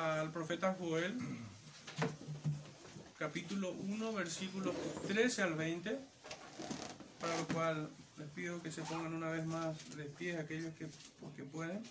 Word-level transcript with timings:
al 0.00 0.30
profeta 0.30 0.74
Joel, 0.78 1.18
capítulo 3.18 3.72
1, 3.72 4.12
versículos 4.14 4.74
13 5.06 5.42
al 5.42 5.54
20, 5.54 5.98
para 7.20 7.36
lo 7.36 7.46
cual 7.48 7.90
les 8.16 8.28
pido 8.30 8.62
que 8.62 8.72
se 8.72 8.82
pongan 8.82 9.12
una 9.12 9.28
vez 9.28 9.44
más 9.44 9.76
de 9.96 10.04
pie 10.04 10.38
aquellos 10.38 10.72
que, 10.74 10.88
que 11.36 11.44
pueden. 11.44 11.82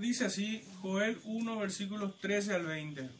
Dice 0.00 0.24
así 0.24 0.64
Joel 0.80 1.20
1, 1.24 1.58
versículos 1.58 2.18
13 2.20 2.54
al 2.54 2.64
20. 2.64 3.10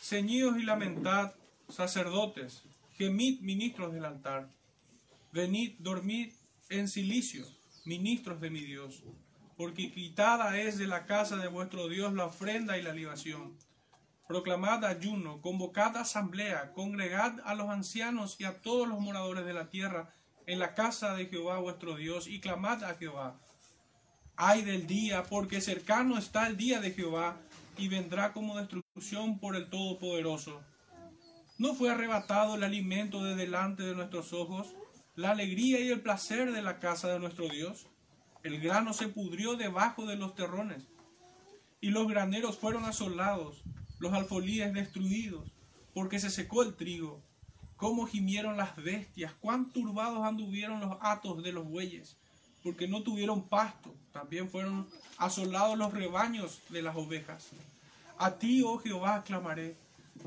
Ceñidos 0.00 0.56
y 0.56 0.62
lamentad, 0.62 1.32
sacerdotes, 1.68 2.62
gemid, 2.96 3.42
ministros 3.42 3.92
del 3.92 4.06
altar. 4.06 4.48
Venid, 5.30 5.74
dormid 5.80 6.32
en 6.70 6.88
silicio, 6.88 7.44
ministros 7.84 8.40
de 8.40 8.48
mi 8.48 8.62
Dios, 8.62 9.02
porque 9.58 9.92
quitada 9.92 10.58
es 10.58 10.78
de 10.78 10.86
la 10.86 11.04
casa 11.04 11.36
de 11.36 11.48
vuestro 11.48 11.88
Dios 11.88 12.14
la 12.14 12.24
ofrenda 12.24 12.78
y 12.78 12.82
la 12.82 12.94
libación. 12.94 13.54
Proclamad 14.26 14.82
ayuno, 14.86 15.42
convocad 15.42 15.94
asamblea, 15.98 16.72
congregad 16.72 17.38
a 17.44 17.54
los 17.54 17.68
ancianos 17.68 18.36
y 18.38 18.44
a 18.44 18.62
todos 18.62 18.88
los 18.88 18.98
moradores 18.98 19.44
de 19.44 19.52
la 19.52 19.68
tierra 19.68 20.14
en 20.46 20.58
la 20.58 20.72
casa 20.72 21.14
de 21.14 21.26
Jehová 21.26 21.58
vuestro 21.58 21.96
Dios, 21.96 22.28
y 22.28 22.40
clamad 22.40 22.82
a 22.82 22.94
Jehová 22.94 23.38
Ay 24.44 24.62
del 24.62 24.88
día, 24.88 25.22
porque 25.22 25.60
cercano 25.60 26.18
está 26.18 26.48
el 26.48 26.56
día 26.56 26.80
de 26.80 26.90
Jehová, 26.90 27.36
y 27.78 27.86
vendrá 27.86 28.32
como 28.32 28.58
destrucción 28.58 29.38
por 29.38 29.54
el 29.54 29.70
Todopoderoso. 29.70 30.60
¿No 31.58 31.76
fue 31.76 31.92
arrebatado 31.92 32.56
el 32.56 32.64
alimento 32.64 33.22
de 33.22 33.36
delante 33.36 33.84
de 33.84 33.94
nuestros 33.94 34.32
ojos, 34.32 34.74
la 35.14 35.30
alegría 35.30 35.78
y 35.78 35.90
el 35.90 36.00
placer 36.00 36.50
de 36.50 36.60
la 36.60 36.80
casa 36.80 37.06
de 37.12 37.20
nuestro 37.20 37.48
Dios? 37.48 37.86
El 38.42 38.60
grano 38.60 38.92
se 38.94 39.06
pudrió 39.06 39.54
debajo 39.54 40.06
de 40.06 40.16
los 40.16 40.34
terrones, 40.34 40.88
y 41.80 41.90
los 41.90 42.08
graneros 42.08 42.58
fueron 42.58 42.84
asolados, 42.84 43.62
los 44.00 44.12
alfolíes 44.12 44.72
destruidos, 44.72 45.52
porque 45.94 46.18
se 46.18 46.30
secó 46.30 46.64
el 46.64 46.74
trigo. 46.74 47.22
Cómo 47.76 48.06
gimieron 48.06 48.56
las 48.56 48.74
bestias, 48.74 49.34
cuán 49.34 49.70
turbados 49.70 50.24
anduvieron 50.24 50.80
los 50.80 50.98
atos 51.00 51.44
de 51.44 51.52
los 51.52 51.64
bueyes 51.64 52.18
porque 52.62 52.88
no 52.88 53.02
tuvieron 53.02 53.42
pasto. 53.42 53.94
También 54.12 54.48
fueron 54.48 54.88
asolados 55.18 55.78
los 55.78 55.92
rebaños 55.92 56.60
de 56.68 56.82
las 56.82 56.96
ovejas. 56.96 57.50
A 58.18 58.38
ti, 58.38 58.62
oh 58.64 58.78
Jehová, 58.78 59.24
clamaré, 59.24 59.76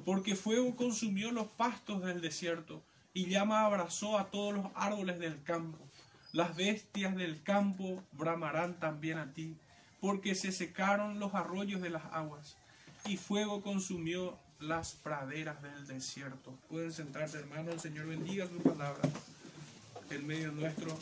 porque 0.03 0.36
fuego 0.36 0.75
consumió 0.75 1.31
los 1.31 1.47
pastos 1.47 2.03
del 2.03 2.22
desierto 2.22 2.81
y 3.13 3.28
llama 3.28 3.66
abrazó 3.66 4.17
a 4.17 4.25
todos 4.25 4.53
los 4.53 4.66
árboles 4.75 5.19
del 5.19 5.41
campo. 5.44 5.78
Las 6.33 6.56
bestias 6.56 7.16
del 7.16 7.41
campo 7.44 8.03
bramarán 8.11 8.80
también 8.80 9.17
a 9.17 9.31
ti, 9.33 9.56
porque 10.02 10.36
se 10.36 10.52
secaron 10.52 11.19
los 11.19 11.33
arroyos 11.33 11.81
de 11.81 11.89
las 11.89 12.03
aguas 12.11 12.58
y 13.08 13.17
fuego 13.17 13.61
consumió 13.61 14.38
las 14.59 14.94
praderas 14.94 15.61
del 15.61 15.88
desierto. 15.88 16.53
Pueden 16.69 16.91
sentarse, 16.91 17.38
hermanos. 17.38 17.75
El 17.75 17.80
Señor 17.80 18.08
bendiga 18.08 18.47
su 18.47 18.58
palabra 18.58 19.02
en 20.09 20.28
medio 20.28 20.52
nuestro. 20.52 20.97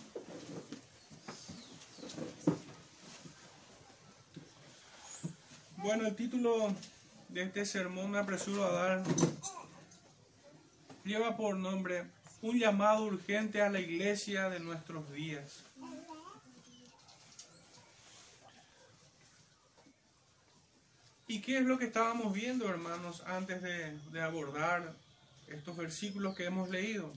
Bueno, 5.83 6.07
el 6.07 6.15
título 6.15 6.73
de 7.27 7.43
este 7.43 7.65
sermón 7.65 8.11
me 8.11 8.17
apresuro 8.17 8.63
a 8.63 8.71
dar 8.71 9.03
lleva 11.03 11.35
por 11.35 11.57
nombre 11.57 12.05
Un 12.41 12.57
llamado 12.57 13.03
urgente 13.03 13.61
a 13.61 13.69
la 13.69 13.81
iglesia 13.81 14.49
de 14.49 14.61
nuestros 14.61 15.11
días. 15.11 15.65
¿Y 21.27 21.41
qué 21.41 21.57
es 21.57 21.65
lo 21.65 21.77
que 21.77 21.85
estábamos 21.87 22.31
viendo, 22.31 22.69
hermanos, 22.69 23.21
antes 23.25 23.61
de, 23.61 23.91
de 24.13 24.21
abordar 24.21 24.95
estos 25.47 25.75
versículos 25.75 26.33
que 26.33 26.45
hemos 26.45 26.69
leído? 26.69 27.11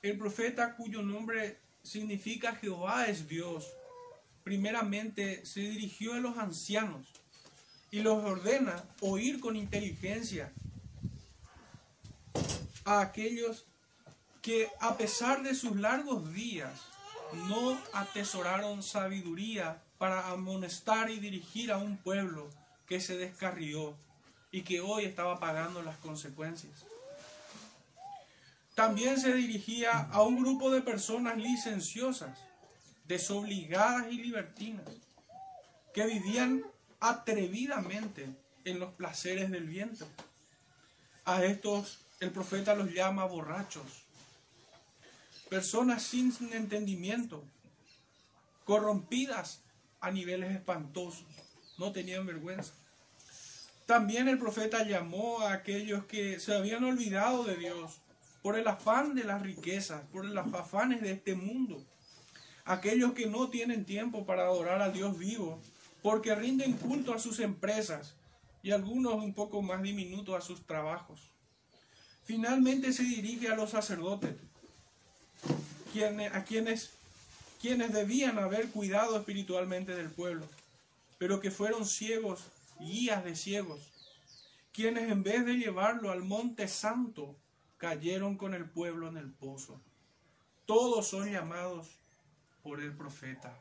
El 0.00 0.16
profeta 0.16 0.74
cuyo 0.74 1.02
nombre 1.02 1.58
significa 1.82 2.56
Jehová 2.56 3.08
es 3.08 3.28
Dios 3.28 3.70
primeramente 4.44 5.44
se 5.46 5.60
dirigió 5.60 6.14
a 6.14 6.18
los 6.20 6.36
ancianos 6.38 7.08
y 7.90 8.02
los 8.02 8.22
ordena 8.22 8.84
oír 9.00 9.40
con 9.40 9.56
inteligencia 9.56 10.52
a 12.84 13.00
aquellos 13.00 13.64
que 14.42 14.68
a 14.78 14.96
pesar 14.98 15.42
de 15.42 15.54
sus 15.54 15.76
largos 15.76 16.32
días 16.34 16.82
no 17.48 17.78
atesoraron 17.94 18.82
sabiduría 18.82 19.82
para 19.96 20.28
amonestar 20.28 21.10
y 21.10 21.18
dirigir 21.18 21.72
a 21.72 21.78
un 21.78 21.96
pueblo 21.96 22.50
que 22.86 23.00
se 23.00 23.16
descarrió 23.16 23.96
y 24.52 24.62
que 24.62 24.80
hoy 24.80 25.04
estaba 25.04 25.40
pagando 25.40 25.82
las 25.82 25.96
consecuencias. 25.96 26.84
También 28.74 29.18
se 29.18 29.32
dirigía 29.32 30.08
a 30.12 30.22
un 30.22 30.38
grupo 30.38 30.70
de 30.70 30.82
personas 30.82 31.38
licenciosas 31.38 32.38
desobligadas 33.04 34.10
y 34.10 34.16
libertinas, 34.16 34.86
que 35.92 36.06
vivían 36.06 36.64
atrevidamente 37.00 38.28
en 38.64 38.80
los 38.80 38.92
placeres 38.94 39.50
del 39.50 39.66
viento. 39.66 40.06
A 41.24 41.44
estos 41.44 42.00
el 42.20 42.30
profeta 42.30 42.74
los 42.74 42.92
llama 42.92 43.24
borrachos, 43.26 44.04
personas 45.48 46.02
sin 46.02 46.32
entendimiento, 46.52 47.44
corrompidas 48.64 49.62
a 50.00 50.10
niveles 50.10 50.54
espantosos, 50.54 51.26
no 51.78 51.92
tenían 51.92 52.26
vergüenza. 52.26 52.72
También 53.86 54.28
el 54.28 54.38
profeta 54.38 54.82
llamó 54.84 55.40
a 55.40 55.52
aquellos 55.52 56.06
que 56.06 56.40
se 56.40 56.54
habían 56.54 56.84
olvidado 56.84 57.44
de 57.44 57.56
Dios 57.56 58.00
por 58.42 58.58
el 58.58 58.66
afán 58.66 59.14
de 59.14 59.24
las 59.24 59.42
riquezas, 59.42 60.02
por 60.10 60.24
los 60.24 60.54
afanes 60.54 61.02
de 61.02 61.12
este 61.12 61.34
mundo 61.34 61.84
aquellos 62.64 63.12
que 63.12 63.26
no 63.26 63.48
tienen 63.48 63.84
tiempo 63.84 64.24
para 64.24 64.42
adorar 64.42 64.80
al 64.80 64.92
Dios 64.92 65.18
vivo, 65.18 65.60
porque 66.02 66.34
rinden 66.34 66.74
culto 66.74 67.14
a 67.14 67.18
sus 67.18 67.40
empresas 67.40 68.14
y 68.62 68.70
algunos 68.70 69.14
un 69.14 69.34
poco 69.34 69.62
más 69.62 69.82
diminutos 69.82 70.34
a 70.36 70.40
sus 70.40 70.66
trabajos. 70.66 71.20
Finalmente 72.24 72.92
se 72.92 73.02
dirige 73.02 73.48
a 73.48 73.56
los 73.56 73.70
sacerdotes, 73.70 74.34
a 76.32 76.44
quienes, 76.44 76.90
quienes 77.60 77.92
debían 77.92 78.38
haber 78.38 78.68
cuidado 78.68 79.16
espiritualmente 79.18 79.94
del 79.94 80.10
pueblo, 80.10 80.46
pero 81.18 81.40
que 81.40 81.50
fueron 81.50 81.84
ciegos, 81.86 82.40
guías 82.80 83.22
de 83.24 83.36
ciegos, 83.36 83.80
quienes 84.72 85.10
en 85.10 85.22
vez 85.22 85.44
de 85.44 85.54
llevarlo 85.54 86.10
al 86.10 86.22
monte 86.22 86.66
santo, 86.66 87.36
cayeron 87.76 88.36
con 88.36 88.54
el 88.54 88.64
pueblo 88.64 89.08
en 89.08 89.18
el 89.18 89.30
pozo. 89.30 89.78
Todos 90.64 91.06
son 91.06 91.30
llamados 91.30 91.88
por 92.64 92.80
el 92.80 92.96
profeta. 92.96 93.56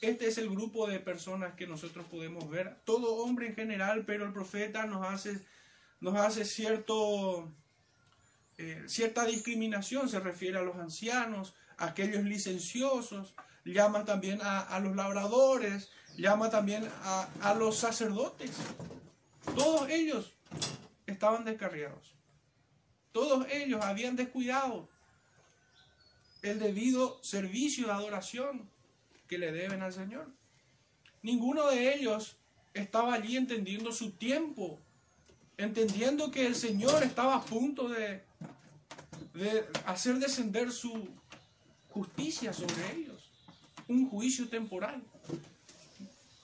Este 0.00 0.26
es 0.26 0.36
el 0.36 0.50
grupo 0.50 0.88
de 0.88 0.98
personas 0.98 1.54
que 1.54 1.68
nosotros 1.68 2.04
podemos 2.06 2.50
ver, 2.50 2.76
todo 2.84 3.14
hombre 3.22 3.46
en 3.46 3.54
general, 3.54 4.04
pero 4.04 4.26
el 4.26 4.32
profeta 4.32 4.84
nos 4.84 5.06
hace, 5.06 5.40
nos 6.00 6.16
hace 6.16 6.44
cierto, 6.44 7.48
eh, 8.58 8.82
cierta 8.88 9.24
discriminación, 9.24 10.08
se 10.08 10.18
refiere 10.18 10.58
a 10.58 10.62
los 10.62 10.76
ancianos, 10.76 11.54
a 11.78 11.86
aquellos 11.86 12.24
licenciosos, 12.24 13.34
llama 13.64 14.04
también 14.04 14.40
a, 14.42 14.80
los 14.80 14.96
labradores, 14.96 15.88
llama 16.16 16.50
también 16.50 16.88
a, 17.04 17.28
a 17.40 17.54
los 17.54 17.76
sacerdotes. 17.78 18.50
Todos 19.54 19.88
ellos 19.88 20.34
estaban 21.06 21.44
descarriados. 21.44 22.16
Todos 23.12 23.46
ellos 23.52 23.80
habían 23.84 24.16
descuidado 24.16 24.88
el 26.42 26.58
debido 26.58 27.22
servicio 27.22 27.86
de 27.86 27.92
adoración 27.92 28.68
que 29.28 29.38
le 29.38 29.52
deben 29.52 29.82
al 29.82 29.92
Señor. 29.92 30.28
Ninguno 31.22 31.68
de 31.68 31.94
ellos 31.94 32.36
estaba 32.74 33.14
allí 33.14 33.36
entendiendo 33.36 33.92
su 33.92 34.12
tiempo, 34.12 34.80
entendiendo 35.56 36.30
que 36.30 36.46
el 36.46 36.54
Señor 36.54 37.02
estaba 37.02 37.36
a 37.36 37.44
punto 37.44 37.88
de, 37.88 38.22
de 39.34 39.64
hacer 39.86 40.16
descender 40.18 40.72
su 40.72 41.08
justicia 41.90 42.52
sobre 42.52 42.92
ellos, 42.96 43.30
un 43.88 44.08
juicio 44.08 44.48
temporal. 44.48 45.02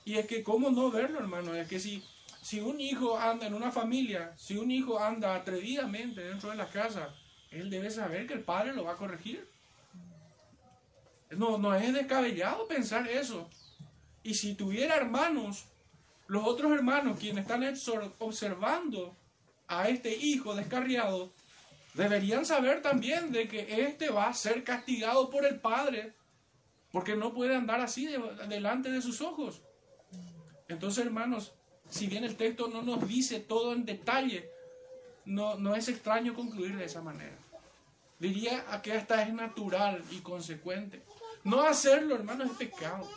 Y 0.05 0.17
es 0.17 0.27
que, 0.27 0.43
¿cómo 0.43 0.71
no 0.71 0.91
verlo, 0.91 1.19
hermano? 1.19 1.55
Es 1.55 1.69
que 1.69 1.81
si, 1.81 2.03
si 2.41 2.61
un 2.61 2.81
hijo 2.81 3.19
anda 3.19 3.47
en 3.47 3.55
una 3.55 3.71
familia, 3.71 4.35
si 4.39 4.57
un 4.57 4.71
hijo 4.71 4.99
anda 4.99 5.35
atrevidamente 5.35 6.23
dentro 6.23 6.51
de 6.51 6.57
la 6.57 6.71
casa, 6.71 7.15
él 7.51 7.69
debe 7.69 7.91
saber 7.91 8.27
que 8.27 8.35
el 8.35 8.43
padre 8.43 8.75
lo 8.75 8.85
va 8.85 8.93
a 8.93 8.97
corregir. 8.97 9.47
No, 11.31 11.59
no 11.59 11.75
es 11.75 11.93
descabellado 11.93 12.67
pensar 12.67 13.07
eso. 13.09 13.49
Y 14.23 14.35
si 14.35 14.55
tuviera 14.55 14.97
hermanos 14.97 15.67
Los 16.27 16.47
otros 16.47 16.73
hermanos, 16.73 17.19
quienes 17.19 17.47
están 17.47 17.65
observando 18.19 19.17
a 19.67 19.89
este 19.89 20.15
hijo 20.15 20.55
descarriado, 20.55 21.33
deberían 21.95 22.45
saber 22.45 22.83
también 22.83 23.33
de 23.33 23.49
que 23.49 23.87
éste 23.87 24.11
va 24.11 24.29
a 24.29 24.35
ser 24.35 24.63
castigado 24.63 25.31
por 25.31 25.47
el 25.47 25.59
padre, 25.59 26.13
porque 26.93 27.17
no 27.17 27.33
puede 27.33 27.57
andar 27.57 27.81
así 27.81 28.09
delante 28.47 28.91
de 28.91 29.01
sus 29.01 29.23
ojos. 29.23 29.63
Entonces, 30.69 31.07
hermanos, 31.07 31.53
si 31.89 32.07
bien 32.07 32.25
el 32.25 32.37
texto 32.37 32.69
no 32.69 32.83
nos 32.83 33.09
dice 33.09 33.41
todo 33.41 33.73
en 33.73 33.87
detalle, 33.87 34.51
no, 35.25 35.57
no 35.57 35.75
es 35.75 35.89
extraño 35.89 36.35
concluir 36.35 36.77
de 36.77 36.85
esa 36.85 37.01
manera. 37.01 37.39
Diría 38.19 38.65
que 38.83 38.93
hasta 38.93 39.23
es 39.23 39.33
natural 39.33 40.03
y 40.11 40.19
consecuente. 40.19 41.03
No 41.49 41.63
hacerlo, 41.63 42.15
hermano, 42.15 42.45
es 42.45 42.51
pecado. 42.53 43.09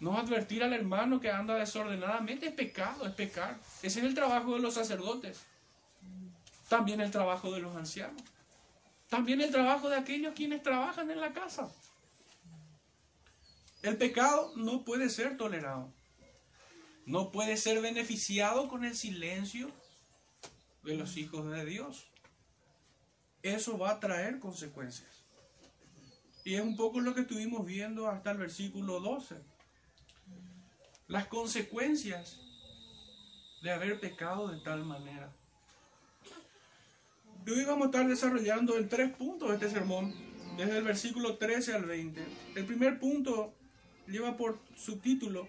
No 0.00 0.16
advertir 0.16 0.64
al 0.64 0.72
hermano 0.72 1.20
que 1.20 1.30
anda 1.30 1.54
desordenadamente 1.54 2.46
es 2.46 2.54
pecado, 2.54 3.06
es 3.06 3.12
pecar. 3.12 3.58
Ese 3.82 3.98
es 3.98 4.06
el 4.06 4.14
trabajo 4.14 4.54
de 4.54 4.60
los 4.60 4.72
sacerdotes. 4.72 5.42
También 6.70 7.02
el 7.02 7.10
trabajo 7.10 7.52
de 7.52 7.60
los 7.60 7.76
ancianos. 7.76 8.22
También 9.10 9.42
el 9.42 9.50
trabajo 9.50 9.90
de 9.90 9.96
aquellos 9.96 10.32
quienes 10.32 10.62
trabajan 10.62 11.10
en 11.10 11.20
la 11.20 11.34
casa. 11.34 11.70
El 13.82 13.98
pecado 13.98 14.54
no 14.56 14.82
puede 14.82 15.10
ser 15.10 15.36
tolerado. 15.36 15.92
No 17.04 17.32
puede 17.32 17.58
ser 17.58 17.82
beneficiado 17.82 18.66
con 18.66 18.82
el 18.82 18.96
silencio 18.96 19.70
de 20.82 20.96
los 20.96 21.18
hijos 21.18 21.50
de 21.50 21.66
Dios. 21.66 22.06
Eso 23.42 23.76
va 23.76 23.90
a 23.90 24.00
traer 24.00 24.38
consecuencias. 24.38 25.13
Y 26.44 26.54
es 26.54 26.60
un 26.60 26.76
poco 26.76 27.00
lo 27.00 27.14
que 27.14 27.22
estuvimos 27.22 27.64
viendo 27.64 28.06
hasta 28.06 28.30
el 28.30 28.36
versículo 28.36 29.00
12. 29.00 29.36
Las 31.08 31.26
consecuencias 31.26 32.38
de 33.62 33.72
haber 33.72 33.98
pecado 33.98 34.48
de 34.48 34.60
tal 34.60 34.84
manera. 34.84 35.32
Y 37.46 37.50
hoy 37.50 37.64
vamos 37.64 37.84
a 37.84 37.86
estar 37.86 38.06
desarrollando 38.06 38.76
en 38.76 38.90
tres 38.90 39.14
puntos 39.16 39.52
este 39.52 39.70
sermón, 39.70 40.14
desde 40.58 40.78
el 40.78 40.84
versículo 40.84 41.38
13 41.38 41.74
al 41.74 41.86
20. 41.86 42.22
El 42.56 42.66
primer 42.66 42.98
punto 42.98 43.54
lleva 44.06 44.36
por 44.36 44.58
subtítulo, 44.76 45.48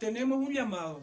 tenemos 0.00 0.38
un 0.38 0.52
llamado. 0.52 1.00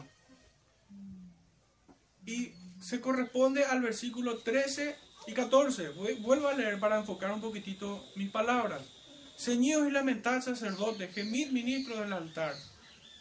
Y 2.26 2.52
se 2.78 3.00
corresponde 3.00 3.64
al 3.64 3.80
versículo 3.80 4.38
13 4.38 4.96
y 5.26 5.32
14. 5.32 5.88
Vuelvo 6.20 6.48
a 6.48 6.54
leer 6.54 6.78
para 6.78 6.98
enfocar 6.98 7.32
un 7.32 7.40
poquitito 7.40 8.04
mis 8.16 8.30
palabras. 8.30 8.99
Ceñidos 9.40 9.88
y 9.88 9.90
lamentad 9.90 10.42
sacerdotes, 10.42 11.14
gemid 11.14 11.50
ministros 11.50 11.98
del 12.00 12.12
altar. 12.12 12.52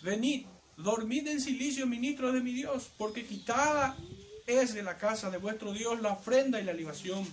Venid, 0.01 0.48
dormid 0.75 1.25
en 1.30 1.39
silicio 1.39 1.88
ministros 1.88 2.33
de 2.33 2.42
mi 2.42 2.51
Dios, 2.51 2.92
porque 2.98 3.25
quitada 3.25 3.95
es 4.45 4.74
de 4.74 4.83
la 4.83 4.98
casa 4.98 5.30
de 5.30 5.38
vuestro 5.38 5.71
Dios 5.71 6.01
la 6.01 6.12
ofrenda 6.12 6.60
y 6.60 6.66
la 6.66 6.74
libación. 6.74 7.25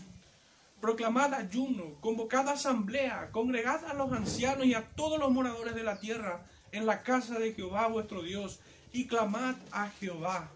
Proclamad 0.80 1.34
ayuno, 1.34 1.96
convocad 2.00 2.48
asamblea, 2.48 3.30
congregad 3.32 3.84
a 3.86 3.94
los 3.94 4.12
ancianos 4.12 4.66
y 4.66 4.74
a 4.74 4.86
todos 4.90 5.18
los 5.18 5.32
moradores 5.32 5.74
de 5.74 5.82
la 5.82 5.98
tierra 5.98 6.46
en 6.70 6.86
la 6.86 7.02
casa 7.02 7.40
de 7.40 7.54
Jehová 7.54 7.88
vuestro 7.88 8.22
Dios, 8.22 8.60
y 8.92 9.08
clamad 9.08 9.56
a 9.72 9.90
Jehová. 9.98 10.48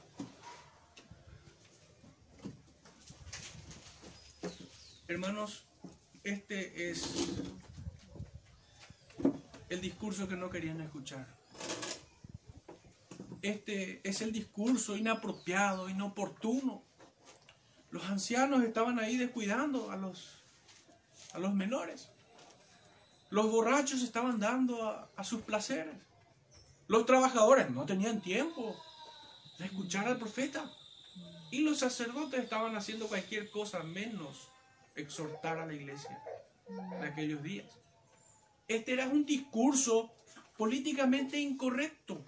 Hermanos, 5.08 5.64
este 6.22 6.90
es 6.90 7.10
el 9.70 9.80
discurso 9.80 10.28
que 10.28 10.36
no 10.36 10.50
querían 10.50 10.80
escuchar. 10.80 11.26
Este 13.40 14.00
es 14.06 14.20
el 14.20 14.32
discurso 14.32 14.96
inapropiado, 14.96 15.88
inoportuno. 15.88 16.82
Los 17.90 18.04
ancianos 18.04 18.62
estaban 18.64 18.98
ahí 18.98 19.16
descuidando 19.16 19.90
a 19.90 19.96
los, 19.96 20.42
a 21.32 21.38
los 21.38 21.54
menores. 21.54 22.10
Los 23.30 23.50
borrachos 23.50 24.02
estaban 24.02 24.40
dando 24.40 25.08
a, 25.16 25.24
sus 25.24 25.42
placeres. 25.42 25.94
Los 26.88 27.06
trabajadores 27.06 27.70
no 27.70 27.86
tenían 27.86 28.20
tiempo 28.20 28.76
de 29.58 29.66
escuchar 29.66 30.08
al 30.08 30.18
profeta. 30.18 30.68
Y 31.52 31.60
los 31.60 31.78
sacerdotes 31.78 32.42
estaban 32.42 32.76
haciendo 32.76 33.06
cualquier 33.06 33.50
cosa 33.50 33.82
menos 33.84 34.48
exhortar 34.96 35.58
a 35.58 35.66
la 35.66 35.74
iglesia 35.74 36.20
de 37.00 37.06
aquellos 37.06 37.42
días. 37.42 37.80
Este 38.70 38.92
era 38.92 39.08
un 39.08 39.26
discurso 39.26 40.14
políticamente 40.56 41.40
incorrecto. 41.40 42.24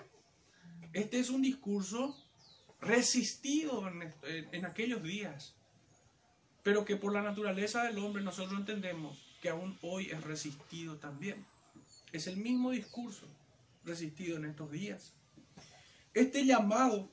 Este 0.93 1.21
es 1.21 1.31
un 1.31 1.41
discurso 1.41 2.17
resistido 2.81 3.87
en, 3.87 4.65
aquellos 4.65 5.05
días, 5.05 5.55
pero 6.65 6.85
que 6.85 6.97
por 6.97 7.12
la 7.12 7.23
naturaleza 7.23 7.85
del 7.85 7.99
hombre 7.99 8.25
nosotros 8.25 8.59
entendemos 8.59 9.25
que 9.41 9.50
aún 9.50 9.79
hoy 9.83 10.11
es 10.11 10.21
resistido 10.25 10.97
también. 10.97 11.47
Es 12.11 12.27
el 12.27 12.39
mismo 12.39 12.73
discurso 12.73 13.29
resistido 13.85 14.37
en 14.37 14.47
estos 14.47 14.69
días. 14.73 15.15
Este 16.12 16.44
llamado 16.44 17.09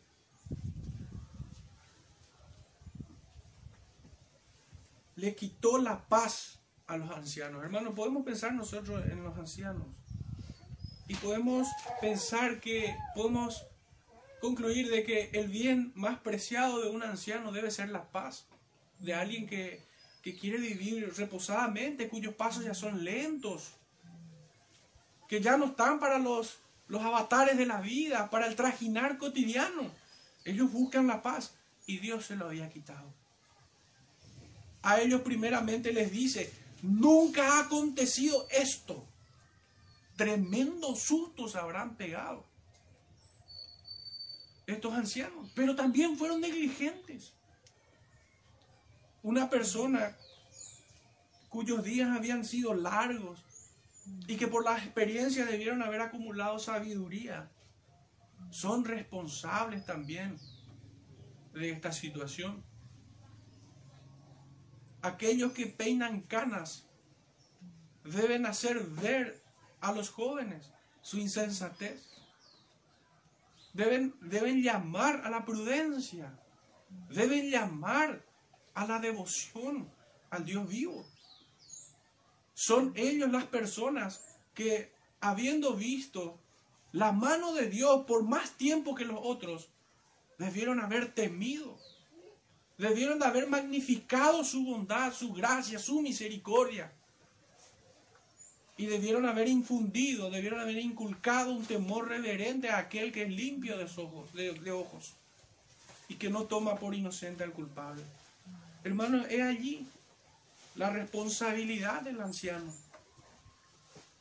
le 5.16 5.36
quitó 5.36 5.78
la 5.78 6.08
paz 6.08 6.59
a 6.90 6.98
los 6.98 7.12
ancianos. 7.12 7.64
Hermanos, 7.64 7.94
podemos 7.96 8.26
pensar 8.26 8.54
nosotros 8.54 9.06
en 9.06 9.24
los 9.24 9.38
ancianos 9.38 9.86
y 11.08 11.14
podemos 11.16 11.68
pensar 12.02 12.60
que 12.60 12.96
podemos 13.16 13.64
concluir 14.42 14.90
de 14.90 15.04
que 15.04 15.30
el 15.34 15.50
bien 15.50 15.92
más 15.96 16.20
preciado 16.20 16.82
de 16.82 16.90
un 16.90 17.04
anciano 17.04 17.52
debe 17.52 17.70
ser 17.70 17.90
la 17.90 18.10
paz, 18.12 18.48
de 19.00 19.14
alguien 19.14 19.48
que, 19.48 19.88
quiere 20.40 20.60
vivir 20.60 21.12
reposadamente, 21.18 22.08
cuyos 22.08 22.36
pasos 22.36 22.64
ya 22.64 22.76
son 22.76 23.04
lentos, 23.04 23.72
que 25.28 25.42
ya 25.42 25.58
no 25.58 25.66
están 25.66 26.00
para 26.00 26.20
los, 26.20 26.60
los 26.88 27.02
avatares 27.02 27.58
de 27.58 27.66
la 27.66 27.82
vida, 27.82 28.30
para 28.30 28.46
el 28.46 28.56
trajinar 28.56 29.18
cotidiano. 29.18 29.90
Ellos 30.46 30.72
buscan 30.72 31.08
la 31.08 31.24
paz 31.24 31.56
y 31.88 31.98
Dios 31.98 32.28
se 32.28 32.36
lo 32.36 32.46
había 32.46 32.70
quitado. 32.70 33.12
A 34.84 35.02
ellos 35.02 35.22
primeramente 35.22 35.92
les 35.94 36.12
dice, 36.12 36.54
nunca 36.81 37.54
ha 37.54 37.60
acontecido 37.62 38.48
esto. 38.50 39.06
Tremendos 40.16 41.00
sustos 41.00 41.56
habrán 41.56 41.96
pegado 41.96 42.46
estos 44.68 44.94
ancianos, 44.94 45.50
pero 45.56 45.76
también 45.76 46.18
fueron 46.18 46.42
negligentes. 46.42 47.33
Una 49.24 49.50
persona 49.50 50.16
cuyos 51.50 51.83
días 51.83 52.16
habían 52.16 52.45
sido 52.45 52.74
largos 52.74 53.44
y 54.28 54.38
que 54.38 54.48
por 54.48 54.64
la 54.64 54.78
experiencia 54.78 55.45
debieron 55.45 55.81
haber 55.81 56.02
acumulado 56.02 56.59
sabiduría, 56.59 57.50
son 58.52 58.86
responsables 58.86 59.86
también 59.86 60.38
de 61.54 61.71
esta 61.71 61.92
situación. 61.92 62.64
Aquellos 65.02 65.54
que 65.54 65.66
peinan 65.68 66.22
canas 66.22 66.86
deben 68.04 68.46
hacer 68.46 68.84
ver 68.84 69.42
a 69.82 69.92
los 69.92 70.10
jóvenes 70.10 70.72
su 71.02 71.18
insensatez. 71.18 72.06
Deben, 73.74 74.16
deben 74.22 74.62
llamar 74.62 75.26
a 75.26 75.30
la 75.30 75.46
prudencia. 75.46 76.38
Deben 77.10 77.50
llamar 77.50 78.26
a 78.74 78.86
la 78.86 79.00
devoción 79.00 79.90
al 80.30 80.46
Dios 80.46 80.68
vivo. 80.68 81.06
Son 82.54 82.92
ellos 82.96 83.32
las 83.32 83.46
personas 83.46 84.38
que, 84.54 84.92
habiendo 85.22 85.76
visto 85.76 86.40
la 86.92 87.12
mano 87.12 87.54
de 87.54 87.70
Dios 87.70 88.06
por 88.06 88.24
más 88.24 88.52
tiempo 88.58 88.96
que 88.96 89.06
los 89.06 89.20
otros, 89.22 89.70
debieron 90.38 90.80
haber 90.80 91.14
temido. 91.14 91.78
Debieron 92.80 93.19
de 93.19 93.26
haber 93.26 93.48
magnificado 93.48 94.44
su 94.44 94.66
bondad, 94.66 95.14
su 95.14 95.31
gracia, 95.33 95.78
su 95.78 96.02
misericordia 96.02 96.92
y 98.80 98.86
debieron 98.86 99.26
haber 99.26 99.50
infundido, 99.50 100.30
debieron 100.30 100.62
haber 100.62 100.78
inculcado 100.78 101.52
un 101.52 101.66
temor 101.66 102.07
reverente 102.07 102.69
a 102.69 102.78
aquel 102.78 103.12
que 103.12 103.24
es 103.24 103.30
limpio 103.30 103.78
de 103.78 103.83
ojos, 103.83 104.31
de, 104.31 104.71
ojos 104.71 105.16
y 106.07 106.16
que 106.16 106.30
no 106.30 106.45
toma 106.45 106.76
por 106.76 106.95
inocente 106.95 107.44
al 107.44 107.52
culpable. 107.52 108.02
Hermano, 108.86 109.26
es 109.26 109.42
allí 109.42 109.86
la 110.76 110.92
responsabilidad 110.92 112.04
del 112.04 112.21
anciano. 112.21 112.74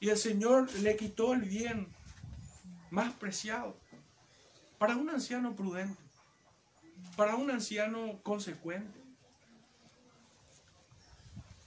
Y 0.00 0.09
el 0.09 0.19
Señor 0.19 0.69
le 0.81 0.97
quitó 0.97 1.35
el 1.35 1.43
bien 1.43 1.87
más 2.91 3.12
preciado 3.12 3.77
para 4.77 4.97
un 4.97 5.09
anciano 5.09 5.55
prudente, 5.55 6.03
para 7.19 7.35
un 7.35 7.51
anciano 7.51 8.21
consecuente. 8.23 8.97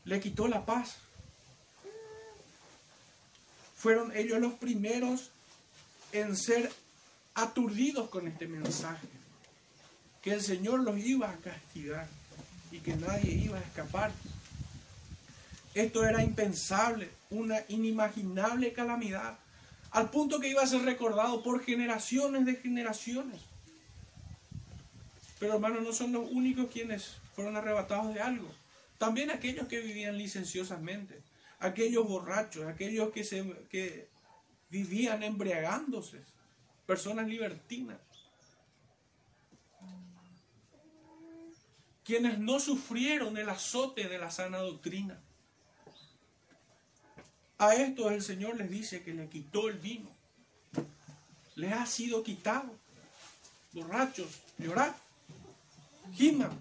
Le 0.05 0.21
quitó 0.21 0.47
la 0.47 0.65
paz 0.65 0.95
fueron 3.75 4.15
ellos 4.15 4.39
los 4.39 4.53
primeros 4.53 5.31
en 6.13 6.37
ser 6.37 6.71
aturdidos 7.33 8.09
con 8.09 8.29
este 8.29 8.47
mensaje, 8.47 9.07
que 10.21 10.31
el 10.31 10.41
Señor 10.41 10.81
los 10.81 10.97
iba 10.99 11.29
a 11.29 11.35
castigar 11.37 12.07
y 12.71 12.79
que 12.79 12.95
nadie 12.95 13.33
iba 13.33 13.57
a 13.57 13.61
escapar. 13.61 14.13
Esto 15.73 16.05
era 16.05 16.23
impensable, 16.23 17.09
una 17.29 17.57
inimaginable 17.67 18.71
calamidad, 18.71 19.37
al 19.91 20.11
punto 20.11 20.39
que 20.39 20.47
iba 20.47 20.61
a 20.61 20.67
ser 20.67 20.83
recordado 20.83 21.43
por 21.43 21.61
generaciones 21.61 22.45
de 22.45 22.55
generaciones. 22.55 23.50
Pero 25.41 25.55
hermanos, 25.55 25.81
no 25.81 25.91
son 25.91 26.11
los 26.11 26.29
únicos 26.29 26.67
quienes 26.71 27.15
fueron 27.33 27.57
arrebatados 27.57 28.13
de 28.13 28.21
algo. 28.21 28.47
También 28.99 29.31
aquellos 29.31 29.67
que 29.67 29.79
vivían 29.79 30.15
licenciosamente, 30.15 31.19
aquellos 31.57 32.07
borrachos, 32.07 32.67
aquellos 32.67 33.11
que, 33.11 33.23
se, 33.23 33.43
que 33.71 34.07
vivían 34.69 35.23
embriagándose, 35.23 36.21
personas 36.85 37.27
libertinas. 37.27 37.97
Quienes 42.03 42.37
no 42.37 42.59
sufrieron 42.59 43.35
el 43.35 43.49
azote 43.49 44.07
de 44.07 44.19
la 44.19 44.29
sana 44.29 44.59
doctrina. 44.59 45.19
A 47.57 47.73
estos 47.73 48.11
el 48.11 48.21
Señor 48.21 48.57
les 48.57 48.69
dice 48.69 49.01
que 49.01 49.15
le 49.15 49.27
quitó 49.27 49.69
el 49.69 49.79
vino. 49.79 50.15
Les 51.55 51.73
ha 51.73 51.87
sido 51.87 52.21
quitado. 52.21 52.77
Borrachos, 53.73 54.39
llorad, 54.59 54.93
giman, 56.13 56.51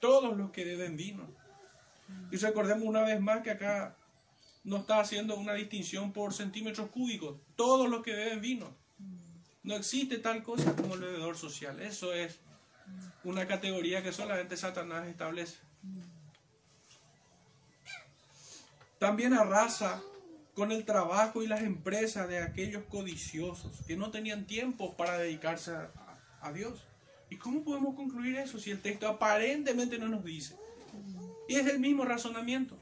todos 0.00 0.36
los 0.36 0.50
que 0.50 0.64
deben 0.64 0.96
vino. 0.96 1.26
Y 2.30 2.36
recordemos 2.36 2.84
una 2.84 3.02
vez 3.02 3.20
más 3.20 3.42
que 3.42 3.50
acá 3.50 3.96
no 4.64 4.78
está 4.78 5.00
haciendo 5.00 5.36
una 5.36 5.54
distinción 5.54 6.12
por 6.12 6.32
centímetros 6.32 6.90
cúbicos. 6.90 7.38
Todos 7.54 7.88
los 7.88 8.02
que 8.02 8.14
beben 8.14 8.40
vino. 8.40 8.74
No 9.62 9.76
existe 9.76 10.18
tal 10.18 10.42
cosa 10.42 10.74
como 10.76 10.94
el 10.94 11.00
bebedor 11.00 11.36
social. 11.36 11.80
Eso 11.80 12.12
es 12.12 12.40
una 13.24 13.46
categoría 13.46 14.02
que 14.02 14.12
solamente 14.12 14.56
Satanás 14.56 15.06
establece. 15.06 15.58
También 18.98 19.34
arrasa 19.34 20.02
con 20.54 20.72
el 20.72 20.84
trabajo 20.84 21.42
y 21.42 21.46
las 21.46 21.62
empresas 21.62 22.28
de 22.28 22.38
aquellos 22.38 22.84
codiciosos 22.84 23.72
que 23.86 23.96
no 23.96 24.10
tenían 24.10 24.46
tiempo 24.46 24.96
para 24.96 25.18
dedicarse 25.18 25.72
a, 26.40 26.52
Dios. 26.52 26.84
¿Y 27.34 27.36
cómo 27.36 27.64
podemos 27.64 27.96
concluir 27.96 28.36
eso 28.36 28.60
si 28.60 28.70
el 28.70 28.80
texto 28.80 29.08
aparentemente 29.08 29.98
no 29.98 30.06
nos 30.06 30.24
dice? 30.24 30.56
Y 31.48 31.56
es 31.56 31.66
el 31.66 31.80
mismo 31.80 32.04
razonamiento. 32.04 32.78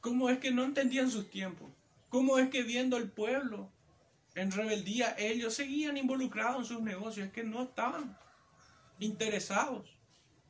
¿Cómo 0.00 0.28
es 0.28 0.38
que 0.40 0.50
no 0.50 0.64
entendían 0.64 1.08
sus 1.08 1.30
tiempos? 1.30 1.70
¿Cómo 2.08 2.36
es 2.36 2.50
que 2.50 2.64
viendo 2.64 2.96
el 2.96 3.08
pueblo 3.08 3.70
en 4.34 4.50
rebeldía, 4.50 5.14
ellos 5.18 5.54
seguían 5.54 5.96
involucrados 5.96 6.68
en 6.68 6.76
sus 6.76 6.82
negocios? 6.82 7.28
Es 7.28 7.32
que 7.32 7.44
no 7.44 7.62
estaban 7.62 8.18
interesados 8.98 9.88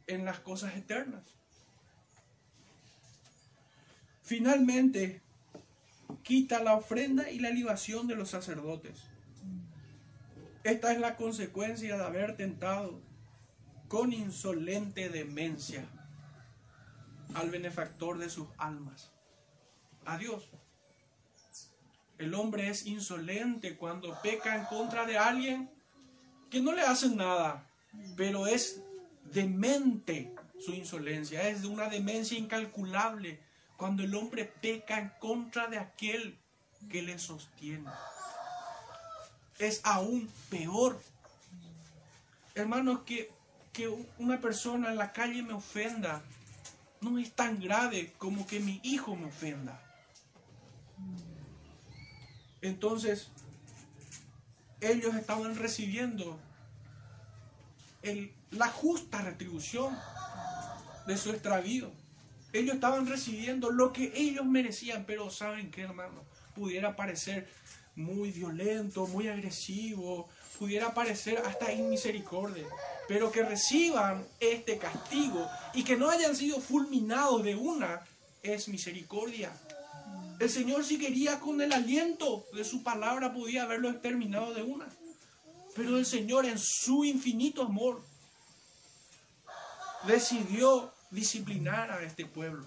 en 0.06 0.24
las 0.24 0.40
cosas 0.40 0.74
eternas. 0.76 1.26
Finalmente, 4.22 5.20
quita 6.22 6.62
la 6.62 6.72
ofrenda 6.72 7.30
y 7.30 7.38
la 7.38 7.50
libación 7.50 8.06
de 8.06 8.16
los 8.16 8.30
sacerdotes. 8.30 9.04
Esta 10.66 10.90
es 10.90 10.98
la 10.98 11.14
consecuencia 11.14 11.96
de 11.96 12.02
haber 12.02 12.36
tentado 12.36 13.00
con 13.86 14.12
insolente 14.12 15.08
demencia 15.08 15.84
al 17.34 17.50
benefactor 17.50 18.18
de 18.18 18.28
sus 18.28 18.48
almas, 18.58 19.12
a 20.06 20.18
Dios. 20.18 20.50
El 22.18 22.34
hombre 22.34 22.68
es 22.68 22.84
insolente 22.84 23.76
cuando 23.76 24.20
peca 24.22 24.56
en 24.56 24.64
contra 24.64 25.06
de 25.06 25.16
alguien 25.16 25.70
que 26.50 26.60
no 26.60 26.72
le 26.72 26.82
hace 26.82 27.10
nada, 27.10 27.70
pero 28.16 28.48
es 28.48 28.82
demente 29.22 30.34
su 30.58 30.72
insolencia, 30.72 31.48
es 31.48 31.62
de 31.62 31.68
una 31.68 31.88
demencia 31.88 32.36
incalculable 32.36 33.38
cuando 33.76 34.02
el 34.02 34.12
hombre 34.16 34.52
peca 34.60 34.98
en 34.98 35.12
contra 35.20 35.68
de 35.68 35.78
aquel 35.78 36.40
que 36.90 37.02
le 37.02 37.20
sostiene. 37.20 37.88
Es 39.58 39.80
aún 39.84 40.30
peor. 40.50 41.00
Hermanos, 42.54 43.00
que, 43.06 43.30
que 43.72 43.88
una 44.18 44.40
persona 44.40 44.90
en 44.90 44.96
la 44.96 45.12
calle 45.12 45.42
me 45.42 45.52
ofenda 45.52 46.22
no 47.00 47.18
es 47.18 47.32
tan 47.32 47.60
grave 47.60 48.12
como 48.18 48.46
que 48.46 48.60
mi 48.60 48.80
hijo 48.82 49.16
me 49.16 49.26
ofenda. 49.26 49.80
Entonces, 52.62 53.28
ellos 54.80 55.14
estaban 55.14 55.56
recibiendo 55.56 56.38
la 58.50 58.68
justa 58.68 59.22
retribución 59.22 59.96
de 61.06 61.16
su 61.16 61.30
extravío. 61.30 61.90
Ellos 62.52 62.74
estaban 62.74 63.06
recibiendo 63.06 63.70
lo 63.70 63.92
que 63.92 64.12
ellos 64.14 64.46
merecían, 64.46 65.04
pero 65.04 65.30
¿saben 65.30 65.70
qué, 65.70 65.82
hermano? 65.82 66.24
Pudiera 66.54 66.96
parecer 66.96 67.48
muy 67.96 68.30
violento, 68.30 69.06
muy 69.06 69.28
agresivo, 69.28 70.28
pudiera 70.58 70.94
parecer 70.94 71.38
hasta 71.38 71.72
inmisericordia, 71.72 72.66
pero 73.08 73.32
que 73.32 73.42
reciban 73.42 74.24
este 74.40 74.78
castigo 74.78 75.46
y 75.74 75.82
que 75.82 75.96
no 75.96 76.10
hayan 76.10 76.36
sido 76.36 76.60
fulminados 76.60 77.42
de 77.42 77.56
una 77.56 78.00
es 78.42 78.68
misericordia. 78.68 79.52
El 80.38 80.50
Señor 80.50 80.84
si 80.84 80.98
quería 80.98 81.40
con 81.40 81.60
el 81.60 81.72
aliento 81.72 82.44
de 82.52 82.64
su 82.64 82.82
palabra 82.82 83.32
podía 83.32 83.62
haberlo 83.62 83.88
exterminado 83.90 84.52
de 84.54 84.62
una. 84.62 84.86
Pero 85.74 85.98
el 85.98 86.06
Señor 86.06 86.46
en 86.46 86.58
su 86.58 87.04
infinito 87.04 87.62
amor 87.62 88.02
decidió 90.06 90.92
disciplinar 91.10 91.90
a 91.90 92.02
este 92.02 92.26
pueblo. 92.26 92.66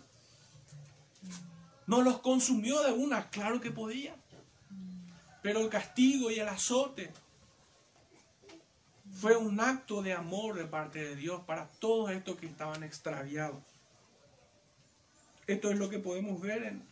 No 1.88 2.02
los 2.02 2.20
consumió 2.20 2.82
de 2.84 2.92
una, 2.92 3.30
claro 3.30 3.62
que 3.62 3.72
podía. 3.72 4.16
Pero 5.42 5.62
el 5.62 5.70
castigo 5.70 6.32
y 6.32 6.40
el 6.40 6.48
azote 6.48 7.12
fue 9.20 9.36
un 9.38 9.60
acto 9.60 10.02
de 10.02 10.14
amor 10.14 10.56
de 10.56 10.66
parte 10.66 11.04
de 11.04 11.16
Dios 11.16 11.42
para 11.46 11.68
todos 11.80 12.12
estos 12.12 12.38
que 12.38 12.46
estaban 12.46 12.84
extraviados. 12.84 13.62
Esto 15.48 15.72
es 15.72 15.78
lo 15.78 15.90
que 15.90 16.00
podemos 16.00 16.40
ver 16.40 16.64
en, 16.64 16.84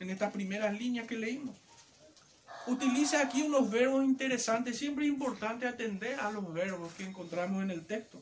en 0.00 0.10
estas 0.10 0.32
primeras 0.32 0.76
líneas 0.76 1.06
que 1.06 1.16
leímos. 1.16 1.56
Utiliza 2.66 3.22
aquí 3.22 3.42
unos 3.42 3.70
verbos 3.70 4.04
interesantes. 4.04 4.78
Siempre 4.78 5.04
es 5.06 5.12
importante 5.12 5.66
atender 5.66 6.18
a 6.20 6.30
los 6.30 6.52
verbos 6.52 6.92
que 6.94 7.04
encontramos 7.04 7.62
en 7.62 7.70
el 7.70 7.86
texto. 7.86 8.20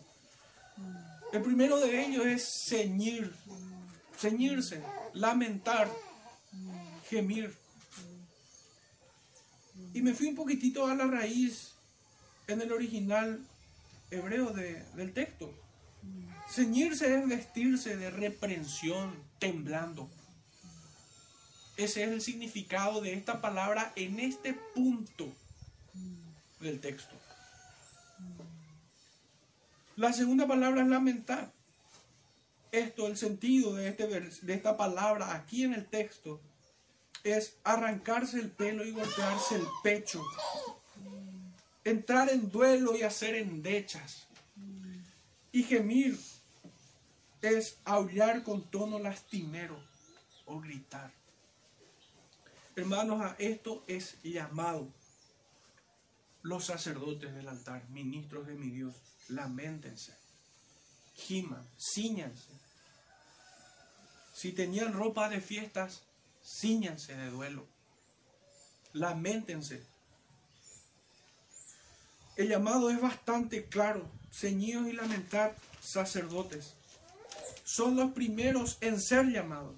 El 1.33 1.43
primero 1.43 1.79
de 1.81 2.07
ellos 2.07 2.25
es 2.27 2.67
ceñir, 2.69 3.33
ceñirse, 4.17 4.83
lamentar, 5.13 5.91
gemir. 7.09 7.55
Y 9.99 10.01
me 10.01 10.15
fui 10.15 10.29
un 10.29 10.37
poquitito 10.37 10.87
a 10.87 10.95
la 10.95 11.09
raíz 11.09 11.73
en 12.47 12.61
el 12.61 12.71
original 12.71 13.45
hebreo 14.13 14.53
del 14.53 15.13
texto. 15.13 15.53
Ceñirse 16.49 17.19
es 17.19 17.27
vestirse 17.27 17.97
de 17.97 18.09
reprensión, 18.09 19.13
temblando. 19.41 20.09
Ese 21.77 22.05
es 22.05 22.11
el 22.11 22.21
significado 22.21 23.01
de 23.01 23.15
esta 23.15 23.41
palabra 23.41 23.93
en 23.97 24.21
este 24.21 24.55
punto 24.73 25.33
del 26.61 26.79
texto. 26.79 27.17
La 29.97 30.13
segunda 30.13 30.47
palabra 30.47 30.83
es 30.83 30.89
lamentar. 30.89 31.51
Esto, 32.71 33.09
el 33.09 33.17
sentido 33.17 33.75
de, 33.75 33.89
este, 33.89 34.07
de 34.07 34.55
esta 34.55 34.77
palabra 34.77 35.35
aquí 35.35 35.65
en 35.65 35.75
el 35.75 35.87
texto, 35.87 36.41
es 37.29 37.57
arrancarse 37.65 38.39
el 38.39 38.51
pelo 38.51 38.85
y 38.85 38.93
golpearse 38.93 39.57
el 39.57 39.67
pecho. 39.83 40.25
Entrar 41.85 42.29
en 42.31 42.51
duelo 42.51 42.97
y 42.97 43.03
hacer 43.03 43.35
endechas. 43.35 44.27
Y 45.53 45.63
gemir 45.63 46.19
es 47.41 47.79
aullar 47.85 48.43
con 48.43 48.71
tono 48.71 48.99
lastimero 48.99 49.79
o 50.47 50.61
gritar. 50.61 51.13
Hermanos, 52.77 53.21
a 53.21 53.35
esto 53.39 53.85
es 53.87 54.23
llamado 54.23 54.89
los 56.43 56.65
sacerdotes 56.65 57.35
del 57.35 57.49
altar, 57.49 57.89
ministros 57.91 58.47
de 58.47 58.55
mi 58.55 58.71
Dios 58.71 58.95
lamentense, 59.29 60.15
giman, 61.15 61.67
ciñanse. 61.79 62.53
Si 64.33 64.53
tenían 64.53 64.93
ropa 64.93 65.29
de 65.29 65.41
fiestas, 65.41 66.03
ciñanse 66.49 67.15
de 67.15 67.31
duelo, 67.31 67.67
lamentense. 68.93 69.83
El 72.37 72.49
llamado 72.49 72.91
es 72.91 73.01
bastante 73.01 73.67
claro, 73.67 74.09
ceñidos 74.33 74.89
y 74.89 74.93
lamentar 74.93 75.55
sacerdotes. 75.81 76.75
Son 77.65 77.97
los 77.97 78.13
primeros 78.13 78.79
en 78.81 78.99
ser 79.01 79.27
llamados. 79.27 79.77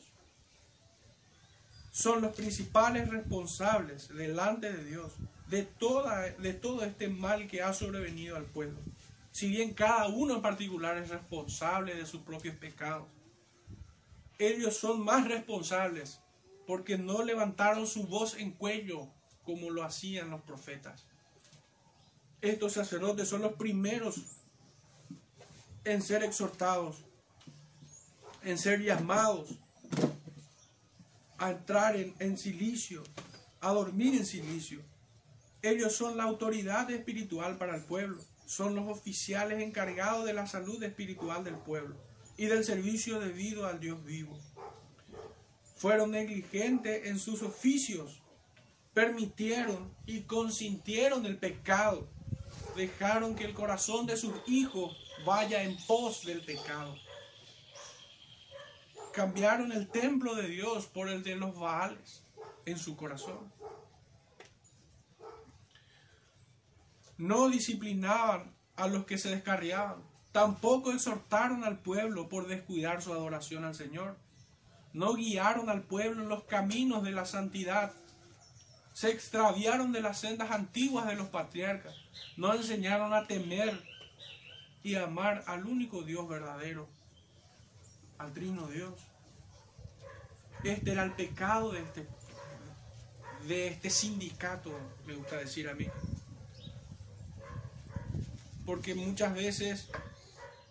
Son 1.91 2.23
los 2.23 2.35
principales 2.37 3.09
responsables 3.09 4.09
delante 4.09 4.73
de 4.73 4.85
Dios 4.85 5.13
de, 5.49 5.65
toda, 5.65 6.31
de 6.31 6.55
todo 6.55 6.85
este 6.85 7.09
mal 7.09 7.49
que 7.49 7.63
ha 7.63 7.73
sobrevenido 7.73 8.37
al 8.37 8.45
pueblo. 8.45 8.79
Si 9.33 9.49
bien 9.49 9.75
cada 9.75 10.07
uno 10.07 10.37
en 10.37 10.43
particular 10.43 10.97
es 10.99 11.09
responsable 11.09 11.97
de 11.97 12.07
sus 12.07 12.23
propios 12.23 12.57
pecados, 12.57 13.09
ellos 14.39 14.77
son 14.77 15.05
más 15.05 15.27
responsables 15.27 16.21
porque 16.71 16.97
no 16.97 17.25
levantaron 17.25 17.85
su 17.85 18.05
voz 18.05 18.37
en 18.37 18.53
cuello 18.53 19.09
como 19.45 19.71
lo 19.71 19.83
hacían 19.83 20.31
los 20.31 20.41
profetas. 20.43 21.03
Estos 22.41 22.75
sacerdotes 22.75 23.29
son 23.29 23.43
los 23.43 23.55
primeros 23.55 24.21
en 25.83 26.01
ser 26.01 26.23
exhortados, 26.23 26.99
en 28.45 28.57
ser 28.57 28.83
llamados 28.83 29.49
a 31.39 31.51
entrar 31.51 31.97
en, 31.97 32.39
silicio, 32.39 33.03
a 33.61 33.73
dormir 33.73 34.15
en 34.15 34.25
silicio. 34.25 34.81
Ellos 35.63 35.97
son 35.97 36.17
la 36.17 36.23
autoridad 36.23 36.89
espiritual 36.89 37.59
para 37.59 37.75
el 37.75 37.83
pueblo, 37.83 38.23
son 38.47 38.77
los 38.77 38.89
oficiales 38.89 39.61
encargados 39.61 40.25
de 40.25 40.35
la 40.35 40.47
salud 40.47 40.81
espiritual 40.85 41.43
del 41.43 41.57
pueblo 41.57 41.97
y 42.37 42.47
del 42.47 42.63
servicio 42.65 43.19
debido 43.19 43.67
al 43.67 43.81
Dios 43.81 44.05
vivo. 44.05 44.39
Fueron 45.81 46.11
negligentes 46.11 47.07
en 47.07 47.19
sus 47.19 47.41
oficios, 47.41 48.21
permitieron 48.93 49.91
y 50.05 50.25
consintieron 50.25 51.25
el 51.25 51.39
pecado, 51.39 52.07
dejaron 52.77 53.35
que 53.35 53.47
el 53.47 53.55
corazón 53.55 54.05
de 54.05 54.19
sus 54.19 54.35
hijos 54.47 54.95
vaya 55.25 55.63
en 55.63 55.79
pos 55.87 56.27
del 56.27 56.43
pecado. 56.43 56.95
Cambiaron 59.15 59.73
el 59.73 59.89
templo 59.89 60.35
de 60.35 60.49
Dios 60.49 60.85
por 60.85 61.09
el 61.09 61.23
de 61.23 61.37
los 61.37 61.59
Baales 61.59 62.25
en 62.67 62.77
su 62.77 62.95
corazón. 62.95 63.51
No 67.17 67.49
disciplinaban 67.49 68.55
a 68.77 68.87
los 68.87 69.07
que 69.07 69.17
se 69.17 69.31
descarriaban. 69.31 70.03
Tampoco 70.31 70.93
exhortaron 70.93 71.65
al 71.65 71.79
pueblo 71.79 72.29
por 72.29 72.49
descuidar 72.49 73.01
su 73.01 73.15
adoración 73.15 73.65
al 73.65 73.75
Señor. 73.75 74.19
No 74.93 75.15
guiaron 75.15 75.71
al 75.71 75.83
pueblo 75.83 76.23
en 76.23 76.29
los 76.29 76.45
caminos 76.45 77.03
de 77.03 77.13
la 77.13 77.25
santidad. 77.25 77.93
Se 78.93 79.11
extraviaron 79.11 79.93
de 79.93 80.01
las 80.01 80.21
sendas 80.21 80.51
antiguas 80.51 81.07
de 81.07 81.17
los 81.17 81.29
patriarcas. 81.29 81.95
No 82.37 82.55
enseñaron 82.55 83.15
a 83.15 83.27
temer 83.27 83.83
y 84.83 84.97
amar 84.97 85.45
al 85.47 85.67
único 85.67 86.03
Dios 86.03 86.29
verdadero, 86.29 86.89
al 88.19 88.33
trino 88.33 88.67
Dios. 88.67 88.95
Este 90.65 90.93
era 90.93 91.05
el 91.05 91.13
pecado 91.13 91.73
de 91.73 91.81
este, 91.81 92.07
de 93.47 93.69
este 93.69 93.91
sindicato, 93.91 94.73
me 95.07 95.15
gusta 95.15 95.37
decir 95.37 95.69
a 95.69 95.75
mí 95.75 95.87
porque 98.71 98.95
muchas 98.95 99.35
veces 99.35 99.89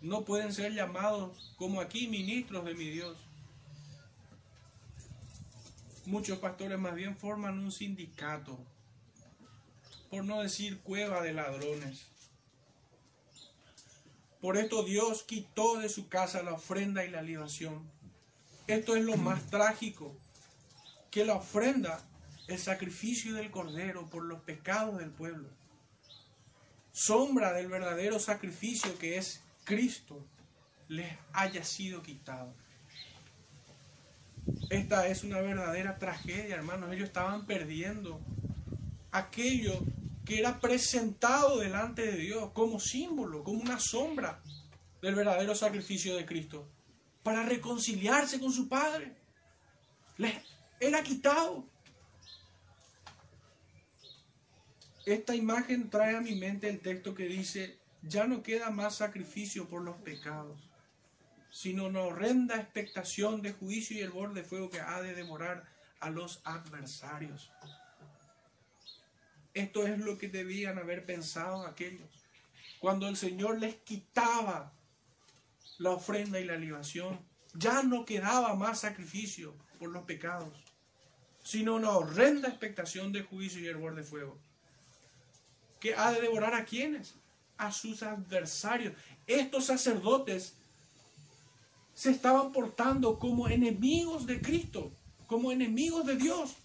no 0.00 0.24
pueden 0.24 0.54
ser 0.54 0.72
llamados 0.72 1.54
como 1.58 1.82
aquí 1.82 2.08
ministros 2.08 2.64
de 2.64 2.74
mi 2.74 2.88
Dios. 2.88 3.14
Muchos 6.10 6.40
pastores 6.40 6.76
más 6.76 6.96
bien 6.96 7.16
forman 7.16 7.60
un 7.60 7.70
sindicato, 7.70 8.58
por 10.10 10.24
no 10.24 10.42
decir 10.42 10.80
cueva 10.80 11.22
de 11.22 11.32
ladrones. 11.32 12.08
Por 14.40 14.56
esto 14.56 14.82
Dios 14.82 15.22
quitó 15.22 15.78
de 15.78 15.88
su 15.88 16.08
casa 16.08 16.42
la 16.42 16.54
ofrenda 16.54 17.04
y 17.04 17.10
la 17.10 17.22
libación. 17.22 17.88
Esto 18.66 18.96
es 18.96 19.04
lo 19.04 19.16
más 19.18 19.50
trágico, 19.50 20.16
que 21.12 21.24
la 21.24 21.34
ofrenda, 21.34 22.04
el 22.48 22.58
sacrificio 22.58 23.36
del 23.36 23.52
cordero 23.52 24.10
por 24.10 24.24
los 24.24 24.40
pecados 24.40 24.98
del 24.98 25.12
pueblo, 25.12 25.48
sombra 26.90 27.52
del 27.52 27.68
verdadero 27.68 28.18
sacrificio 28.18 28.98
que 28.98 29.16
es 29.16 29.44
Cristo, 29.62 30.26
les 30.88 31.16
haya 31.32 31.62
sido 31.62 32.02
quitado. 32.02 32.52
Esta 34.70 35.06
es 35.08 35.24
una 35.24 35.40
verdadera 35.40 35.98
tragedia, 35.98 36.56
hermanos. 36.56 36.92
Ellos 36.92 37.08
estaban 37.08 37.46
perdiendo 37.46 38.20
aquello 39.10 39.80
que 40.24 40.38
era 40.38 40.60
presentado 40.60 41.58
delante 41.58 42.02
de 42.02 42.16
Dios 42.16 42.50
como 42.52 42.78
símbolo, 42.78 43.42
como 43.42 43.60
una 43.60 43.80
sombra 43.80 44.40
del 45.02 45.14
verdadero 45.14 45.54
sacrificio 45.54 46.14
de 46.16 46.26
Cristo, 46.26 46.68
para 47.22 47.42
reconciliarse 47.42 48.38
con 48.38 48.52
su 48.52 48.68
Padre. 48.68 49.16
Les 50.18 50.34
era 50.78 51.02
quitado. 51.02 51.64
Esta 55.04 55.34
imagen 55.34 55.90
trae 55.90 56.16
a 56.16 56.20
mi 56.20 56.34
mente 56.34 56.68
el 56.68 56.80
texto 56.80 57.14
que 57.14 57.24
dice, 57.24 57.78
ya 58.02 58.26
no 58.26 58.42
queda 58.42 58.70
más 58.70 58.96
sacrificio 58.96 59.68
por 59.68 59.82
los 59.82 59.96
pecados, 59.96 60.58
sino 61.50 61.86
una 61.86 62.02
horrenda 62.02 62.56
expectación 62.56 63.42
de 63.42 63.52
juicio 63.52 63.96
y 63.96 64.00
el 64.00 64.10
borde 64.10 64.42
de 64.42 64.48
fuego 64.48 64.70
que 64.70 64.80
ha 64.80 65.00
de 65.00 65.14
devorar 65.14 65.64
a 66.00 66.10
los 66.10 66.40
adversarios. 66.44 67.50
Esto 69.52 69.86
es 69.86 69.98
lo 69.98 70.16
que 70.16 70.28
debían 70.28 70.78
haber 70.78 71.04
pensado 71.04 71.66
aquellos. 71.66 72.08
Cuando 72.78 73.08
el 73.08 73.16
Señor 73.16 73.58
les 73.58 73.74
quitaba 73.76 74.72
la 75.78 75.90
ofrenda 75.90 76.38
y 76.40 76.44
la 76.44 76.56
libación, 76.56 77.18
ya 77.54 77.82
no 77.82 78.04
quedaba 78.04 78.54
más 78.54 78.80
sacrificio 78.80 79.54
por 79.78 79.90
los 79.90 80.04
pecados, 80.04 80.54
sino 81.42 81.74
una 81.74 81.90
horrenda 81.90 82.48
expectación 82.48 83.12
de 83.12 83.22
juicio 83.22 83.68
y 83.68 83.74
borde 83.74 84.02
de 84.02 84.06
fuego 84.06 84.38
que 85.80 85.94
ha 85.94 86.12
de 86.12 86.20
devorar 86.20 86.54
a 86.54 86.64
quienes? 86.64 87.14
A 87.56 87.72
sus 87.72 88.02
adversarios. 88.02 88.94
Estos 89.26 89.64
sacerdotes 89.64 90.54
se 92.00 92.10
estaban 92.10 92.50
portando 92.50 93.18
como 93.18 93.46
enemigos 93.46 94.24
de 94.24 94.40
Cristo, 94.40 94.90
como 95.26 95.52
enemigos 95.52 96.06
de 96.06 96.16
Dios. 96.16 96.56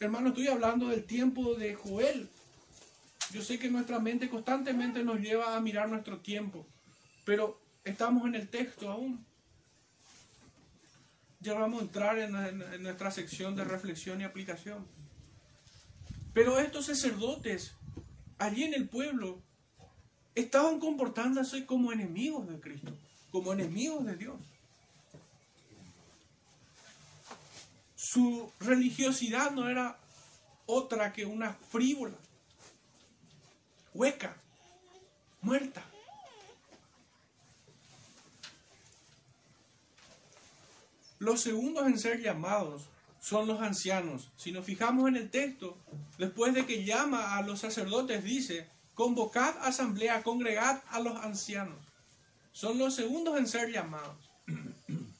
Hermano, 0.00 0.30
estoy 0.30 0.46
hablando 0.48 0.88
del 0.88 1.04
tiempo 1.04 1.54
de 1.54 1.74
Joel. 1.74 2.30
Yo 3.30 3.42
sé 3.42 3.58
que 3.58 3.68
nuestra 3.68 3.98
mente 3.98 4.30
constantemente 4.30 5.04
nos 5.04 5.20
lleva 5.20 5.54
a 5.54 5.60
mirar 5.60 5.90
nuestro 5.90 6.20
tiempo, 6.20 6.66
pero 7.26 7.60
estamos 7.84 8.26
en 8.26 8.36
el 8.36 8.48
texto 8.48 8.90
aún. 8.90 9.26
Ya 11.40 11.52
vamos 11.52 11.82
a 11.82 11.84
entrar 11.84 12.18
en, 12.18 12.34
en 12.34 12.82
nuestra 12.82 13.10
sección 13.10 13.54
de 13.54 13.64
reflexión 13.64 14.18
y 14.18 14.24
aplicación. 14.24 14.86
Pero 16.32 16.58
estos 16.58 16.86
sacerdotes, 16.86 17.74
allí 18.38 18.64
en 18.64 18.72
el 18.72 18.88
pueblo, 18.88 19.42
estaban 20.34 20.78
comportándose 20.80 21.66
como 21.66 21.92
enemigos 21.92 22.48
de 22.48 22.60
Cristo, 22.60 22.92
como 23.30 23.52
enemigos 23.52 24.04
de 24.06 24.16
Dios. 24.16 24.36
Su 27.94 28.50
religiosidad 28.60 29.50
no 29.52 29.68
era 29.68 29.98
otra 30.66 31.12
que 31.12 31.24
una 31.24 31.54
frívola, 31.54 32.16
hueca, 33.94 34.36
muerta. 35.40 35.82
Los 41.18 41.40
segundos 41.40 41.86
en 41.86 41.98
ser 41.98 42.20
llamados 42.20 42.82
son 43.20 43.46
los 43.46 43.60
ancianos. 43.60 44.30
Si 44.36 44.50
nos 44.50 44.66
fijamos 44.66 45.08
en 45.08 45.16
el 45.16 45.30
texto, 45.30 45.78
después 46.18 46.52
de 46.52 46.66
que 46.66 46.84
llama 46.84 47.36
a 47.36 47.42
los 47.42 47.60
sacerdotes, 47.60 48.24
dice, 48.24 48.68
convocad 48.94 49.56
asamblea, 49.62 50.22
congregad 50.22 50.82
a 50.90 51.00
los 51.00 51.16
ancianos. 51.16 51.78
Son 52.52 52.78
los 52.78 52.94
segundos 52.94 53.38
en 53.38 53.46
ser 53.46 53.70
llamados. 53.70 54.16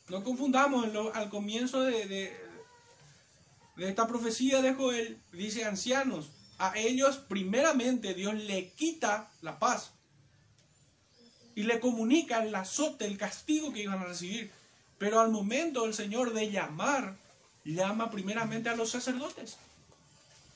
No 0.09 0.25
confundamos, 0.25 0.87
al 1.15 1.31
comienzo 1.31 1.81
de, 1.81 2.07
de, 2.07 3.89
esta 3.89 4.07
profecía 4.07 4.61
de 4.61 4.75
Joel, 4.75 5.19
dice 5.33 5.65
ancianos. 5.65 6.29
A 6.59 6.77
ellos 6.77 7.17
primeramente 7.17 8.13
Dios 8.13 8.35
le 8.35 8.73
quita 8.73 9.31
la 9.41 9.59
paz 9.59 9.93
y 11.55 11.63
le 11.63 11.81
comunica 11.81 12.45
el 12.45 12.55
azote, 12.55 13.07
el 13.07 13.17
castigo 13.17 13.73
que 13.73 13.85
iban 13.85 14.01
a 14.01 14.05
recibir. 14.05 14.51
Pero 14.99 15.19
al 15.19 15.31
momento 15.31 15.87
el 15.87 15.95
Señor 15.95 16.35
de 16.35 16.51
llamar 16.51 17.17
llama 17.65 18.11
primeramente 18.11 18.69
a 18.69 18.77
los 18.77 18.91
sacerdotes 18.91 19.57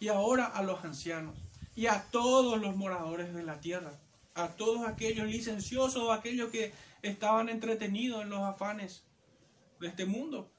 y 0.00 0.08
ahora 0.08 0.44
a 0.44 0.62
los 0.62 0.84
ancianos 0.84 1.34
y 1.76 1.86
a 1.86 2.02
todos 2.10 2.58
los 2.58 2.74
moradores 2.74 3.34
de 3.34 3.42
la 3.42 3.60
tierra, 3.60 3.92
a 4.34 4.48
todos 4.48 4.88
aquellos 4.88 5.28
licenciosos 5.28 6.02
o 6.02 6.12
aquellos 6.12 6.50
que 6.50 6.72
estaban 7.02 7.50
entretenidos 7.50 8.22
en 8.22 8.30
los 8.30 8.40
afanes 8.40 9.02
de 9.78 9.88
este 9.88 10.06
mundo. 10.06 10.50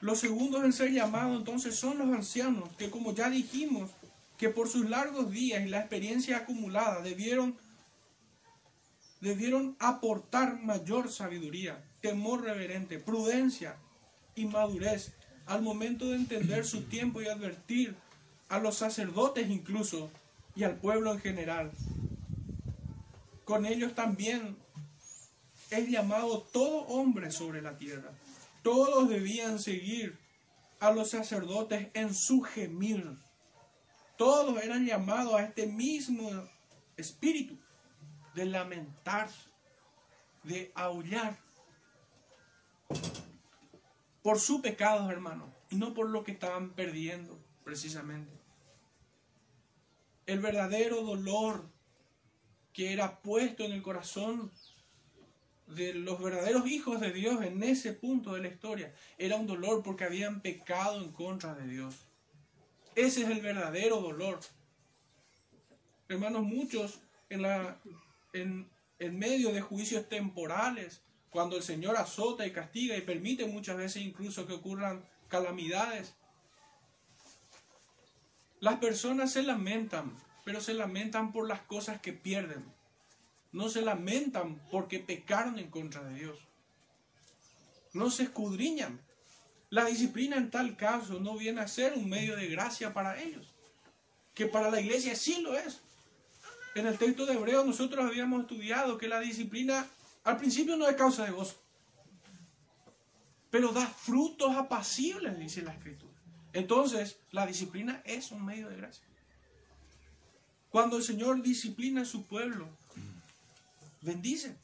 Los 0.00 0.20
segundos 0.20 0.64
en 0.64 0.72
ser 0.72 0.92
llamados 0.92 1.36
entonces 1.36 1.74
son 1.74 1.98
los 1.98 2.08
ancianos, 2.08 2.68
que 2.78 2.88
como 2.88 3.12
ya 3.12 3.28
dijimos, 3.28 3.90
que 4.36 4.48
por 4.48 4.68
sus 4.68 4.88
largos 4.88 5.32
días 5.32 5.66
y 5.66 5.68
la 5.68 5.80
experiencia 5.80 6.38
acumulada 6.38 7.02
debieron 7.02 7.58
debieron 9.20 9.76
aportar 9.80 10.62
mayor 10.62 11.10
sabiduría 11.10 11.84
temor 12.00 12.42
reverente, 12.42 13.00
prudencia 13.00 13.76
y 14.38 14.46
madurez 14.46 15.12
al 15.46 15.62
momento 15.62 16.06
de 16.06 16.16
entender 16.16 16.64
su 16.64 16.82
tiempo 16.82 17.20
y 17.20 17.26
advertir 17.26 17.96
a 18.48 18.58
los 18.58 18.76
sacerdotes 18.76 19.50
incluso 19.50 20.10
y 20.54 20.64
al 20.64 20.76
pueblo 20.76 21.12
en 21.12 21.20
general. 21.20 21.70
Con 23.44 23.66
ellos 23.66 23.94
también 23.94 24.56
es 25.70 25.88
llamado 25.88 26.40
todo 26.52 26.86
hombre 26.86 27.30
sobre 27.30 27.62
la 27.62 27.76
tierra. 27.76 28.12
Todos 28.62 29.08
debían 29.08 29.58
seguir 29.58 30.16
a 30.80 30.90
los 30.92 31.10
sacerdotes 31.10 31.88
en 31.94 32.14
su 32.14 32.42
gemir. 32.42 33.16
Todos 34.16 34.62
eran 34.62 34.86
llamados 34.86 35.34
a 35.34 35.44
este 35.44 35.66
mismo 35.66 36.30
espíritu 36.96 37.56
de 38.34 38.46
lamentar, 38.46 39.28
de 40.44 40.70
aullar 40.74 41.38
por 44.28 44.40
su 44.40 44.60
pecado, 44.60 45.10
hermano, 45.10 45.50
y 45.70 45.76
no 45.76 45.94
por 45.94 46.10
lo 46.10 46.22
que 46.22 46.32
estaban 46.32 46.74
perdiendo, 46.74 47.42
precisamente. 47.64 48.30
El 50.26 50.40
verdadero 50.40 51.02
dolor 51.02 51.64
que 52.74 52.92
era 52.92 53.22
puesto 53.22 53.64
en 53.64 53.72
el 53.72 53.80
corazón 53.80 54.52
de 55.66 55.94
los 55.94 56.20
verdaderos 56.22 56.66
hijos 56.66 57.00
de 57.00 57.10
Dios 57.10 57.42
en 57.42 57.62
ese 57.62 57.94
punto 57.94 58.34
de 58.34 58.42
la 58.42 58.48
historia 58.48 58.94
era 59.16 59.36
un 59.36 59.46
dolor 59.46 59.82
porque 59.82 60.04
habían 60.04 60.42
pecado 60.42 61.02
en 61.02 61.10
contra 61.10 61.54
de 61.54 61.66
Dios. 61.66 61.94
Ese 62.96 63.22
es 63.22 63.30
el 63.30 63.40
verdadero 63.40 64.02
dolor. 64.02 64.40
Hermanos, 66.06 66.42
muchos 66.42 67.00
en, 67.30 67.40
la, 67.40 67.80
en, 68.34 68.68
en 68.98 69.18
medio 69.18 69.52
de 69.52 69.62
juicios 69.62 70.06
temporales, 70.06 71.00
cuando 71.30 71.56
el 71.56 71.62
Señor 71.62 71.96
azota 71.96 72.46
y 72.46 72.52
castiga 72.52 72.96
y 72.96 73.02
permite 73.02 73.46
muchas 73.46 73.76
veces 73.76 74.02
incluso 74.02 74.46
que 74.46 74.54
ocurran 74.54 75.04
calamidades, 75.28 76.14
las 78.60 78.78
personas 78.78 79.32
se 79.32 79.42
lamentan, 79.42 80.16
pero 80.44 80.60
se 80.60 80.74
lamentan 80.74 81.32
por 81.32 81.46
las 81.46 81.60
cosas 81.60 82.00
que 82.00 82.12
pierden. 82.12 82.64
No 83.52 83.68
se 83.68 83.82
lamentan 83.82 84.60
porque 84.70 84.98
pecaron 84.98 85.58
en 85.58 85.70
contra 85.70 86.02
de 86.02 86.14
Dios. 86.14 86.38
No 87.92 88.10
se 88.10 88.24
escudriñan. 88.24 89.00
La 89.70 89.84
disciplina 89.84 90.36
en 90.36 90.50
tal 90.50 90.76
caso 90.76 91.20
no 91.20 91.36
viene 91.36 91.60
a 91.60 91.68
ser 91.68 91.92
un 91.92 92.08
medio 92.08 92.36
de 92.36 92.48
gracia 92.48 92.94
para 92.94 93.20
ellos, 93.22 93.54
que 94.34 94.46
para 94.46 94.70
la 94.70 94.80
iglesia 94.80 95.14
sí 95.14 95.40
lo 95.42 95.56
es. 95.56 95.80
En 96.74 96.86
el 96.86 96.96
texto 96.98 97.26
de 97.26 97.34
Hebreo 97.34 97.64
nosotros 97.64 98.04
habíamos 98.04 98.42
estudiado 98.42 98.98
que 98.98 99.08
la 99.08 99.20
disciplina 99.20 99.86
al 100.28 100.36
principio 100.36 100.76
no 100.76 100.86
es 100.86 100.94
causa 100.94 101.24
de 101.24 101.30
gozo, 101.30 101.56
pero 103.50 103.72
da 103.72 103.86
frutos 103.86 104.54
apacibles, 104.54 105.38
dice 105.38 105.62
la 105.62 105.72
escritura. 105.72 106.12
Entonces, 106.52 107.18
la 107.30 107.46
disciplina 107.46 108.02
es 108.04 108.30
un 108.30 108.44
medio 108.44 108.68
de 108.68 108.76
gracia. 108.76 109.04
Cuando 110.68 110.98
el 110.98 111.02
Señor 111.02 111.40
disciplina 111.40 112.02
a 112.02 112.04
su 112.04 112.26
pueblo, 112.26 112.68
bendice. 114.02 114.54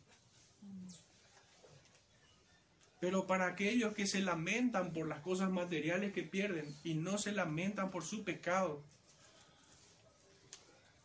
Pero 3.00 3.26
para 3.26 3.46
aquellos 3.46 3.94
que 3.94 4.06
se 4.06 4.20
lamentan 4.20 4.92
por 4.92 5.08
las 5.08 5.20
cosas 5.20 5.50
materiales 5.50 6.12
que 6.12 6.24
pierden 6.24 6.76
y 6.84 6.92
no 6.92 7.16
se 7.16 7.32
lamentan 7.32 7.90
por 7.90 8.04
su 8.04 8.22
pecado, 8.22 8.82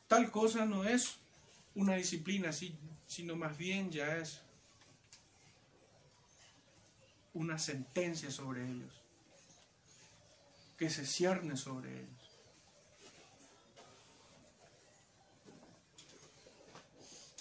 tal 0.09 0.31
cosa 0.31 0.65
no 0.65 0.83
es 0.83 1.15
una 1.75 1.95
disciplina, 1.95 2.51
sino 3.07 3.37
más 3.37 3.57
bien 3.57 3.89
ya 3.89 4.17
es 4.17 4.41
una 7.39 7.57
sentencia 7.57 8.29
sobre 8.31 8.69
ellos, 8.69 9.01
que 10.77 10.89
se 10.89 11.05
cierne 11.05 11.55
sobre 11.55 12.01
ellos. 12.01 12.31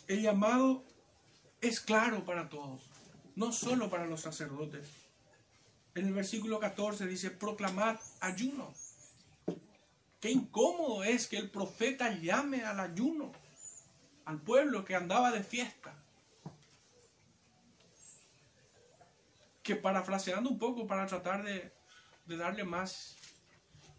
El 0.06 0.22
llamado 0.22 0.84
es 1.60 1.80
claro 1.80 2.24
para 2.24 2.48
todos, 2.48 2.80
no 3.34 3.50
solo 3.50 3.90
para 3.90 4.06
los 4.06 4.20
sacerdotes. 4.20 4.88
En 5.96 6.06
el 6.06 6.12
versículo 6.12 6.60
14 6.60 7.08
dice, 7.08 7.32
proclamad 7.32 7.98
ayuno. 8.20 8.72
Qué 10.20 10.30
incómodo 10.30 11.02
es 11.02 11.26
que 11.26 11.38
el 11.38 11.50
profeta 11.50 12.12
llame 12.12 12.62
al 12.62 12.78
ayuno 12.78 13.32
al 14.26 14.40
pueblo 14.40 14.84
que 14.84 14.94
andaba 14.94 15.32
de 15.32 15.42
fiesta. 15.42 15.92
Que 19.68 19.76
parafraseando 19.76 20.48
un 20.48 20.58
poco 20.58 20.86
para 20.86 21.06
tratar 21.06 21.44
de, 21.44 21.70
darle 22.24 22.64
más 22.64 23.18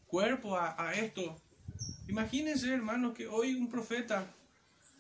cuerpo 0.08 0.58
a, 0.58 0.94
esto, 0.96 1.40
imagínense 2.08 2.74
hermanos 2.74 3.14
que 3.14 3.28
hoy 3.28 3.54
un 3.54 3.70
profeta 3.70 4.34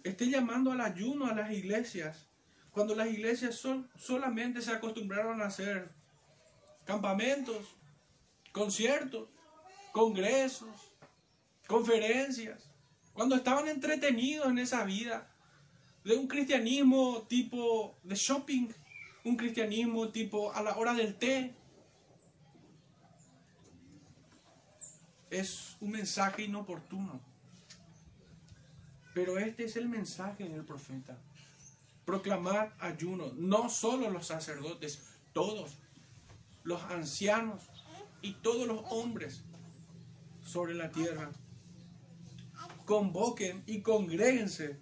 esté 0.03 0.29
llamando 0.29 0.71
al 0.71 0.81
ayuno 0.81 1.25
a 1.25 1.33
las 1.33 1.51
iglesias, 1.51 2.27
cuando 2.69 2.93
las 2.93 3.07
iglesias 3.07 3.59
solamente 3.97 4.61
se 4.61 4.71
acostumbraron 4.71 5.41
a 5.41 5.47
hacer 5.47 5.89
campamentos, 6.85 7.75
conciertos, 8.51 9.27
congresos, 9.91 10.69
conferencias, 11.65 12.69
cuando 13.13 13.35
estaban 13.35 13.67
entretenidos 13.69 14.47
en 14.51 14.59
esa 14.59 14.83
vida 14.83 15.33
de 16.03 16.15
un 16.15 16.27
cristianismo 16.27 17.25
tipo 17.27 17.97
de 18.03 18.13
shopping, 18.13 18.67
un 19.23 19.35
cristianismo 19.35 20.09
tipo 20.09 20.51
a 20.53 20.61
la 20.61 20.77
hora 20.77 20.93
del 20.93 21.15
té. 21.15 21.53
Es 25.29 25.77
un 25.79 25.91
mensaje 25.91 26.43
inoportuno. 26.43 27.19
Pero 29.13 29.37
este 29.37 29.65
es 29.65 29.75
el 29.75 29.89
mensaje 29.89 30.47
del 30.47 30.63
profeta. 30.63 31.17
Proclamar 32.05 32.75
ayuno, 32.79 33.33
no 33.35 33.69
solo 33.69 34.09
los 34.09 34.27
sacerdotes, 34.27 35.09
todos, 35.33 35.77
los 36.63 36.81
ancianos 36.83 37.63
y 38.21 38.33
todos 38.35 38.67
los 38.67 38.83
hombres 38.89 39.43
sobre 40.41 40.73
la 40.73 40.91
tierra. 40.91 41.29
Convoquen 42.85 43.63
y 43.67 43.81
congréguense. 43.81 44.79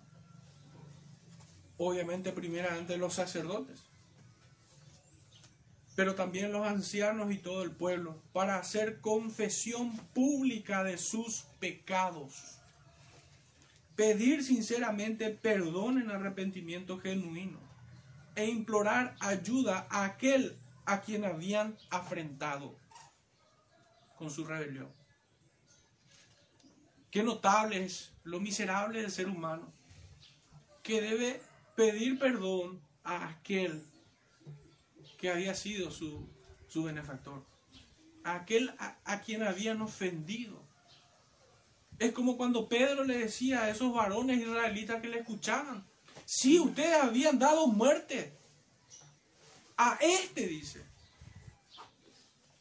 Obviamente 1.78 2.32
primeramente 2.32 2.98
los 2.98 3.14
sacerdotes, 3.14 3.87
pero 5.98 6.14
también 6.14 6.52
los 6.52 6.68
ancianos 6.68 7.32
y 7.32 7.40
todo 7.40 7.64
el 7.64 7.72
pueblo, 7.72 8.22
para 8.32 8.58
hacer 8.58 9.02
confesión 9.02 9.98
pública 10.14 10.84
de 10.84 10.96
sus 11.00 11.48
pecados 11.60 12.60
pedir 13.96 14.44
sinceramente 14.44 15.32
perdón 15.32 16.00
en 16.00 16.12
arrepentimiento 16.12 17.00
genuino 17.00 17.58
e 18.36 18.46
implorar 18.46 19.16
ayuda 19.20 19.88
a 19.90 20.06
aquel 20.06 20.56
a 20.86 21.02
quien 21.02 21.26
habían 21.26 21.76
afrentado 21.90 22.78
con 24.18 24.30
su 24.30 24.46
rebelión. 24.46 24.94
Qué 27.10 27.24
notable 27.24 27.86
es 27.86 28.14
lo 28.24 28.40
miserable 28.40 29.02
del 29.02 29.10
ser 29.10 29.28
humano 29.28 29.74
que 30.84 31.02
debe 31.02 31.42
pedir 31.76 32.20
perdón 32.20 32.80
a 33.04 33.30
aquel 33.30 33.84
que 35.18 35.30
había 35.30 35.56
sido 35.56 35.92
su, 35.92 36.28
su 36.68 36.84
benefactor, 36.84 37.44
a 38.24 38.36
aquel 38.36 38.74
a 38.80 39.22
quien 39.22 39.44
habían 39.44 39.82
ofendido 39.82 40.68
es 42.00 42.12
como 42.12 42.38
cuando 42.38 42.68
Pedro 42.68 43.04
le 43.04 43.18
decía 43.18 43.64
a 43.64 43.70
esos 43.70 43.94
varones 43.94 44.40
israelitas 44.40 45.02
que 45.02 45.10
le 45.10 45.20
escuchaban, 45.20 45.86
si 46.26 46.60
ustedes 46.60 47.02
habían 47.02 47.40
dado 47.40 47.68
muerte 47.68 48.34
a 49.78 49.98
este, 50.02 50.48
dice. 50.48 50.86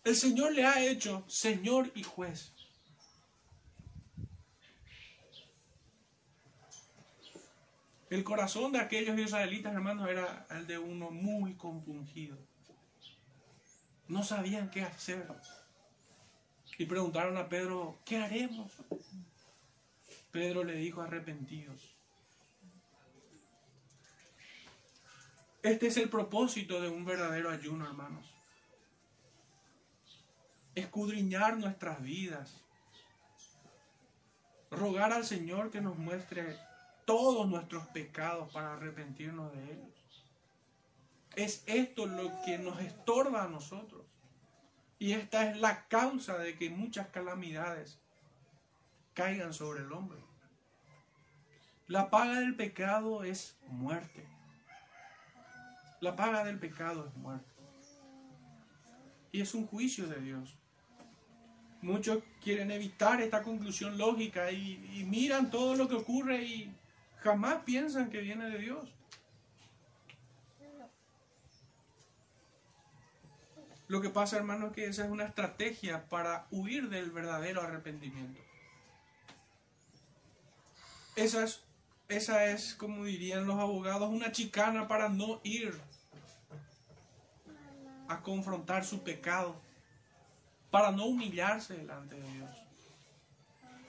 El 0.04 0.16
Señor 0.16 0.52
le 0.52 0.64
ha 0.64 0.84
hecho 0.84 1.24
Señor 1.26 1.90
y 1.94 2.02
juez. 2.02 2.52
El 8.08 8.22
corazón 8.22 8.70
de 8.70 8.78
aquellos 8.78 9.18
israelitas, 9.18 9.74
hermanos, 9.74 10.08
era 10.08 10.46
el 10.50 10.66
de 10.66 10.78
uno 10.78 11.10
muy 11.10 11.54
compungido. 11.54 12.38
No 14.08 14.22
sabían 14.22 14.70
qué 14.70 14.82
hacer. 14.82 15.26
Y 16.78 16.86
preguntaron 16.86 17.36
a 17.36 17.48
Pedro, 17.48 17.98
¿qué 18.04 18.18
haremos? 18.18 18.72
Pedro 20.30 20.64
le 20.64 20.74
dijo 20.74 21.00
arrepentidos. 21.00 21.96
Este 25.62 25.88
es 25.88 25.96
el 25.96 26.08
propósito 26.08 26.80
de 26.80 26.88
un 26.88 27.04
verdadero 27.04 27.50
ayuno, 27.50 27.86
hermanos. 27.86 28.32
Escudriñar 30.74 31.56
nuestras 31.56 32.02
vidas. 32.02 32.62
Rogar 34.70 35.12
al 35.12 35.24
Señor 35.24 35.70
que 35.70 35.80
nos 35.80 35.96
muestre 35.96 36.56
todos 37.06 37.48
nuestros 37.48 37.86
pecados 37.88 38.52
para 38.52 38.74
arrepentirnos 38.74 39.52
de 39.54 39.64
ellos. 39.72 40.24
es 41.36 41.62
esto 41.66 42.06
lo 42.06 42.30
que 42.44 42.58
nos 42.58 42.80
estorba 42.80 43.44
a 43.44 43.48
nosotros. 43.48 43.95
Y 44.98 45.12
esta 45.12 45.50
es 45.50 45.58
la 45.58 45.86
causa 45.88 46.38
de 46.38 46.56
que 46.56 46.70
muchas 46.70 47.08
calamidades 47.08 47.98
caigan 49.14 49.52
sobre 49.52 49.80
el 49.80 49.92
hombre. 49.92 50.18
La 51.86 52.10
paga 52.10 52.40
del 52.40 52.56
pecado 52.56 53.22
es 53.24 53.56
muerte. 53.68 54.26
La 56.00 56.16
paga 56.16 56.44
del 56.44 56.58
pecado 56.58 57.06
es 57.06 57.16
muerte. 57.16 57.52
Y 59.32 59.40
es 59.40 59.54
un 59.54 59.66
juicio 59.66 60.06
de 60.08 60.20
Dios. 60.20 60.56
Muchos 61.82 62.22
quieren 62.42 62.70
evitar 62.70 63.20
esta 63.20 63.42
conclusión 63.42 63.98
lógica 63.98 64.50
y, 64.50 65.04
miran 65.06 65.50
todo 65.50 65.76
lo 65.76 65.88
que 65.88 65.94
ocurre 65.94 66.42
y 66.42 66.74
jamás 67.18 67.62
piensan 67.64 68.10
que 68.10 68.20
viene 68.20 68.50
de 68.50 68.58
Dios. 68.58 68.95
Lo 73.88 74.00
que 74.00 74.10
pasa, 74.10 74.36
hermano, 74.36 74.68
es 74.68 74.72
que 74.72 74.86
esa 74.86 75.04
es 75.04 75.10
una 75.10 75.24
estrategia 75.24 76.08
para 76.08 76.46
huir 76.50 76.88
del 76.88 77.10
verdadero 77.10 77.62
arrepentimiento. 77.62 78.40
Esa 81.14 81.44
es, 81.44 81.62
esa 82.08 82.46
es, 82.46 82.74
como 82.74 83.04
dirían 83.04 83.46
los 83.46 83.58
abogados, 83.58 84.10
una 84.10 84.32
chicana 84.32 84.88
para 84.88 85.08
no 85.08 85.40
ir 85.44 85.78
a 88.08 88.20
confrontar 88.20 88.84
su 88.84 89.02
pecado, 89.02 89.56
para 90.70 90.90
no 90.90 91.06
humillarse 91.06 91.74
delante 91.74 92.16
de 92.16 92.32
Dios. 92.32 92.50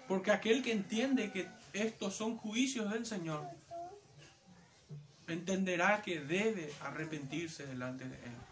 Porque 0.08 0.32
aquel 0.32 0.64
que 0.64 0.72
entiende 0.72 1.32
que 1.32 1.50
estos 1.74 2.16
son 2.16 2.38
juicios 2.38 2.92
del 2.92 3.06
Señor, 3.06 3.46
entenderá 5.28 6.02
que 6.02 6.22
debe 6.22 6.72
arrepentirse 6.82 7.66
delante 7.66 8.08
de 8.08 8.16
Él. 8.16 8.47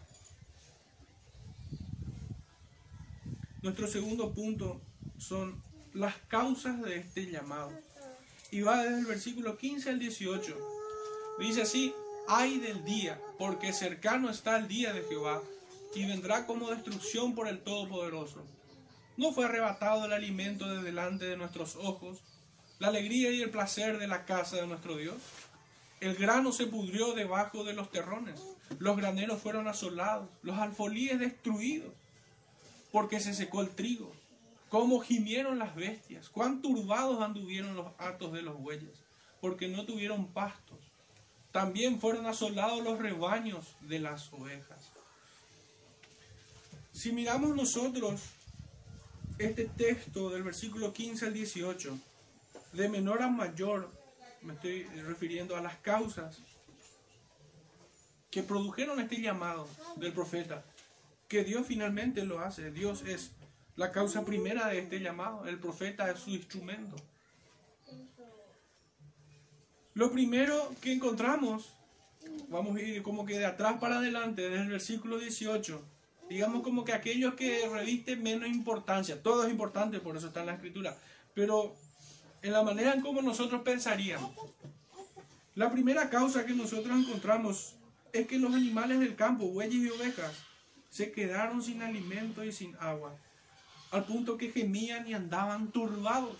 Nuestro 3.65 3.87
segundo 3.87 4.31
punto 4.31 4.79
son 5.17 5.59
las 5.91 6.15
causas 6.27 6.79
de 6.83 6.97
este 6.97 7.31
llamado. 7.31 7.71
Y 8.51 8.61
va 8.61 8.83
desde 8.83 8.99
el 8.99 9.07
versículo 9.07 9.57
15 9.57 9.89
al 9.89 9.97
18. 9.97 10.55
Dice 11.39 11.63
así, 11.63 11.91
ay 12.27 12.59
del 12.59 12.85
día, 12.85 13.19
porque 13.39 13.73
cercano 13.73 14.29
está 14.29 14.57
el 14.57 14.67
día 14.67 14.93
de 14.93 15.01
Jehová, 15.01 15.41
y 15.95 16.05
vendrá 16.05 16.45
como 16.45 16.69
destrucción 16.69 17.33
por 17.33 17.47
el 17.47 17.57
Todopoderoso. 17.63 18.45
No 19.17 19.31
fue 19.31 19.45
arrebatado 19.45 20.05
el 20.05 20.13
alimento 20.13 20.67
de 20.67 20.83
delante 20.83 21.25
de 21.25 21.35
nuestros 21.35 21.75
ojos, 21.75 22.19
la 22.77 22.89
alegría 22.89 23.31
y 23.31 23.41
el 23.41 23.49
placer 23.49 23.97
de 23.97 24.05
la 24.05 24.25
casa 24.25 24.57
de 24.57 24.67
nuestro 24.67 24.95
Dios. 24.95 25.15
El 26.01 26.13
grano 26.13 26.51
se 26.51 26.67
pudrió 26.67 27.13
debajo 27.13 27.63
de 27.63 27.73
los 27.73 27.89
terrones, 27.89 28.39
los 28.77 28.95
graneros 28.95 29.41
fueron 29.41 29.67
asolados, 29.67 30.29
los 30.43 30.59
alfolíes 30.59 31.19
destruidos 31.19 31.91
porque 32.95 33.19
se 33.19 33.33
secó 33.33 33.59
el 33.59 33.71
trigo. 33.71 34.09
Cómo 34.69 35.01
gimieron 35.01 35.59
las 35.59 35.75
bestias, 35.75 36.29
cuán 36.29 36.61
turbados 36.61 37.21
anduvieron 37.21 37.75
los 37.75 37.87
atos 37.97 38.31
de 38.31 38.41
los 38.41 38.57
bueyes, 38.57 39.03
porque 39.41 39.67
no 39.67 39.85
tuvieron 39.85 40.27
pastos. 40.27 40.79
También 41.51 41.99
fueron 41.99 42.25
asolados 42.25 42.81
los 42.81 42.97
rebaños 42.97 43.75
de 43.81 43.99
las 43.99 44.31
ovejas. 44.31 44.93
Si 46.93 47.11
miramos 47.11 47.53
nosotros 47.53 48.21
este 49.39 49.65
texto 49.65 50.29
del 50.29 50.43
versículo 50.43 50.93
15 50.93 51.25
al 51.25 51.33
18, 51.33 51.99
de 52.71 52.87
menor 52.87 53.23
a 53.23 53.27
mayor, 53.27 53.91
me 54.41 54.53
estoy 54.53 54.83
refiriendo 54.83 55.57
a 55.57 55.61
las 55.61 55.75
causas 55.79 56.37
que 58.31 58.41
produjeron 58.41 59.01
este 59.01 59.19
llamado 59.19 59.67
del 59.97 60.13
profeta 60.13 60.63
que 61.27 61.43
Dios 61.43 61.65
finalmente 61.67 62.23
lo 62.25 62.39
hace. 62.39 62.71
Dios 62.71 63.03
es 63.03 63.31
la 63.75 63.91
causa 63.91 64.25
primera 64.25 64.67
de 64.67 64.79
este 64.79 64.99
llamado. 64.99 65.45
El 65.47 65.59
profeta 65.59 66.09
es 66.09 66.19
su 66.19 66.31
instrumento. 66.31 66.95
Lo 69.93 70.11
primero 70.11 70.73
que 70.81 70.91
encontramos, 70.91 71.73
vamos 72.49 72.75
a 72.75 72.81
ir 72.81 73.01
como 73.01 73.25
que 73.25 73.39
de 73.39 73.45
atrás 73.45 73.77
para 73.79 73.97
adelante, 73.97 74.49
desde 74.49 74.63
el 74.63 74.69
versículo 74.69 75.17
18, 75.19 75.81
digamos 76.29 76.63
como 76.63 76.83
que 76.83 76.91
aquellos 76.91 77.35
que 77.35 77.67
revisten 77.69 78.21
menos 78.21 78.49
importancia, 78.49 79.21
todo 79.23 79.45
es 79.45 79.51
importante, 79.51 80.01
por 80.01 80.17
eso 80.17 80.27
está 80.27 80.41
en 80.41 80.47
la 80.47 80.55
escritura, 80.55 80.97
pero 81.33 81.73
en 82.41 82.51
la 82.51 82.61
manera 82.61 82.93
en 82.93 83.01
como 83.01 83.21
nosotros 83.21 83.61
pensaríamos. 83.61 84.31
La 85.55 85.71
primera 85.71 86.09
causa 86.09 86.45
que 86.45 86.53
nosotros 86.53 86.99
encontramos 86.99 87.75
es 88.11 88.27
que 88.27 88.37
los 88.37 88.53
animales 88.53 88.99
del 88.99 89.15
campo, 89.15 89.47
bueyes 89.47 89.75
y 89.75 89.89
ovejas, 89.89 90.33
se 90.95 91.11
quedaron 91.11 91.61
sin 91.61 91.81
alimento 91.81 92.41
y 92.45 92.53
sin 92.53 92.73
agua, 92.79 93.13
al 93.91 94.05
punto 94.05 94.37
que 94.37 94.53
gemían 94.53 95.05
y 95.05 95.13
andaban 95.13 95.67
turbados. 95.73 96.37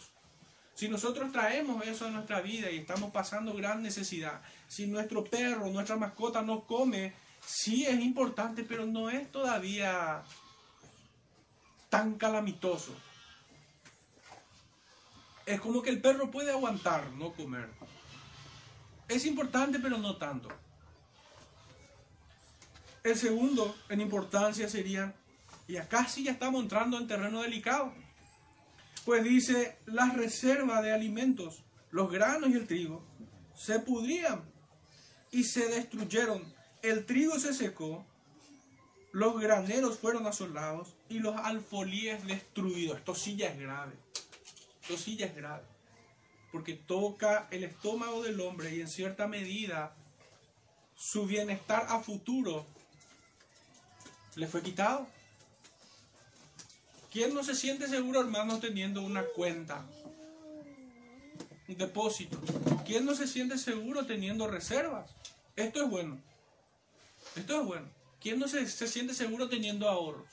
Si 0.76 0.88
nosotros 0.88 1.34
traemos 1.34 1.86
eso 1.86 2.06
a 2.06 2.10
nuestra 2.10 2.39
vida 2.39 2.72
y 2.72 2.78
estamos 2.78 3.12
pasando 3.12 3.54
gran 3.54 3.84
necesidad, 3.84 4.41
si 4.70 4.88
nuestro 4.88 5.26
perro, 5.26 5.68
nuestra 5.68 5.98
mascota 5.98 6.41
no 6.41 6.62
come, 6.63 7.12
sí 7.46 7.86
es 7.86 8.00
importante, 8.00 8.63
pero 8.63 8.86
no 8.86 9.10
es 9.10 9.30
todavía 9.30 10.24
tan 11.89 12.13
calamitoso. 12.13 12.96
Es 15.46 15.60
como 15.60 15.82
que 15.82 15.89
el 15.89 16.00
perro 16.00 16.32
puede 16.32 16.52
aguantar 16.52 17.12
no 17.12 17.34
comer. 17.34 17.70
Es 19.10 19.26
importante, 19.26 19.80
pero 19.80 19.98
no 19.98 20.15
tanto. 20.15 20.48
El 23.06 23.15
segundo 23.15 23.76
en 23.88 24.02
importancia 24.02 24.68
sería, 24.68 25.13
y 25.68 25.78
acá 25.78 26.08
sí 26.08 26.24
ya 26.24 26.32
estamos 26.32 26.63
entrando 26.63 26.98
en 26.98 27.08
terreno 27.08 27.44
delicado, 27.44 27.94
pues 29.06 29.24
dice, 29.24 29.78
las 29.86 30.15
reservas 30.15 30.82
de 30.82 30.91
alimentos, 30.91 31.62
los 31.91 32.10
granos 32.10 32.50
y 32.50 32.54
el 32.54 32.65
trigo, 32.65 33.06
se 33.54 33.78
pudrían 33.78 34.41
y 35.30 35.44
se 35.44 35.68
destruyeron. 35.68 36.52
El 36.82 37.06
trigo 37.06 37.38
se 37.39 37.54
secó, 37.54 38.04
los 39.12 39.39
graneros 39.39 40.00
fueron 40.00 40.26
asolados 40.26 40.96
y 41.08 41.20
los 41.20 41.36
alfolíes 41.38 42.26
destruidos. 42.26 42.98
Esto 42.98 43.13
sí 43.13 43.36
ya 43.36 43.50
es 43.50 43.60
grave. 43.60 43.94
Esto 44.82 44.98
sí 44.98 45.15
ya 45.15 45.28
es 45.28 45.36
grave. 45.36 45.63
Porque 46.52 46.74
toca 46.74 47.48
el 47.52 47.65
estómago 47.65 48.24
del 48.24 48.41
hombre 48.41 48.76
y 48.76 48.82
en 48.82 48.88
cierta 48.88 49.28
medida 49.28 49.96
su 50.96 51.28
bienestar 51.28 51.86
a 51.89 52.00
futuro 52.00 52.65
le 54.36 54.48
fue 54.48 54.62
quitado. 54.62 55.08
¿Quién 57.12 57.34
no 57.34 57.43
se 57.43 57.56
siente 57.56 57.88
seguro, 57.88 58.19
hermano, 58.21 58.60
teniendo 58.60 59.02
una 59.02 59.24
cuenta? 59.24 59.86
Un 61.67 61.78
depósito. 61.78 62.39
¿Quién 62.86 63.06
no 63.06 63.15
se 63.15 63.28
siente 63.28 63.58
seguro 63.58 64.06
teniendo 64.06 64.48
reservas? 64.48 65.10
Esto 65.56 65.84
es 65.84 65.89
bueno. 65.89 66.19
Esto 67.36 67.62
es 67.62 67.65
bueno. 67.65 67.88
¿Quién 68.19 68.39
no 68.39 68.48
se, 68.48 68.67
se 68.67 68.88
siente 68.88 69.13
seguro 69.13 69.48
teniendo 69.48 69.88
ahorros? 69.88 70.28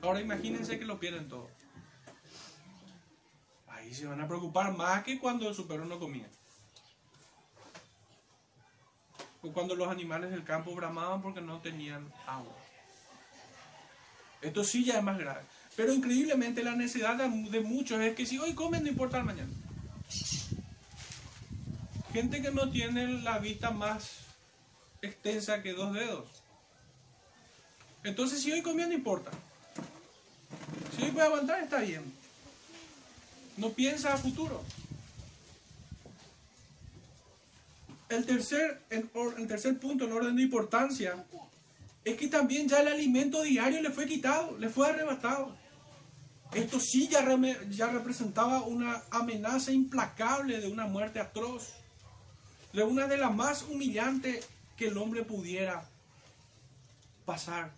Ahora 0.00 0.20
imagínense 0.20 0.78
que 0.78 0.86
lo 0.86 0.98
pierden 0.98 1.28
todo. 1.28 1.48
Ahí 3.68 3.92
se 3.94 4.06
van 4.06 4.20
a 4.20 4.28
preocupar 4.28 4.74
más 4.76 5.04
que 5.04 5.18
cuando 5.18 5.48
el 5.48 5.64
perro 5.64 5.84
no 5.84 5.98
comía. 5.98 6.28
O 9.42 9.52
cuando 9.52 9.74
los 9.74 9.88
animales 9.88 10.30
del 10.30 10.44
campo 10.44 10.74
bramaban 10.74 11.22
porque 11.22 11.40
no 11.40 11.60
tenían 11.60 12.12
agua. 12.26 12.59
Esto 14.42 14.64
sí 14.64 14.84
ya 14.84 14.98
es 14.98 15.04
más 15.04 15.18
grave. 15.18 15.42
Pero 15.76 15.92
increíblemente 15.92 16.62
la 16.62 16.74
necesidad 16.74 17.16
de 17.16 17.60
muchos 17.60 18.00
es 18.00 18.14
que 18.14 18.26
si 18.26 18.38
hoy 18.38 18.54
comen 18.54 18.82
no 18.82 18.88
importa 18.88 19.18
el 19.18 19.24
mañana. 19.24 19.50
Gente 22.12 22.42
que 22.42 22.50
no 22.50 22.70
tiene 22.70 23.22
la 23.22 23.38
vista 23.38 23.70
más 23.70 24.18
extensa 25.00 25.62
que 25.62 25.72
dos 25.72 25.94
dedos. 25.94 26.28
Entonces 28.02 28.42
si 28.42 28.50
hoy 28.50 28.62
comía 28.62 28.86
no 28.86 28.94
importa. 28.94 29.30
Si 30.96 31.04
hoy 31.04 31.10
puede 31.10 31.26
aguantar 31.26 31.62
está 31.62 31.80
bien. 31.80 32.02
No 33.56 33.70
piensa 33.70 34.14
a 34.14 34.16
futuro. 34.16 34.62
El 38.08 38.26
tercer, 38.26 38.82
el 38.90 39.46
tercer 39.46 39.78
punto 39.78 40.04
en 40.04 40.12
orden 40.12 40.34
de 40.34 40.42
importancia 40.42 41.14
es 42.04 42.16
que 42.16 42.28
también 42.28 42.68
ya 42.68 42.80
el 42.80 42.88
alimento 42.88 43.42
diario 43.42 43.82
le 43.82 43.90
fue 43.90 44.06
quitado, 44.06 44.56
le 44.58 44.68
fue 44.68 44.88
arrebatado. 44.88 45.54
Esto 46.52 46.80
sí 46.80 47.08
ya, 47.08 47.24
ya 47.68 47.90
representaba 47.90 48.62
una 48.62 49.02
amenaza 49.10 49.70
implacable 49.70 50.60
de 50.60 50.68
una 50.68 50.86
muerte 50.86 51.20
atroz, 51.20 51.74
de 52.72 52.82
una 52.82 53.06
de 53.06 53.18
las 53.18 53.34
más 53.34 53.62
humillantes 53.62 54.48
que 54.76 54.88
el 54.88 54.96
hombre 54.96 55.22
pudiera 55.22 55.88
pasar, 57.24 57.72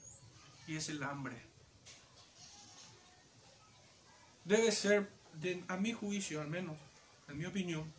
y 0.66 0.76
es 0.76 0.88
el 0.88 1.02
hambre. 1.02 1.36
Debe 4.44 4.72
ser, 4.72 5.10
a 5.68 5.76
mi 5.76 5.92
juicio 5.92 6.40
al 6.40 6.48
menos, 6.48 6.76
en 7.28 7.38
mi 7.38 7.44
opinión, 7.44 7.92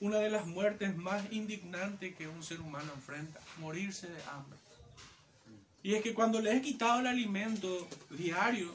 una 0.00 0.18
de 0.18 0.30
las 0.30 0.46
muertes 0.46 0.96
más 0.96 1.30
indignantes 1.30 2.16
que 2.16 2.26
un 2.26 2.42
ser 2.42 2.60
humano 2.60 2.92
enfrenta, 2.94 3.38
morirse 3.58 4.08
de 4.08 4.22
hambre. 4.24 4.59
Y 5.82 5.94
es 5.94 6.02
que 6.02 6.14
cuando 6.14 6.40
le 6.40 6.56
he 6.56 6.62
quitado 6.62 7.00
el 7.00 7.06
alimento 7.06 7.88
diario, 8.10 8.74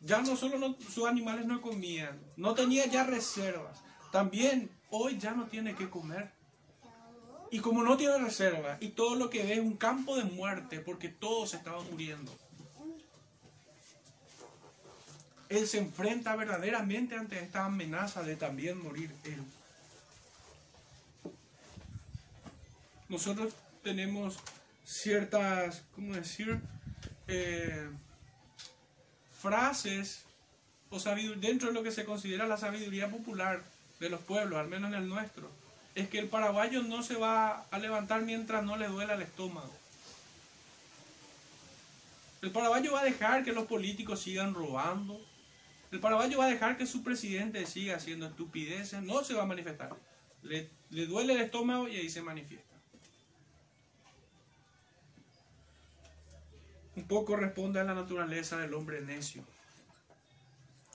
ya 0.00 0.22
no 0.22 0.36
solo 0.36 0.76
sus 0.92 1.06
animales 1.06 1.46
no 1.46 1.60
comían, 1.60 2.18
no 2.36 2.54
tenía 2.54 2.86
ya 2.86 3.04
reservas, 3.04 3.80
también 4.12 4.70
hoy 4.90 5.18
ya 5.18 5.32
no 5.32 5.46
tiene 5.46 5.74
que 5.74 5.90
comer. 5.90 6.30
Y 7.50 7.60
como 7.60 7.82
no 7.82 7.96
tiene 7.96 8.18
reservas, 8.18 8.78
y 8.80 8.88
todo 8.88 9.14
lo 9.14 9.30
que 9.30 9.42
ve 9.44 9.54
es 9.54 9.60
un 9.60 9.76
campo 9.76 10.16
de 10.16 10.24
muerte, 10.24 10.80
porque 10.80 11.08
todos 11.08 11.54
estaban 11.54 11.88
muriendo. 11.90 12.32
Él 15.48 15.66
se 15.68 15.78
enfrenta 15.78 16.34
verdaderamente 16.34 17.14
ante 17.14 17.38
esta 17.38 17.64
amenaza 17.64 18.22
de 18.22 18.34
también 18.34 18.82
morir 18.82 19.14
él. 19.24 19.42
Nosotros 23.08 23.54
tenemos 23.84 24.38
ciertas, 24.86 25.82
¿cómo 25.94 26.14
decir? 26.14 26.60
Eh, 27.26 27.90
frases 29.40 30.24
o 30.90 30.98
sabidur- 30.98 31.36
dentro 31.40 31.68
de 31.68 31.74
lo 31.74 31.82
que 31.82 31.90
se 31.90 32.04
considera 32.04 32.46
la 32.46 32.56
sabiduría 32.56 33.10
popular 33.10 33.62
de 34.00 34.08
los 34.08 34.20
pueblos, 34.20 34.58
al 34.58 34.68
menos 34.68 34.92
en 34.92 34.98
el 35.02 35.08
nuestro, 35.08 35.50
es 35.94 36.08
que 36.08 36.18
el 36.18 36.28
paraguayo 36.28 36.82
no 36.82 37.02
se 37.02 37.16
va 37.16 37.66
a 37.70 37.78
levantar 37.78 38.22
mientras 38.22 38.64
no 38.64 38.76
le 38.76 38.86
duela 38.86 39.14
el 39.14 39.22
estómago. 39.22 39.72
El 42.42 42.52
paraguayo 42.52 42.92
va 42.92 43.00
a 43.00 43.04
dejar 43.04 43.44
que 43.44 43.52
los 43.52 43.66
políticos 43.66 44.20
sigan 44.20 44.54
robando. 44.54 45.20
El 45.90 45.98
paraguayo 46.00 46.38
va 46.38 46.44
a 46.44 46.50
dejar 46.50 46.76
que 46.76 46.86
su 46.86 47.02
presidente 47.02 47.66
siga 47.66 47.96
haciendo 47.96 48.26
estupideces. 48.26 49.02
No 49.02 49.24
se 49.24 49.34
va 49.34 49.42
a 49.42 49.46
manifestar. 49.46 49.96
Le, 50.42 50.70
le 50.90 51.06
duele 51.06 51.32
el 51.32 51.40
estómago 51.40 51.88
y 51.88 51.96
ahí 51.96 52.10
se 52.10 52.22
manifiesta. 52.22 52.75
Un 56.96 57.04
poco 57.06 57.36
responde 57.36 57.78
a 57.80 57.84
la 57.84 57.94
naturaleza 57.94 58.56
del 58.58 58.74
hombre 58.74 59.00
necio. 59.02 59.44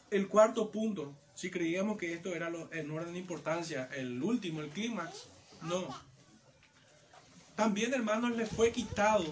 El 0.10 0.28
cuarto 0.28 0.72
punto, 0.72 1.14
si 1.36 1.50
creíamos 1.52 1.98
que 1.98 2.14
esto 2.14 2.34
era 2.36 2.50
lo- 2.50 2.72
en 2.74 2.92
orden 2.92 3.14
de 3.14 3.20
importancia, 3.20 3.88
el 3.96 4.22
último, 4.22 4.62
el 4.62 4.70
clímax, 4.70 5.28
no. 5.62 5.88
También, 7.56 7.94
hermanos, 7.94 8.36
les 8.36 8.50
fue 8.50 8.72
quitado 8.72 9.26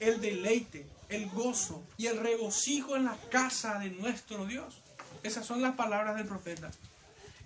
el 0.00 0.20
deleite, 0.20 0.86
el 1.08 1.28
gozo 1.28 1.82
y 1.98 2.06
el 2.06 2.18
regocijo 2.18 2.96
en 2.96 3.04
la 3.04 3.16
casa 3.30 3.78
de 3.78 3.90
nuestro 3.90 4.46
Dios. 4.46 4.80
Esas 5.22 5.46
son 5.46 5.62
las 5.62 5.76
palabras 5.76 6.16
del 6.16 6.26
profeta. 6.26 6.70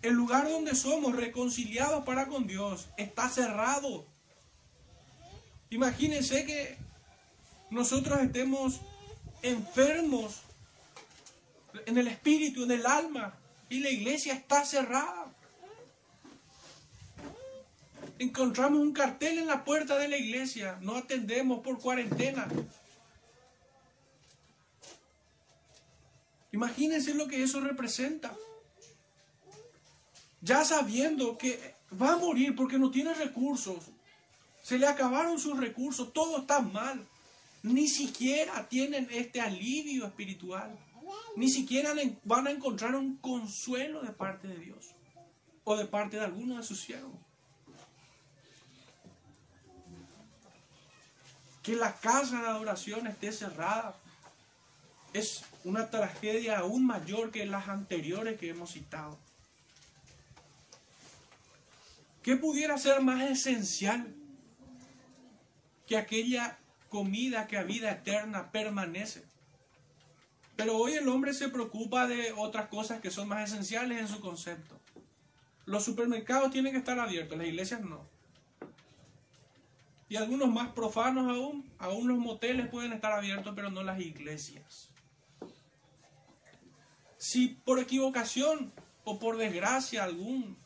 El 0.01 0.15
lugar 0.15 0.49
donde 0.49 0.75
somos 0.77 1.17
reconciliados 1.17 2.05
para 2.05 2.29
con 2.29 2.47
Dios 2.47 2.89
está 2.97 3.29
cerrado. 3.29 4.07
Imagínense 5.71 6.47
que 6.47 6.79
nosotros 7.71 8.19
estemos 8.21 8.81
enfermos 9.43 10.43
en 11.87 11.99
el 11.99 12.09
espíritu, 12.09 12.65
en 12.65 12.71
el 12.73 12.87
alma, 12.87 13.35
y 13.69 13.81
la 13.81 13.91
iglesia 13.91 14.35
está 14.35 14.65
cerrada. 14.65 15.33
Encontramos 18.19 18.81
un 18.81 18.93
cartel 18.93 19.39
en 19.39 19.47
la 19.47 19.65
puerta 19.65 19.97
de 19.99 20.09
la 20.09 20.17
iglesia, 20.17 20.79
no 20.81 20.97
atendemos 20.97 21.61
por 21.61 21.79
cuarentena. 21.79 22.49
Imagínense 26.53 27.15
lo 27.15 27.29
que 27.29 27.43
eso 27.43 27.61
representa. 27.61 28.35
Ya 30.41 30.65
sabiendo 30.65 31.37
que 31.37 31.77
va 32.01 32.15
a 32.15 32.17
morir 32.17 32.57
porque 32.57 32.79
no 32.79 32.91
tiene 32.91 33.13
recursos, 33.15 33.85
se 34.63 34.79
le 34.79 34.87
acabaron 34.87 35.39
sus 35.39 35.59
recursos, 35.59 36.13
todo 36.13 36.39
está 36.39 36.61
mal. 36.61 37.07
Ni 37.63 37.89
siquiera 37.89 38.69
tienen 38.69 39.09
este 39.11 39.41
alivio 39.41 40.07
espiritual. 40.07 40.79
Ni 41.37 41.49
siquiera 41.51 41.93
van 42.25 42.47
a 42.47 42.51
encontrar 42.51 42.95
un 42.95 43.17
consuelo 43.17 44.03
de 44.03 44.13
parte 44.13 44.49
de 44.49 44.59
Dios 44.59 44.95
o 45.65 45.77
de 45.77 45.87
parte 45.87 46.17
de 46.17 46.25
alguno 46.25 46.57
de 46.57 46.63
sus 46.63 46.81
siervos. 46.81 47.19
Que 51.63 51.77
la 51.77 51.95
casa 51.95 52.41
de 52.41 52.49
adoración 52.49 53.07
esté 53.07 53.33
cerrada 53.33 53.97
es 55.13 55.45
una 55.65 55.91
tragedia 55.91 56.59
aún 56.59 56.87
mayor 56.87 57.31
que 57.31 57.45
las 57.47 57.69
anteriores 57.69 58.39
que 58.39 58.51
hemos 58.51 58.73
citado. 58.73 59.19
¿Qué 62.23 62.37
pudiera 62.37 62.77
ser 62.79 63.01
más 63.01 63.23
esencial 63.31 64.15
que 65.87 65.97
aquella 65.97 66.59
comida 66.89 67.47
que 67.47 67.57
a 67.57 67.63
vida 67.63 67.91
eterna 67.91 68.51
permanece? 68.51 69.25
Pero 70.57 70.77
hoy 70.77 70.95
el 70.95 71.09
hombre 71.09 71.35
se 71.35 71.49
preocupa 71.49 72.09
de 72.09 72.33
otras 72.37 72.69
cosas 72.69 73.01
que 73.01 73.11
son 73.11 73.29
más 73.29 73.49
esenciales 73.49 74.01
en 74.01 74.09
su 74.09 74.21
concepto. 74.21 74.79
Los 75.67 75.85
supermercados 75.85 76.51
tienen 76.51 76.73
que 76.73 76.79
estar 76.79 76.99
abiertos, 76.99 77.39
las 77.39 77.47
iglesias 77.47 77.81
no. 77.81 78.05
Y 80.09 80.17
algunos 80.17 80.49
más 80.49 80.71
profanos 80.71 81.31
aún, 81.31 81.71
aún 81.79 82.09
los 82.09 82.19
moteles 82.19 82.69
pueden 82.69 82.93
estar 82.93 83.13
abiertos, 83.13 83.53
pero 83.55 83.71
no 83.71 83.83
las 83.83 84.01
iglesias. 84.01 84.89
Si 87.19 87.49
por 87.49 87.79
equivocación 87.79 88.73
o 89.05 89.19
por 89.19 89.37
desgracia 89.37 90.05
algún 90.05 90.57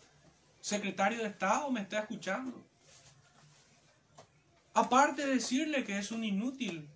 secretario 0.61 1.19
de 1.19 1.27
Estado 1.27 1.71
me 1.71 1.81
está 1.81 1.99
escuchando, 1.99 2.65
aparte 4.75 5.27
de 5.27 5.35
decirle 5.35 5.85
que 5.85 5.99
es 5.99 6.11
un 6.11 6.25
inútil, 6.25 6.89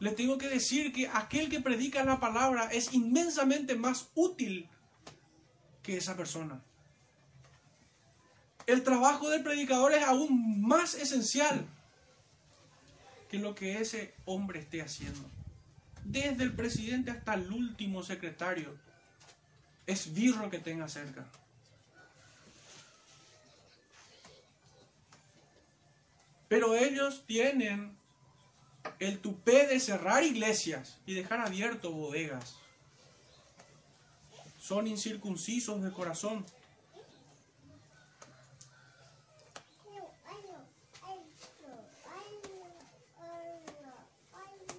le 0.00 0.10
tengo 0.10 0.36
que 0.36 0.48
decir 0.48 0.92
que 0.92 1.08
aquel 1.08 1.48
que 1.48 1.60
predica 1.60 2.04
la 2.04 2.18
palabra 2.18 2.70
es 2.72 2.92
inmensamente 2.92 3.76
más 3.76 4.10
útil 4.14 4.68
que 5.82 5.96
esa 5.96 6.16
persona. 6.16 6.60
El 8.66 8.82
trabajo 8.82 9.28
del 9.28 9.42
predicador 9.42 9.92
es 9.92 10.02
aún 10.02 10.60
más 10.60 10.94
esencial 10.94 11.66
que 13.28 13.38
lo 13.38 13.54
que 13.54 13.80
ese 13.80 14.14
hombre 14.24 14.60
esté 14.60 14.82
haciendo. 14.82 15.28
Desde 16.04 16.44
el 16.44 16.54
presidente 16.54 17.10
hasta 17.10 17.34
el 17.34 17.50
último 17.52 18.02
secretario, 18.02 18.76
es 19.86 20.12
birro 20.12 20.50
que 20.50 20.58
tenga 20.58 20.88
cerca. 20.88 21.26
Pero 26.52 26.76
ellos 26.76 27.24
tienen 27.26 27.96
el 28.98 29.20
tupé 29.20 29.66
de 29.68 29.80
cerrar 29.80 30.22
iglesias 30.22 30.98
y 31.06 31.14
dejar 31.14 31.40
abiertos 31.40 31.90
bodegas. 31.94 32.58
Son 34.60 34.86
incircuncisos 34.86 35.82
de 35.82 35.90
corazón. 35.90 36.44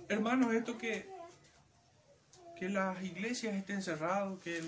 Hermanos, 0.09 0.53
esto 0.53 0.77
que, 0.77 1.09
que 2.55 2.69
las 2.69 3.01
iglesias 3.01 3.55
estén 3.55 3.81
cerradas, 3.81 4.39
que, 4.43 4.61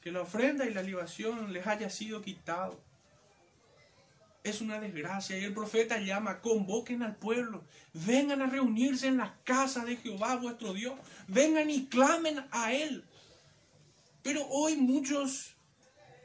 que 0.00 0.10
la 0.10 0.22
ofrenda 0.22 0.66
y 0.66 0.74
la 0.74 0.82
libación 0.82 1.52
les 1.52 1.68
haya 1.68 1.88
sido 1.88 2.20
quitado, 2.20 2.89
es 4.44 4.60
una 4.60 4.80
desgracia. 4.80 5.38
Y 5.38 5.44
el 5.44 5.54
profeta 5.54 5.98
llama, 5.98 6.40
convoquen 6.40 7.02
al 7.02 7.16
pueblo, 7.16 7.62
vengan 7.92 8.42
a 8.42 8.46
reunirse 8.46 9.06
en 9.06 9.18
la 9.18 9.36
casa 9.44 9.84
de 9.84 9.96
Jehová 9.96 10.36
vuestro 10.36 10.72
Dios, 10.72 10.94
vengan 11.28 11.70
y 11.70 11.86
clamen 11.86 12.44
a 12.50 12.72
Él. 12.72 13.04
Pero 14.22 14.46
hoy 14.48 14.76
muchos 14.76 15.54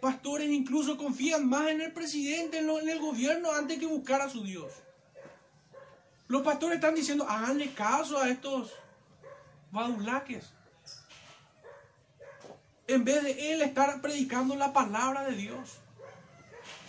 pastores 0.02 0.50
incluso 0.50 0.98
confían 0.98 1.48
más 1.48 1.70
en 1.70 1.82
el 1.82 1.94
presidente, 1.94 2.60
en, 2.60 2.70
en 2.70 2.90
el 2.90 3.00
gobierno, 3.00 3.52
antes 3.52 3.80
que 3.80 3.86
buscar 3.86 4.22
a 4.22 4.30
su 4.30 4.44
Dios. 4.44 4.72
Los 6.28 6.42
pastores 6.42 6.76
están 6.76 6.96
diciendo, 6.96 7.28
háganle 7.28 7.74
caso 7.74 8.20
a 8.20 8.30
estos 8.30 8.72
badulaques. 9.72 10.52
En 12.88 13.04
vez 13.04 13.24
de 13.24 13.54
él 13.54 13.62
estar 13.62 14.02
predicando 14.02 14.56
la 14.56 14.74
palabra 14.74 15.24
de 15.24 15.36
Dios. 15.36 15.80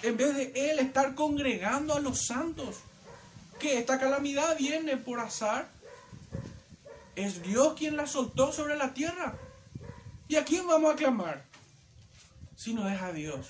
En 0.02 0.16
vez 0.16 0.34
de 0.34 0.70
él 0.70 0.78
estar 0.78 1.14
congregando 1.14 1.94
a 1.94 2.00
los 2.00 2.26
santos. 2.26 2.76
Que 3.58 3.78
esta 3.78 3.98
calamidad 3.98 4.56
viene 4.58 4.96
por 4.96 5.20
azar. 5.20 5.68
Es 7.14 7.42
Dios 7.42 7.74
quien 7.74 7.96
la 7.96 8.06
soltó 8.06 8.52
sobre 8.52 8.76
la 8.76 8.92
tierra. 8.92 9.38
¿Y 10.28 10.36
a 10.36 10.44
quién 10.44 10.66
vamos 10.66 10.92
a 10.92 10.96
clamar? 10.96 11.44
Si 12.56 12.74
no 12.74 12.88
es 12.88 13.00
a 13.00 13.12
Dios. 13.12 13.48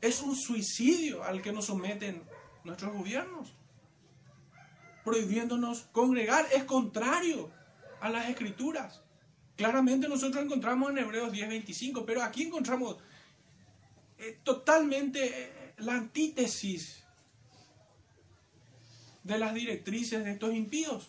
Es 0.00 0.20
un 0.20 0.36
suicidio 0.36 1.24
al 1.24 1.42
que 1.42 1.52
nos 1.52 1.66
someten 1.66 2.22
nuestros 2.64 2.92
gobiernos 2.92 3.52
prohibiéndonos 5.08 5.86
congregar, 5.92 6.46
es 6.52 6.64
contrario 6.64 7.50
a 8.00 8.10
las 8.10 8.28
escrituras. 8.28 9.00
Claramente 9.56 10.06
nosotros 10.06 10.44
encontramos 10.44 10.90
en 10.90 10.98
Hebreos 10.98 11.32
10:25, 11.32 12.04
pero 12.04 12.22
aquí 12.22 12.42
encontramos 12.42 12.98
eh, 14.18 14.38
totalmente 14.42 15.26
eh, 15.26 15.74
la 15.78 15.94
antítesis 15.94 17.04
de 19.22 19.38
las 19.38 19.54
directrices 19.54 20.24
de 20.24 20.32
estos 20.32 20.54
impíos. 20.54 21.08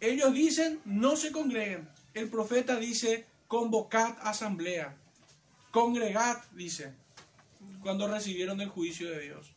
Ellos 0.00 0.32
dicen, 0.32 0.80
no 0.84 1.16
se 1.16 1.32
congreguen. 1.32 1.88
El 2.14 2.28
profeta 2.28 2.76
dice, 2.76 3.26
convocad 3.48 4.16
asamblea. 4.22 4.96
Congregad, 5.70 6.42
dice, 6.52 6.94
cuando 7.82 8.08
recibieron 8.08 8.60
el 8.60 8.68
juicio 8.68 9.10
de 9.10 9.20
Dios. 9.20 9.52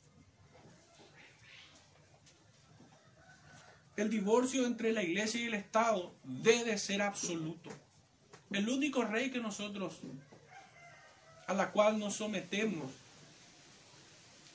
El 3.95 4.09
divorcio 4.09 4.65
entre 4.65 4.91
la 4.91 5.03
iglesia 5.03 5.41
y 5.41 5.45
el 5.45 5.53
Estado 5.53 6.13
debe 6.23 6.77
ser 6.77 7.01
absoluto. 7.01 7.69
El 8.51 8.67
único 8.67 9.03
rey 9.03 9.31
que 9.31 9.39
nosotros, 9.39 10.01
a 11.47 11.53
la 11.53 11.71
cual 11.71 11.99
nos 11.99 12.15
sometemos 12.15 12.91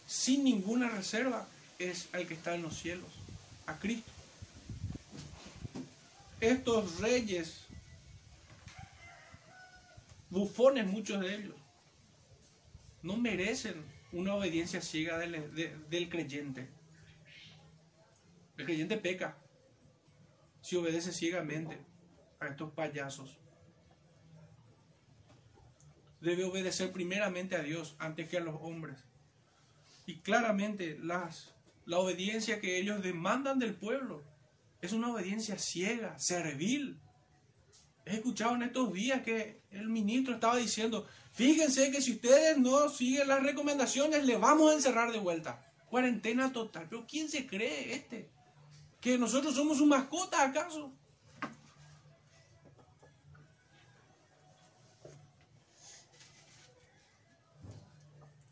sin 0.07 0.43
ninguna 0.43 0.89
reserva, 0.89 1.47
es 1.79 2.09
el 2.13 2.27
que 2.27 2.35
está 2.35 2.55
en 2.57 2.63
los 2.63 2.77
cielos, 2.77 3.09
a 3.67 3.79
Cristo. 3.79 4.11
Estos 6.41 6.99
reyes, 6.99 7.61
bufones 10.29 10.87
muchos 10.87 11.21
de 11.21 11.37
ellos, 11.37 11.55
no 13.03 13.17
merecen 13.17 13.85
una 14.13 14.35
obediencia 14.35 14.83
ciega 14.83 15.17
del, 15.19 15.87
del 15.89 16.09
creyente. 16.09 16.69
El 18.57 18.65
creyente 18.65 18.97
peca 18.97 19.37
si 20.61 20.77
obedece 20.77 21.13
ciegamente 21.13 21.79
a 22.41 22.49
estos 22.49 22.73
payasos. 22.73 23.40
Debe 26.21 26.45
obedecer 26.45 26.93
primeramente 26.93 27.57
a 27.57 27.63
Dios 27.63 27.97
antes 27.99 28.29
que 28.29 28.37
a 28.37 28.41
los 28.41 28.57
hombres. 28.61 29.05
Y 30.07 30.21
claramente 30.21 30.99
las, 31.01 31.55
la 31.87 31.99
obediencia 31.99 32.61
que 32.61 32.79
ellos 32.79 33.03
demandan 33.03 33.59
del 33.59 33.75
pueblo 33.75 34.25
es 34.81 34.93
una 34.93 35.13
obediencia 35.13 35.59
ciega, 35.59 36.19
servil. 36.19 36.99
He 38.05 38.15
escuchado 38.15 38.55
en 38.55 38.63
estos 38.63 38.93
días 38.93 39.23
que 39.23 39.61
el 39.71 39.89
ministro 39.89 40.35
estaba 40.35 40.57
diciendo, 40.57 41.07
fíjense 41.33 41.91
que 41.91 42.01
si 42.01 42.13
ustedes 42.13 42.59
no 42.59 42.89
siguen 42.89 43.29
las 43.29 43.43
recomendaciones, 43.43 44.25
le 44.25 44.37
vamos 44.37 44.71
a 44.71 44.75
encerrar 44.75 45.13
de 45.13 45.19
vuelta. 45.19 45.65
Cuarentena 45.87 46.53
total. 46.53 46.87
Pero 46.89 47.07
¿quién 47.07 47.29
se 47.29 47.47
cree 47.47 47.95
este? 47.95 48.31
¿Que 49.01 49.19
nosotros 49.19 49.55
somos 49.55 49.79
su 49.79 49.87
mascota 49.87 50.43
acaso? 50.43 50.93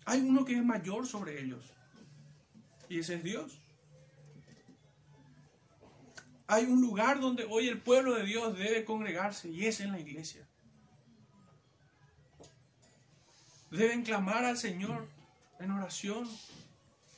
Hay 0.08 0.22
uno 0.22 0.42
que 0.46 0.54
es 0.54 0.64
mayor 0.64 1.06
sobre 1.06 1.38
ellos. 1.38 1.62
Y 2.88 2.98
ese 2.98 3.16
es 3.16 3.22
Dios. 3.22 3.60
Hay 6.46 6.64
un 6.64 6.80
lugar 6.80 7.20
donde 7.20 7.44
hoy 7.44 7.68
el 7.68 7.78
pueblo 7.78 8.14
de 8.14 8.24
Dios 8.24 8.56
debe 8.56 8.86
congregarse 8.86 9.50
y 9.50 9.66
es 9.66 9.80
en 9.80 9.92
la 9.92 10.00
iglesia. 10.00 10.48
Deben 13.70 14.02
clamar 14.02 14.46
al 14.46 14.56
Señor 14.56 15.06
en 15.60 15.72
oración. 15.72 16.26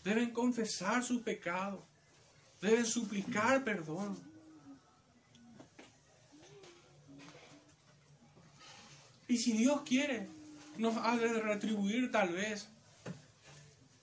Deben 0.03 0.33
confesar 0.33 1.05
sus 1.05 1.23
pecados. 1.23 1.85
Deben 2.61 2.85
suplicar 2.85 3.63
perdón. 3.63 4.19
Y 9.29 9.37
si 9.37 9.53
Dios 9.53 9.83
quiere, 9.83 10.29
nos 10.77 10.97
ha 10.97 11.17
de 11.17 11.41
retribuir 11.41 12.11
tal 12.11 12.31
vez 12.31 12.69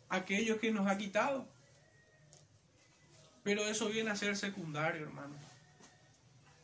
aquellos 0.10 0.60
que 0.60 0.72
nos 0.72 0.88
ha 0.88 0.98
quitado. 0.98 1.48
Pero 3.44 3.66
eso 3.66 3.90
viene 3.90 4.12
a 4.12 4.16
ser 4.16 4.36
secundario, 4.36 5.04
hermano. 5.04 5.36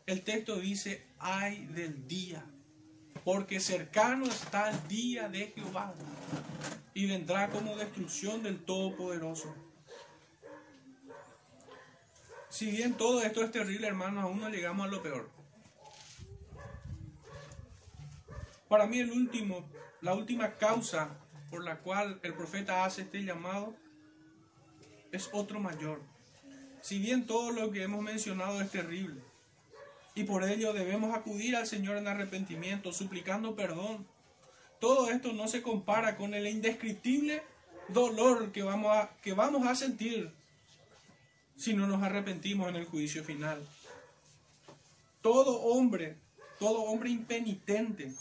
El 0.06 0.22
texto 0.24 0.58
dice, 0.58 1.06
ay 1.18 1.66
del 1.68 2.08
día, 2.08 2.44
porque 3.24 3.60
cercano 3.60 4.26
está 4.26 4.70
el 4.70 4.88
día 4.88 5.30
de 5.30 5.54
Jehová 5.56 5.94
y 6.94 7.08
vendrá 7.08 7.50
como 7.50 7.78
destrucción 7.78 8.44
del 8.44 8.64
Todopoderoso. 8.66 9.56
Si 12.50 12.70
bien 12.70 12.96
todo 12.96 13.24
esto 13.24 13.44
es 13.44 13.52
terrible, 13.52 13.88
hermano, 13.88 14.22
aún 14.22 14.40
no 14.40 14.50
llegamos 14.50 14.86
a 14.86 14.90
lo 14.90 15.02
peor. 15.02 15.30
Para 18.68 18.86
mí 18.86 19.00
el 19.00 19.12
último, 19.12 19.70
la 20.02 20.14
última 20.14 20.54
causa 20.56 21.18
por 21.54 21.64
la 21.64 21.78
cual 21.78 22.20
el 22.24 22.34
profeta 22.34 22.84
hace 22.84 23.04
este 23.04 23.24
llamado 23.24 23.76
es 25.12 25.30
otro 25.34 25.60
mayor. 25.60 26.02
Si 26.82 26.98
bien 26.98 27.28
todo 27.28 27.52
lo 27.52 27.70
que 27.70 27.84
hemos 27.84 28.02
mencionado 28.02 28.60
es 28.60 28.72
terrible, 28.72 29.22
y 30.16 30.24
por 30.24 30.44
ello 30.44 30.74
debemos 30.74 31.16
acudir 31.16 31.56
al 31.56 31.68
Señor 31.68 31.98
en 31.98 32.08
arrepentimiento, 32.08 32.92
suplicando 32.92 33.56
perdón, 33.56 34.08
todo 34.80 35.12
esto 35.12 35.32
no 35.32 35.48
se 35.48 35.62
compara 35.62 36.18
con 36.18 36.34
el 36.34 36.48
indescriptible 36.48 37.44
dolor 37.90 38.52
que 38.52 38.64
vamos 38.64 38.98
a, 38.98 39.12
que 39.22 39.34
vamos 39.34 39.68
a 39.68 39.76
sentir 39.76 40.32
si 41.56 41.76
no 41.76 41.86
nos 41.86 42.02
arrepentimos 42.02 42.68
en 42.70 42.78
el 42.78 42.86
juicio 42.86 43.24
final. 43.24 43.64
Todo 45.22 45.62
hombre, 45.62 46.18
todo 46.58 46.82
hombre 46.82 47.12
impenitente 47.12 48.12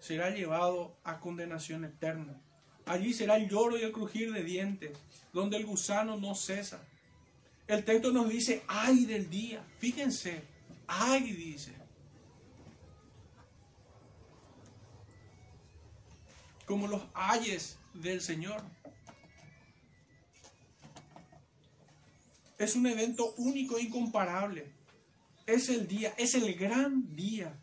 será 0.00 0.28
llevado 0.28 0.94
a 1.02 1.18
condenación 1.18 1.86
eterna. 1.86 2.42
Allí 2.88 3.12
será 3.12 3.36
el 3.36 3.48
lloro 3.48 3.76
y 3.76 3.82
el 3.82 3.92
crujir 3.92 4.32
de 4.32 4.42
dientes, 4.42 4.98
donde 5.32 5.58
el 5.58 5.66
gusano 5.66 6.16
no 6.16 6.34
cesa. 6.34 6.82
El 7.66 7.84
texto 7.84 8.10
nos 8.12 8.30
dice, 8.30 8.62
ay 8.66 9.04
del 9.04 9.28
día. 9.28 9.62
Fíjense, 9.78 10.42
ay 10.86 11.32
dice. 11.32 11.74
Como 16.64 16.86
los 16.86 17.02
ayes 17.12 17.78
del 17.92 18.22
Señor. 18.22 18.62
Es 22.56 22.74
un 22.74 22.86
evento 22.86 23.34
único 23.36 23.76
e 23.76 23.82
incomparable. 23.82 24.72
Es 25.46 25.68
el 25.68 25.86
día, 25.86 26.14
es 26.16 26.34
el 26.34 26.54
gran 26.54 27.14
día. 27.14 27.54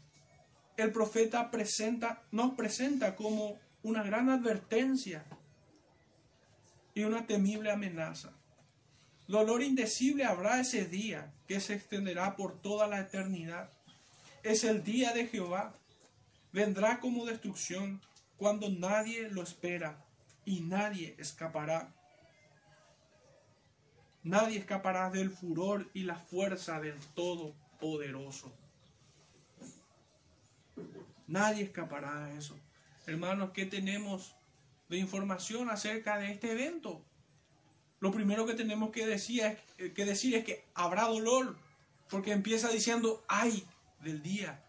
El 0.78 0.92
profeta 0.92 1.50
presenta, 1.50 2.24
nos 2.32 2.54
presenta 2.54 3.16
como 3.16 3.60
una 3.86 4.02
gran 4.02 4.32
advertencia 4.32 5.24
y 6.96 7.04
una 7.04 7.28
temible 7.28 7.72
amenaza. 7.72 8.34
Dolor 9.28 9.62
indecible 9.62 10.26
habrá 10.26 10.60
ese 10.60 10.86
día 10.86 11.32
que 11.48 11.60
se 11.60 11.76
extenderá 11.76 12.36
por 12.36 12.60
toda 12.60 12.88
la 12.88 13.00
eternidad. 13.00 13.70
Es 14.42 14.64
el 14.64 14.84
día 14.84 15.14
de 15.14 15.28
Jehová. 15.28 15.76
Vendrá 16.52 17.00
como 17.00 17.26
destrucción 17.26 18.02
cuando 18.38 18.72
nadie 18.72 19.30
lo 19.30 19.44
espera 19.44 20.04
y 20.46 20.62
nadie 20.62 21.16
escapará. 21.20 21.94
Nadie 24.24 24.58
escapará 24.58 25.12
del 25.12 25.30
furor 25.30 25.92
y 25.94 26.06
la 26.06 26.16
fuerza 26.16 26.80
del 26.80 26.98
Todopoderoso. 27.14 28.52
Nadie 31.28 31.66
escapará 31.66 32.26
de 32.26 32.40
eso. 32.40 32.58
Hermanos, 33.08 33.52
¿qué 33.54 33.66
tenemos 33.66 34.36
de 34.90 34.98
información 34.98 35.70
acerca 35.70 36.18
de 36.18 36.32
este 36.32 36.52
evento? 36.52 37.06
Lo 38.00 38.12
primero 38.12 38.46
que 38.46 38.56
tenemos 38.56 38.92
que 38.92 39.06
decir, 39.06 39.44
es, 39.44 39.58
eh, 39.78 39.94
que 39.94 40.06
decir 40.06 40.36
es 40.36 40.44
que 40.44 40.66
habrá 40.74 41.04
dolor, 41.04 41.56
porque 42.10 42.32
empieza 42.32 42.70
diciendo, 42.70 43.24
ay 43.28 43.64
del 44.02 44.24
día. 44.24 44.64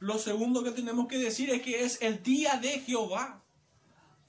Lo 0.00 0.18
segundo 0.18 0.64
que 0.64 0.72
tenemos 0.72 1.08
que 1.08 1.18
decir 1.18 1.50
es 1.50 1.62
que 1.62 1.84
es 1.84 2.02
el 2.02 2.22
día 2.22 2.56
de 2.56 2.80
Jehová. 2.80 3.42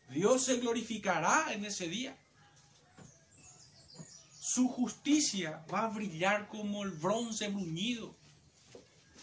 Dios 0.09 0.43
se 0.43 0.57
glorificará 0.57 1.53
en 1.53 1.65
ese 1.65 1.87
día. 1.87 2.17
Su 4.39 4.67
justicia 4.67 5.63
va 5.71 5.85
a 5.85 5.89
brillar 5.89 6.47
como 6.47 6.83
el 6.83 6.91
bronce 6.91 7.49
bruñido, 7.49 8.15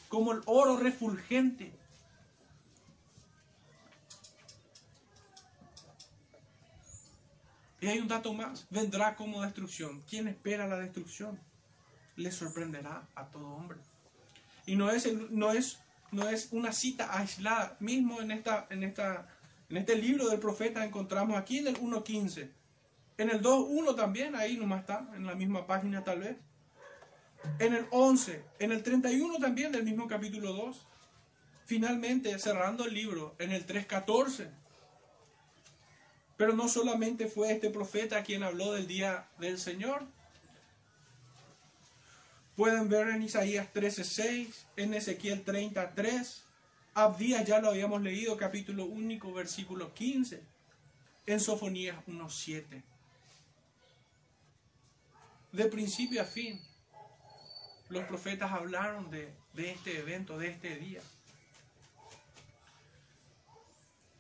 como 0.09 0.33
el 0.33 0.43
oro 0.47 0.77
refulgente. 0.77 1.73
Y 7.87 7.89
hay 7.89 8.01
un 8.01 8.09
dato 8.09 8.35
más, 8.35 8.67
vendrá 8.69 9.15
como 9.15 9.43
destrucción. 9.43 10.03
¿Quién 10.11 10.27
espera 10.27 10.67
la 10.67 10.77
destrucción? 10.77 11.39
Le 12.17 12.33
sorprenderá 12.33 13.07
a 13.15 13.27
todo 13.27 13.47
hombre. 13.47 13.79
Y 14.67 14.75
no 14.75 14.91
es, 14.91 15.09
no 15.31 15.53
es, 15.53 15.79
no 16.11 16.29
es 16.29 16.49
una 16.51 16.73
cita 16.73 17.17
aislada. 17.17 17.77
Mismo 17.79 18.21
en, 18.21 18.33
esta, 18.33 18.67
en, 18.71 18.83
esta, 18.83 19.29
en 19.69 19.77
este 19.77 19.95
libro 19.95 20.29
del 20.29 20.41
profeta 20.41 20.85
encontramos 20.85 21.37
aquí 21.37 21.59
en 21.59 21.69
el 21.69 21.81
1.15. 21.81 22.51
En 23.19 23.31
el 23.31 23.41
2.1 23.41 23.95
también, 23.95 24.35
ahí 24.35 24.57
nomás 24.57 24.81
está, 24.81 25.09
en 25.15 25.25
la 25.25 25.37
misma 25.37 25.69
página 25.69 26.03
tal 26.03 26.19
vez. 26.19 26.37
En 27.61 27.73
el 27.73 27.87
11, 27.93 28.45
en 28.59 28.73
el 28.73 28.83
31 28.83 29.39
también 29.39 29.71
del 29.71 29.85
mismo 29.85 30.09
capítulo 30.09 30.53
2. 30.55 30.85
Finalmente, 31.67 32.37
cerrando 32.41 32.85
el 32.85 32.95
libro, 32.95 33.37
en 33.39 33.53
el 33.53 33.65
3.14 33.65 34.66
pero 36.37 36.53
no 36.53 36.69
solamente 36.69 37.29
fue 37.29 37.53
este 37.53 37.71
profeta 37.71 38.23
quien 38.23 38.43
habló 38.43 38.73
del 38.73 38.87
día 38.87 39.29
del 39.39 39.59
Señor, 39.59 40.07
Pueden 42.57 42.89
ver 42.89 43.11
en 43.11 43.23
Isaías 43.23 43.71
13:6, 43.75 44.65
en 44.77 44.95
Ezequiel 44.95 45.45
33, 45.45 46.43
Abdías 46.95 47.45
ya 47.45 47.61
lo 47.61 47.69
habíamos 47.69 48.01
leído, 48.01 48.35
capítulo 48.39 48.87
único, 48.87 49.31
versículo 49.31 49.93
15, 49.93 50.43
en 51.27 51.39
Sofonías 51.39 51.99
1:7. 52.07 52.83
De 55.53 55.67
principio 55.67 56.23
a 56.23 56.25
fin, 56.25 56.59
los 57.91 58.05
profetas 58.05 58.51
hablaron 58.51 59.11
de, 59.11 59.35
de 59.53 59.73
este 59.73 59.99
evento, 59.99 60.39
de 60.39 60.49
este 60.49 60.77
día. 60.77 61.03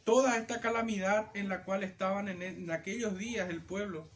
Toda 0.06 0.36
esta 0.36 0.60
calamidad 0.60 1.32
en 1.34 1.48
la 1.48 1.64
cual 1.64 1.82
estaban 1.82 2.28
en, 2.28 2.40
en 2.40 2.70
aquellos 2.70 3.18
días 3.18 3.50
el 3.50 3.60
pueblo 3.60 4.08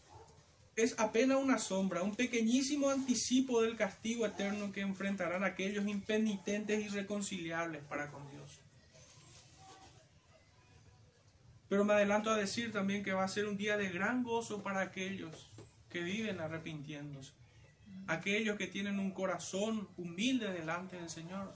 es 0.76 0.94
apenas 1.00 1.38
una 1.38 1.58
sombra, 1.58 2.04
un 2.04 2.14
pequeñísimo 2.14 2.90
anticipo 2.90 3.60
del 3.60 3.76
castigo 3.76 4.24
eterno 4.24 4.70
que 4.70 4.82
enfrentarán 4.82 5.42
aquellos 5.42 5.88
impenitentes 5.88 6.84
irreconciliables 6.84 7.82
para 7.88 8.08
con 8.12 8.22
Dios. 8.30 8.60
Pero 11.68 11.84
me 11.84 11.94
adelanto 11.94 12.30
a 12.30 12.36
decir 12.36 12.70
también 12.72 13.02
que 13.02 13.12
va 13.12 13.24
a 13.24 13.28
ser 13.28 13.46
un 13.46 13.56
día 13.56 13.76
de 13.76 13.88
gran 13.88 14.22
gozo 14.22 14.62
para 14.62 14.82
aquellos 14.82 15.50
que 15.90 16.04
viven 16.04 16.38
arrepintiéndose, 16.38 17.32
aquellos 18.06 18.56
que 18.56 18.68
tienen 18.68 19.00
un 19.00 19.10
corazón 19.10 19.88
humilde 19.96 20.52
delante 20.52 20.94
del 20.94 21.10
Señor, 21.10 21.52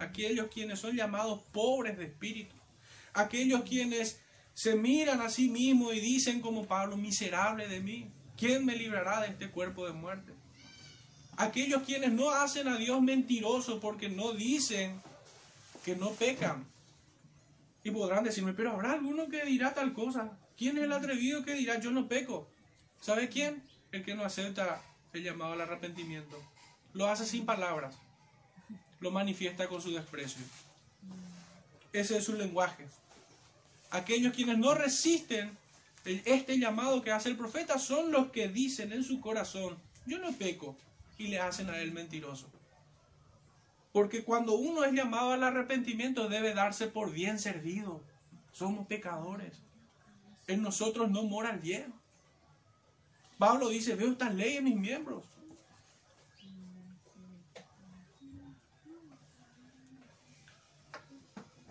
aquellos 0.00 0.48
quienes 0.48 0.80
son 0.80 0.96
llamados 0.96 1.40
pobres 1.52 1.96
de 1.96 2.06
espíritu, 2.06 2.55
aquellos 3.16 3.62
quienes 3.62 4.20
se 4.54 4.74
miran 4.74 5.20
a 5.20 5.28
sí 5.28 5.48
mismos 5.48 5.94
y 5.94 6.00
dicen 6.00 6.40
como 6.40 6.66
Pablo, 6.66 6.96
miserable 6.96 7.68
de 7.68 7.80
mí, 7.80 8.10
¿Quién 8.36 8.66
me 8.66 8.76
librará 8.76 9.22
de 9.22 9.28
este 9.28 9.48
cuerpo 9.50 9.86
de 9.86 9.92
muerte? 9.92 10.32
Aquellos 11.38 11.82
quienes 11.82 12.12
no 12.12 12.30
hacen 12.30 12.68
a 12.68 12.76
Dios 12.76 13.00
mentiroso 13.00 13.80
porque 13.80 14.08
no 14.08 14.32
dicen 14.32 15.00
que 15.84 15.96
no 15.96 16.10
pecan. 16.10 16.66
Y 17.82 17.90
podrán 17.90 18.24
decirme, 18.24 18.52
pero 18.52 18.72
habrá 18.72 18.92
alguno 18.92 19.28
que 19.28 19.44
dirá 19.44 19.72
tal 19.72 19.92
cosa. 19.94 20.36
¿Quién 20.56 20.76
es 20.76 20.84
el 20.84 20.92
atrevido 20.92 21.44
que 21.44 21.54
dirá 21.54 21.78
yo 21.78 21.90
no 21.90 22.08
peco? 22.08 22.48
¿Sabe 23.00 23.28
quién? 23.28 23.62
El 23.92 24.04
que 24.04 24.14
no 24.14 24.24
acepta 24.24 24.82
el 25.12 25.22
llamado 25.22 25.52
al 25.52 25.60
arrepentimiento. 25.60 26.42
Lo 26.92 27.06
hace 27.06 27.24
sin 27.24 27.46
palabras. 27.46 27.96
Lo 29.00 29.10
manifiesta 29.10 29.68
con 29.68 29.80
su 29.80 29.92
desprecio. 29.92 30.44
Ese 31.92 32.18
es 32.18 32.24
su 32.24 32.34
lenguaje. 32.34 32.86
Aquellos 33.90 34.34
quienes 34.34 34.58
no 34.58 34.74
resisten 34.74 35.56
este 36.04 36.58
llamado 36.58 37.02
que 37.02 37.10
hace 37.10 37.28
el 37.28 37.36
profeta 37.36 37.78
son 37.78 38.12
los 38.12 38.30
que 38.30 38.48
dicen 38.48 38.92
en 38.92 39.02
su 39.02 39.20
corazón, 39.20 39.76
yo 40.06 40.18
no 40.18 40.32
peco, 40.32 40.76
y 41.18 41.28
le 41.28 41.40
hacen 41.40 41.70
a 41.70 41.78
él 41.78 41.92
mentiroso. 41.92 42.48
Porque 43.92 44.24
cuando 44.24 44.54
uno 44.54 44.84
es 44.84 44.92
llamado 44.92 45.32
al 45.32 45.42
arrepentimiento 45.42 46.28
debe 46.28 46.54
darse 46.54 46.86
por 46.86 47.12
bien 47.12 47.38
servido. 47.38 48.02
Somos 48.52 48.86
pecadores. 48.86 49.54
En 50.46 50.62
nosotros 50.62 51.10
no 51.10 51.22
mora 51.22 51.50
el 51.50 51.60
bien. 51.60 51.92
Pablo 53.38 53.68
dice, 53.70 53.94
veo 53.94 54.12
esta 54.12 54.30
ley 54.30 54.56
en 54.56 54.64
mis 54.64 54.76
miembros. 54.76 55.24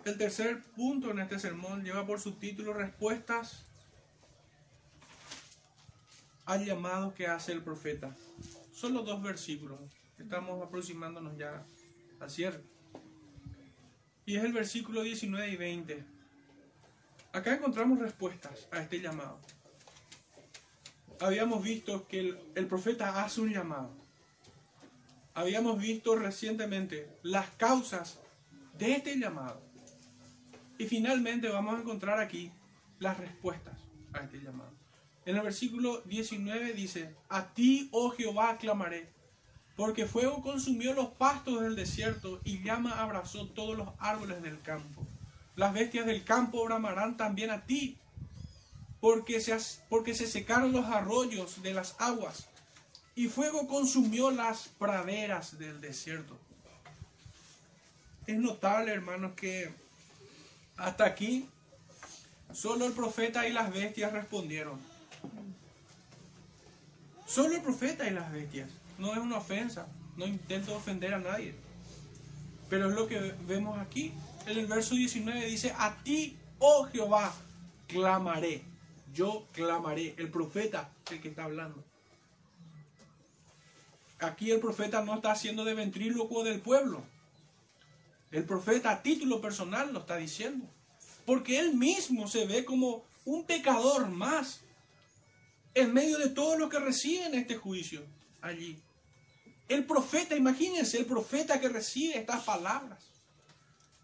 El 0.06 0.16
tercer 0.18 0.62
punto 0.62 1.10
en 1.10 1.18
este 1.18 1.36
sermón 1.40 1.82
lleva 1.82 2.06
por 2.06 2.20
subtítulo 2.20 2.72
Respuestas 2.72 3.64
al 6.44 6.64
llamado 6.64 7.12
que 7.12 7.26
hace 7.26 7.50
el 7.50 7.60
profeta. 7.60 8.14
Solo 8.72 9.02
dos 9.02 9.20
versículos. 9.20 9.80
Estamos 10.16 10.64
aproximándonos 10.64 11.36
ya 11.36 11.66
al 12.20 12.30
cierre. 12.30 12.62
Y 14.26 14.36
es 14.36 14.44
el 14.44 14.52
versículo 14.52 15.02
19 15.02 15.50
y 15.50 15.56
20. 15.56 16.04
Acá 17.32 17.56
encontramos 17.56 17.98
respuestas 17.98 18.68
a 18.70 18.78
este 18.78 19.00
llamado. 19.00 19.40
Habíamos 21.18 21.64
visto 21.64 22.06
que 22.06 22.20
el, 22.20 22.38
el 22.54 22.68
profeta 22.68 23.24
hace 23.24 23.40
un 23.40 23.52
llamado. 23.52 23.90
Habíamos 25.34 25.80
visto 25.80 26.14
recientemente 26.14 27.10
las 27.24 27.50
causas 27.56 28.20
de 28.78 28.92
este 28.92 29.18
llamado. 29.18 29.65
Y 30.78 30.84
finalmente 30.86 31.48
vamos 31.48 31.76
a 31.76 31.80
encontrar 31.80 32.20
aquí 32.20 32.50
las 32.98 33.18
respuestas 33.18 33.74
a 34.12 34.18
este 34.20 34.40
llamado. 34.40 34.70
En 35.24 35.36
el 35.36 35.42
versículo 35.42 36.02
19 36.02 36.72
dice, 36.74 37.14
a 37.28 37.52
ti, 37.52 37.88
oh 37.92 38.10
Jehová, 38.10 38.58
clamaré, 38.58 39.08
porque 39.74 40.06
fuego 40.06 40.40
consumió 40.42 40.94
los 40.94 41.08
pastos 41.08 41.60
del 41.60 41.74
desierto 41.74 42.40
y 42.44 42.62
llama 42.62 43.02
abrazó 43.02 43.48
todos 43.48 43.76
los 43.76 43.88
árboles 43.98 44.42
del 44.42 44.60
campo. 44.60 45.04
Las 45.56 45.72
bestias 45.72 46.06
del 46.06 46.22
campo 46.22 46.64
bramarán 46.64 47.16
también 47.16 47.50
a 47.50 47.64
ti, 47.64 47.96
porque 49.00 49.40
se, 49.40 49.56
porque 49.88 50.14
se 50.14 50.26
secaron 50.26 50.72
los 50.72 50.86
arroyos 50.86 51.62
de 51.62 51.74
las 51.74 51.96
aguas 51.98 52.48
y 53.14 53.28
fuego 53.28 53.66
consumió 53.66 54.30
las 54.30 54.68
praderas 54.68 55.58
del 55.58 55.80
desierto. 55.80 56.38
Es 58.26 58.38
notable, 58.38 58.92
hermanos, 58.92 59.32
que 59.34 59.72
hasta 60.76 61.04
aquí 61.04 61.48
solo 62.52 62.86
el 62.86 62.92
profeta 62.92 63.46
y 63.48 63.52
las 63.52 63.72
bestias 63.72 64.12
respondieron. 64.12 64.78
Solo 67.26 67.56
el 67.56 67.62
profeta 67.62 68.06
y 68.06 68.10
las 68.10 68.32
bestias. 68.32 68.70
No 68.98 69.12
es 69.12 69.18
una 69.18 69.38
ofensa. 69.38 69.88
No 70.16 70.26
intento 70.26 70.74
ofender 70.74 71.12
a 71.14 71.18
nadie. 71.18 71.54
Pero 72.70 72.88
es 72.88 72.94
lo 72.94 73.06
que 73.06 73.34
vemos 73.46 73.78
aquí. 73.78 74.12
En 74.46 74.58
el 74.58 74.66
verso 74.66 74.94
19 74.94 75.46
dice, 75.46 75.74
a 75.76 75.96
ti, 76.02 76.36
oh 76.58 76.84
Jehová, 76.84 77.34
clamaré. 77.88 78.62
Yo 79.12 79.46
clamaré. 79.52 80.14
El 80.16 80.30
profeta, 80.30 80.90
el 81.10 81.20
que 81.20 81.28
está 81.28 81.44
hablando. 81.44 81.82
Aquí 84.20 84.50
el 84.50 84.60
profeta 84.60 85.02
no 85.04 85.16
está 85.16 85.32
haciendo 85.32 85.64
de 85.64 85.74
ventrílocuo 85.74 86.42
del 86.44 86.60
pueblo. 86.60 87.02
El 88.30 88.44
profeta 88.44 88.90
a 88.90 89.02
título 89.02 89.40
personal 89.40 89.92
lo 89.92 90.00
está 90.00 90.16
diciendo. 90.16 90.66
Porque 91.24 91.58
él 91.58 91.74
mismo 91.74 92.28
se 92.28 92.46
ve 92.46 92.64
como 92.64 93.04
un 93.24 93.44
pecador 93.44 94.08
más 94.08 94.60
en 95.74 95.92
medio 95.92 96.18
de 96.18 96.30
todo 96.30 96.56
lo 96.56 96.68
que 96.68 96.78
reciben 96.78 97.34
este 97.34 97.56
juicio 97.56 98.02
allí. 98.40 98.78
El 99.68 99.84
profeta, 99.84 100.36
imagínense, 100.36 100.98
el 100.98 101.06
profeta 101.06 101.60
que 101.60 101.68
recibe 101.68 102.18
estas 102.18 102.44
palabras, 102.44 103.04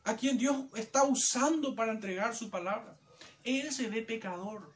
a 0.04 0.16
quien 0.16 0.36
Dios 0.36 0.56
está 0.74 1.04
usando 1.04 1.74
para 1.74 1.92
entregar 1.92 2.34
su 2.34 2.50
palabra. 2.50 2.96
Él 3.44 3.72
se 3.72 3.88
ve 3.88 4.02
pecador. 4.02 4.72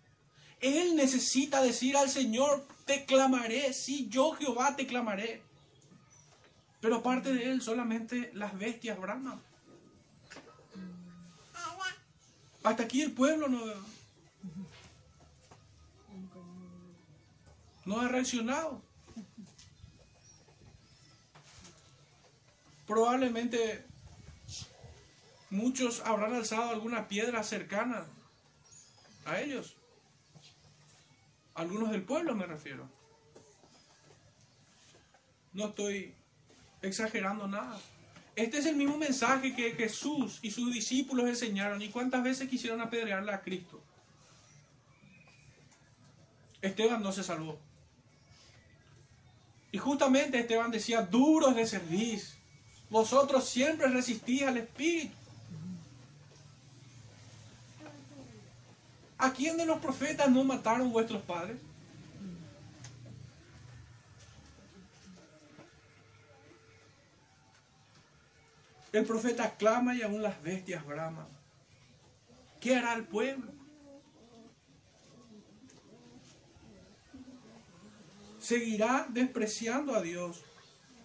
Él 0.61 0.97
necesita 0.97 1.61
decir 1.63 1.97
al 1.97 2.09
Señor, 2.09 2.67
te 2.85 3.05
clamaré, 3.05 3.73
sí, 3.73 4.09
yo 4.09 4.33
Jehová 4.33 4.77
te 4.77 4.87
clamaré. 4.87 5.43
Pero 6.87 6.99
aparte 6.99 7.35
de 7.35 7.51
él, 7.51 7.61
solamente 7.61 8.31
las 8.33 8.57
bestias 8.57 8.97
braman. 8.97 9.43
Hasta 12.63 12.85
aquí 12.85 13.03
el 13.03 13.11
pueblo 13.11 13.49
no, 13.49 13.61
no 17.87 18.01
ha 18.01 18.07
reaccionado. 18.07 18.81
Probablemente 22.87 23.85
muchos 25.51 26.03
habrán 26.03 26.35
alzado 26.35 26.71
alguna 26.71 27.09
piedra 27.09 27.43
cercana 27.43 28.07
a 29.25 29.41
ellos. 29.41 29.75
Algunos 31.55 31.91
del 31.91 32.05
pueblo 32.05 32.37
me 32.37 32.47
refiero. 32.47 32.89
No 35.53 35.67
estoy 35.71 36.16
exagerando 36.83 37.49
nada. 37.49 37.79
Este 38.35 38.59
es 38.59 38.67
el 38.67 38.77
mismo 38.77 38.99
mensaje 38.99 39.55
que 39.55 39.73
Jesús 39.73 40.39
y 40.43 40.51
sus 40.51 40.73
discípulos 40.73 41.27
enseñaron. 41.27 41.81
¿Y 41.81 41.89
cuántas 41.89 42.23
veces 42.23 42.49
quisieron 42.49 42.81
apedrearle 42.81 43.33
a 43.33 43.41
Cristo? 43.41 43.83
Esteban 46.61 47.03
no 47.03 47.13
se 47.13 47.23
salvó. 47.23 47.59
Y 49.73 49.79
justamente 49.79 50.39
Esteban 50.39 50.71
decía, 50.71 51.03
duros 51.03 51.55
de 51.55 51.67
servir, 51.67 52.23
vosotros 52.91 53.49
siempre 53.49 53.89
resistís 53.89 54.43
al 54.43 54.59
Espíritu. 54.59 55.15
¿A 59.19 59.33
quién 59.33 59.57
de 59.57 59.65
los 59.65 59.79
profetas 59.81 60.31
no 60.31 60.45
mataron 60.45 60.93
vuestros 60.93 61.23
padres? 61.23 61.57
El 68.97 69.05
profeta 69.05 69.57
clama 69.57 69.95
y 69.95 70.01
aún 70.01 70.23
las 70.23 70.43
bestias 70.43 70.87
braman. 70.87 71.29
¿Qué 72.61 72.77
hará 72.77 72.95
el 72.95 73.05
pueblo? 73.05 73.53
seguirá 78.47 79.07
despreciando 79.11 79.95
a 79.95 80.01
Dios 80.01 80.41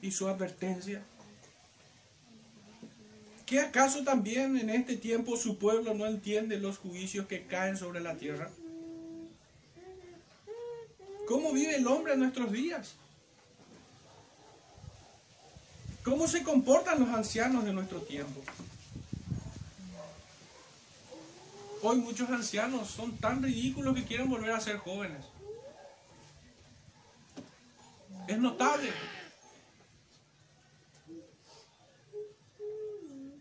y 0.02 0.12
su 0.12 0.28
advertencia? 0.28 1.04
¿Qué 3.48 3.60
acaso 3.60 4.04
también 4.04 4.58
en 4.58 4.70
este 4.70 4.96
tiempo 4.96 5.36
su 5.36 5.58
pueblo 5.58 5.96
no 5.96 6.06
entiende 6.06 6.60
los 6.60 6.78
juicios 6.78 7.26
que 7.26 7.48
caen 7.48 7.78
sobre 7.78 8.00
la 8.00 8.16
tierra? 8.16 8.52
¿Cómo 11.28 11.52
vive 11.52 11.76
el 11.76 11.88
hombre 11.88 12.14
en 12.14 12.20
nuestros 12.20 12.52
días? 12.52 12.96
¿Cómo 16.04 16.28
se 16.28 16.44
comportan 16.44 17.00
los 17.00 17.10
ancianos 17.10 17.64
de 17.64 17.74
nuestro 17.74 18.02
tiempo? 18.02 18.42
Hoy 21.84 21.98
muchos 21.98 22.30
ancianos 22.30 22.90
son 22.90 23.18
tan 23.18 23.42
ridículos 23.42 23.96
que 23.96 24.06
quieren 24.06 24.30
volver 24.30 24.52
a 24.52 24.60
ser 24.60 24.78
jóvenes. 24.78 25.26
Es 28.28 28.38
notable. 28.38 28.92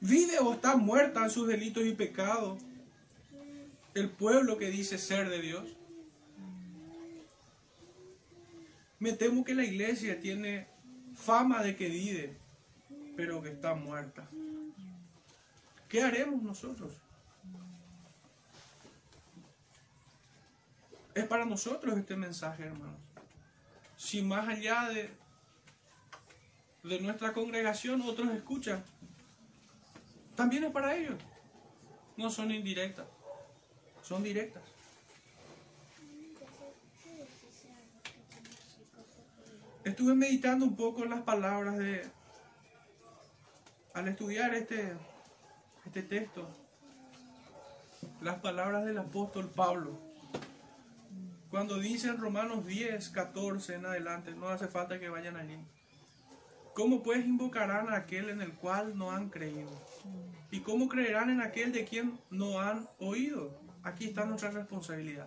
¿Vive 0.00 0.38
o 0.38 0.54
está 0.54 0.76
muerta 0.76 1.24
en 1.24 1.30
sus 1.30 1.46
delitos 1.46 1.84
y 1.84 1.92
pecados 1.92 2.58
el 3.94 4.08
pueblo 4.08 4.56
que 4.56 4.70
dice 4.70 4.96
ser 4.96 5.28
de 5.28 5.42
Dios? 5.42 5.64
Me 8.98 9.12
temo 9.12 9.44
que 9.44 9.54
la 9.54 9.64
iglesia 9.64 10.20
tiene 10.20 10.66
fama 11.14 11.62
de 11.62 11.76
que 11.76 11.88
vive, 11.88 12.39
pero 13.20 13.42
que 13.42 13.50
está 13.50 13.74
muerta. 13.74 14.26
¿Qué 15.90 16.00
haremos 16.00 16.42
nosotros? 16.42 16.90
Es 21.14 21.26
para 21.26 21.44
nosotros 21.44 21.98
este 21.98 22.16
mensaje, 22.16 22.62
hermanos. 22.62 22.96
Si 23.98 24.22
más 24.22 24.48
allá 24.48 24.88
de, 24.88 25.10
de 26.82 27.00
nuestra 27.00 27.34
congregación 27.34 28.00
otros 28.00 28.30
escuchan, 28.30 28.82
también 30.34 30.64
es 30.64 30.72
para 30.72 30.96
ellos. 30.96 31.18
No 32.16 32.30
son 32.30 32.50
indirectas, 32.50 33.06
son 34.00 34.22
directas. 34.22 34.62
Estuve 39.84 40.14
meditando 40.14 40.64
un 40.64 40.74
poco 40.74 41.04
las 41.04 41.20
palabras 41.20 41.76
de, 41.76 42.19
al 43.95 44.09
estudiar 44.09 44.55
este, 44.55 44.93
este 45.86 46.03
texto, 46.03 46.49
las 48.20 48.38
palabras 48.41 48.84
del 48.84 48.99
apóstol 48.99 49.51
Pablo. 49.55 49.99
Cuando 51.51 51.78
dice 51.78 52.09
en 52.09 52.18
Romanos 52.18 52.66
10, 52.66 53.09
14 53.09 53.74
en 53.74 53.86
adelante, 53.86 54.32
no 54.32 54.49
hace 54.49 54.68
falta 54.68 55.01
que 55.01 55.09
vayan 55.09 55.36
allí. 55.36 55.59
¿Cómo 56.74 57.03
pues 57.03 57.24
invocarán 57.24 57.88
a 57.88 57.97
aquel 57.97 58.30
en 58.30 58.41
el 58.41 58.53
cual 58.53 58.97
no 58.97 59.11
han 59.11 59.28
creído? 59.28 59.70
¿Y 60.51 60.61
cómo 60.61 60.88
creerán 60.88 61.30
en 61.30 61.41
aquel 61.41 61.72
de 61.72 61.84
quien 61.84 62.18
no 62.30 62.61
han 62.61 62.88
oído? 63.01 63.61
Aquí 63.82 64.07
está 64.07 64.24
nuestra 64.24 64.51
responsabilidad. 64.51 65.26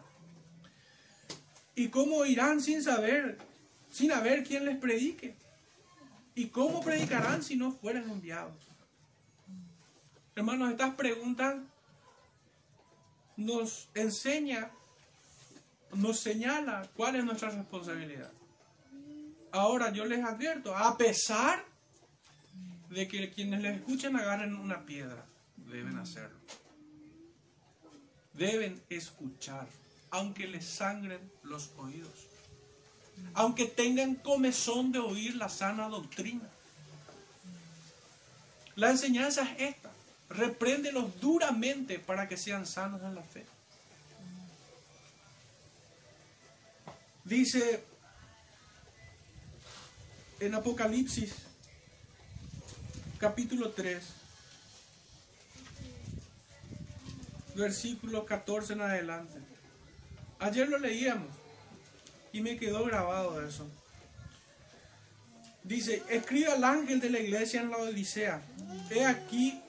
¿Y 1.76 1.90
cómo 1.90 2.26
irán 2.26 2.62
sin 2.62 2.82
saber 2.82 3.38
sin 3.94 4.12
haber 4.12 4.44
quien 4.44 4.66
les 4.66 4.78
predique. 4.78 5.36
¿Y 6.36 6.48
cómo 6.48 6.82
predicarán 6.82 7.44
si 7.44 7.56
no 7.56 7.72
fueran 7.72 8.10
enviados? 8.10 8.56
Hermanos, 10.36 10.72
estas 10.72 10.96
preguntas 10.96 11.58
nos 13.38 13.90
enseña, 13.94 14.72
nos 15.94 16.20
señala 16.20 16.90
cuál 16.96 17.18
es 17.18 17.24
nuestra 17.24 17.50
responsabilidad. 17.50 18.32
Ahora 19.52 19.92
yo 19.92 20.06
les 20.06 20.24
advierto, 20.24 20.76
a 20.76 20.98
pesar 20.98 21.64
de 22.90 23.08
que 23.08 23.30
quienes 23.32 23.62
les 23.62 23.78
escuchen 23.78 24.16
agarren 24.16 24.56
una 24.56 24.84
piedra, 24.86 25.26
deben 25.56 25.98
hacerlo. 25.98 26.40
Deben 28.34 28.82
escuchar, 28.90 29.68
aunque 30.10 30.48
les 30.48 30.66
sangren 30.66 31.32
los 31.44 31.72
oídos 31.78 32.33
aunque 33.34 33.66
tengan 33.66 34.16
comezón 34.16 34.92
de 34.92 35.00
oír 35.00 35.36
la 35.36 35.50
sana 35.50 35.90
doctrina. 35.90 36.48
La 38.76 38.90
enseñanza 38.90 39.44
es 39.44 39.76
esta. 39.76 39.92
Repréndelos 40.30 41.20
duramente 41.20 42.00
para 42.00 42.28
que 42.28 42.38
sean 42.38 42.66
sanos 42.66 43.02
en 43.02 43.16
la 43.16 43.22
fe. 43.22 43.46
Dice 47.24 47.84
en 50.40 50.56
Apocalipsis 50.56 51.36
capítulo 53.18 53.72
3, 53.72 54.04
versículo 57.56 58.26
14 58.26 58.74
en 58.74 58.82
adelante. 58.82 59.40
Ayer 60.40 60.68
lo 60.68 60.78
leíamos. 60.78 61.43
Y 62.34 62.42
me 62.42 62.58
quedó 62.58 62.84
grabado 62.84 63.42
eso. 63.48 63.70
Dice, 65.64 66.04
escribe 66.10 66.52
al 66.52 66.64
ángel 66.66 67.00
de 67.00 67.10
la 67.10 67.20
iglesia 67.20 67.62
en 67.62 67.70
la 67.70 67.78
Odisea. 67.78 68.42
He 68.90 69.06
aquí 69.06 69.62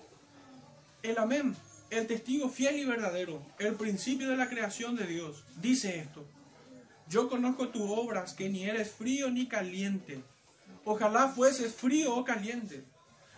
el 1.04 1.18
amén, 1.18 1.54
el 1.90 2.06
testigo 2.06 2.48
fiel 2.48 2.76
y 2.78 2.84
verdadero, 2.84 3.40
el 3.58 3.74
principio 3.74 4.28
de 4.28 4.36
la 4.36 4.48
creación 4.48 4.96
de 4.96 5.06
Dios. 5.06 5.44
Dice 5.60 6.00
esto, 6.00 6.26
yo 7.08 7.28
conozco 7.28 7.68
tus 7.68 7.88
obras, 7.88 8.32
que 8.32 8.48
ni 8.48 8.64
eres 8.64 8.90
frío 8.90 9.30
ni 9.30 9.46
caliente. 9.46 10.20
Ojalá 10.84 11.28
fueses 11.28 11.74
frío 11.74 12.16
o 12.16 12.24
caliente. 12.24 12.82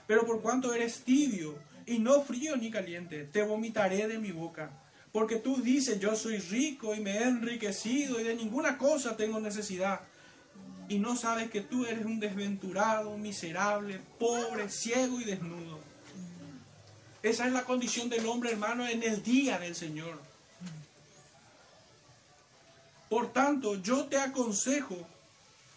Pero 0.06 0.24
por 0.24 0.40
cuanto 0.40 0.72
eres 0.72 1.00
tibio 1.00 1.58
y 1.84 1.98
no 1.98 2.22
frío 2.22 2.56
ni 2.56 2.70
caliente, 2.70 3.24
te 3.24 3.42
vomitaré 3.42 4.06
de 4.06 4.18
mi 4.18 4.30
boca. 4.30 4.70
Porque 5.12 5.36
tú 5.36 5.62
dices, 5.62 5.98
yo 5.98 6.14
soy 6.14 6.38
rico 6.38 6.94
y 6.94 7.00
me 7.00 7.18
he 7.18 7.22
enriquecido 7.22 8.20
y 8.20 8.24
de 8.24 8.34
ninguna 8.34 8.76
cosa 8.76 9.16
tengo 9.16 9.40
necesidad. 9.40 10.00
Y 10.88 10.98
no 10.98 11.16
sabes 11.16 11.50
que 11.50 11.62
tú 11.62 11.84
eres 11.86 12.04
un 12.04 12.20
desventurado, 12.20 13.16
miserable, 13.16 14.00
pobre, 14.18 14.68
ciego 14.68 15.20
y 15.20 15.24
desnudo. 15.24 15.80
Esa 17.22 17.46
es 17.46 17.52
la 17.52 17.64
condición 17.64 18.08
del 18.08 18.26
hombre, 18.26 18.52
hermano, 18.52 18.86
en 18.86 19.02
el 19.02 19.22
día 19.22 19.58
del 19.58 19.74
Señor. 19.74 20.20
Por 23.08 23.32
tanto, 23.32 23.76
yo 23.76 24.04
te 24.06 24.18
aconsejo 24.18 24.96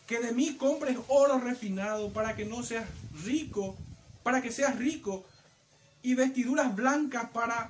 que 0.05 0.19
de 0.19 0.31
mí 0.31 0.55
compres 0.55 0.97
oro 1.07 1.39
refinado 1.39 2.11
para 2.11 2.35
que 2.35 2.45
no 2.45 2.63
seas 2.63 2.85
rico, 3.23 3.77
para 4.23 4.41
que 4.41 4.51
seas 4.51 4.77
rico, 4.77 5.23
y 6.01 6.15
vestiduras 6.15 6.75
blancas 6.75 7.29
para 7.31 7.69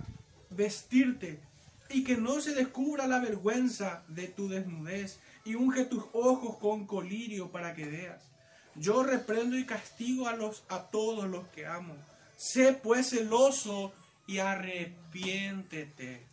vestirte 0.49 1.39
y 1.89 2.03
que 2.03 2.17
no 2.17 2.39
se 2.39 2.53
descubra 2.53 3.07
la 3.07 3.19
vergüenza 3.19 4.03
de 4.07 4.27
tu 4.27 4.47
desnudez 4.47 5.19
y 5.43 5.55
unge 5.55 5.85
tus 5.85 6.03
ojos 6.13 6.57
con 6.57 6.85
colirio 6.85 7.51
para 7.51 7.73
que 7.73 7.85
veas. 7.85 8.23
Yo 8.75 9.03
reprendo 9.03 9.57
y 9.57 9.65
castigo 9.65 10.27
a 10.27 10.35
los 10.35 10.63
a 10.69 10.83
todos 10.89 11.27
los 11.27 11.47
que 11.47 11.65
amo. 11.65 11.95
Sé 12.37 12.73
pues 12.73 13.09
celoso 13.09 13.91
y 14.27 14.37
arrepiéntete. 14.37 16.27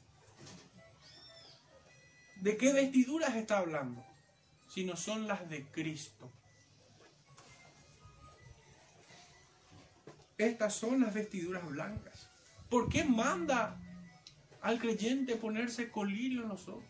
¿De 2.37 2.57
qué 2.57 2.73
vestiduras 2.73 3.35
está 3.35 3.59
hablando? 3.59 4.05
Si 4.69 4.85
no 4.85 4.97
son 4.97 5.27
las 5.27 5.49
de 5.49 5.65
Cristo. 5.65 6.31
Estas 10.37 10.75
son 10.75 11.01
las 11.01 11.15
vestiduras 11.15 11.67
blancas. 11.67 12.29
¿Por 12.69 12.91
qué 12.91 13.05
manda 13.05 13.81
al 14.67 14.81
creyente 14.81 15.37
ponerse 15.37 15.93
colirio 15.93 16.43
en 16.43 16.49
los 16.49 16.67
ojos. 16.67 16.83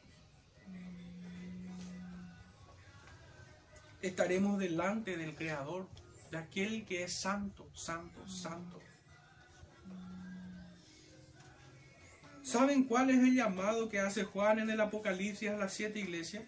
Estaremos 4.01 4.59
delante 4.59 5.19
del 5.19 5.35
Creador, 5.35 5.87
de 6.31 6.39
aquel 6.39 6.87
que 6.87 7.05
es 7.05 7.13
santo, 7.13 7.69
santo, 7.75 8.27
santo. 8.27 8.81
¿Saben 12.43 12.85
cuál 12.85 13.11
es 13.11 13.19
el 13.19 13.35
llamado 13.35 13.91
que 13.91 14.01
hace 14.01 14.25
Juan 14.25 14.59
en 14.59 14.71
el 14.71 14.81
Apocalipsis 14.81 15.51
a 15.51 15.59
las 15.59 15.75
siete 15.75 15.99
iglesias? 15.99 16.45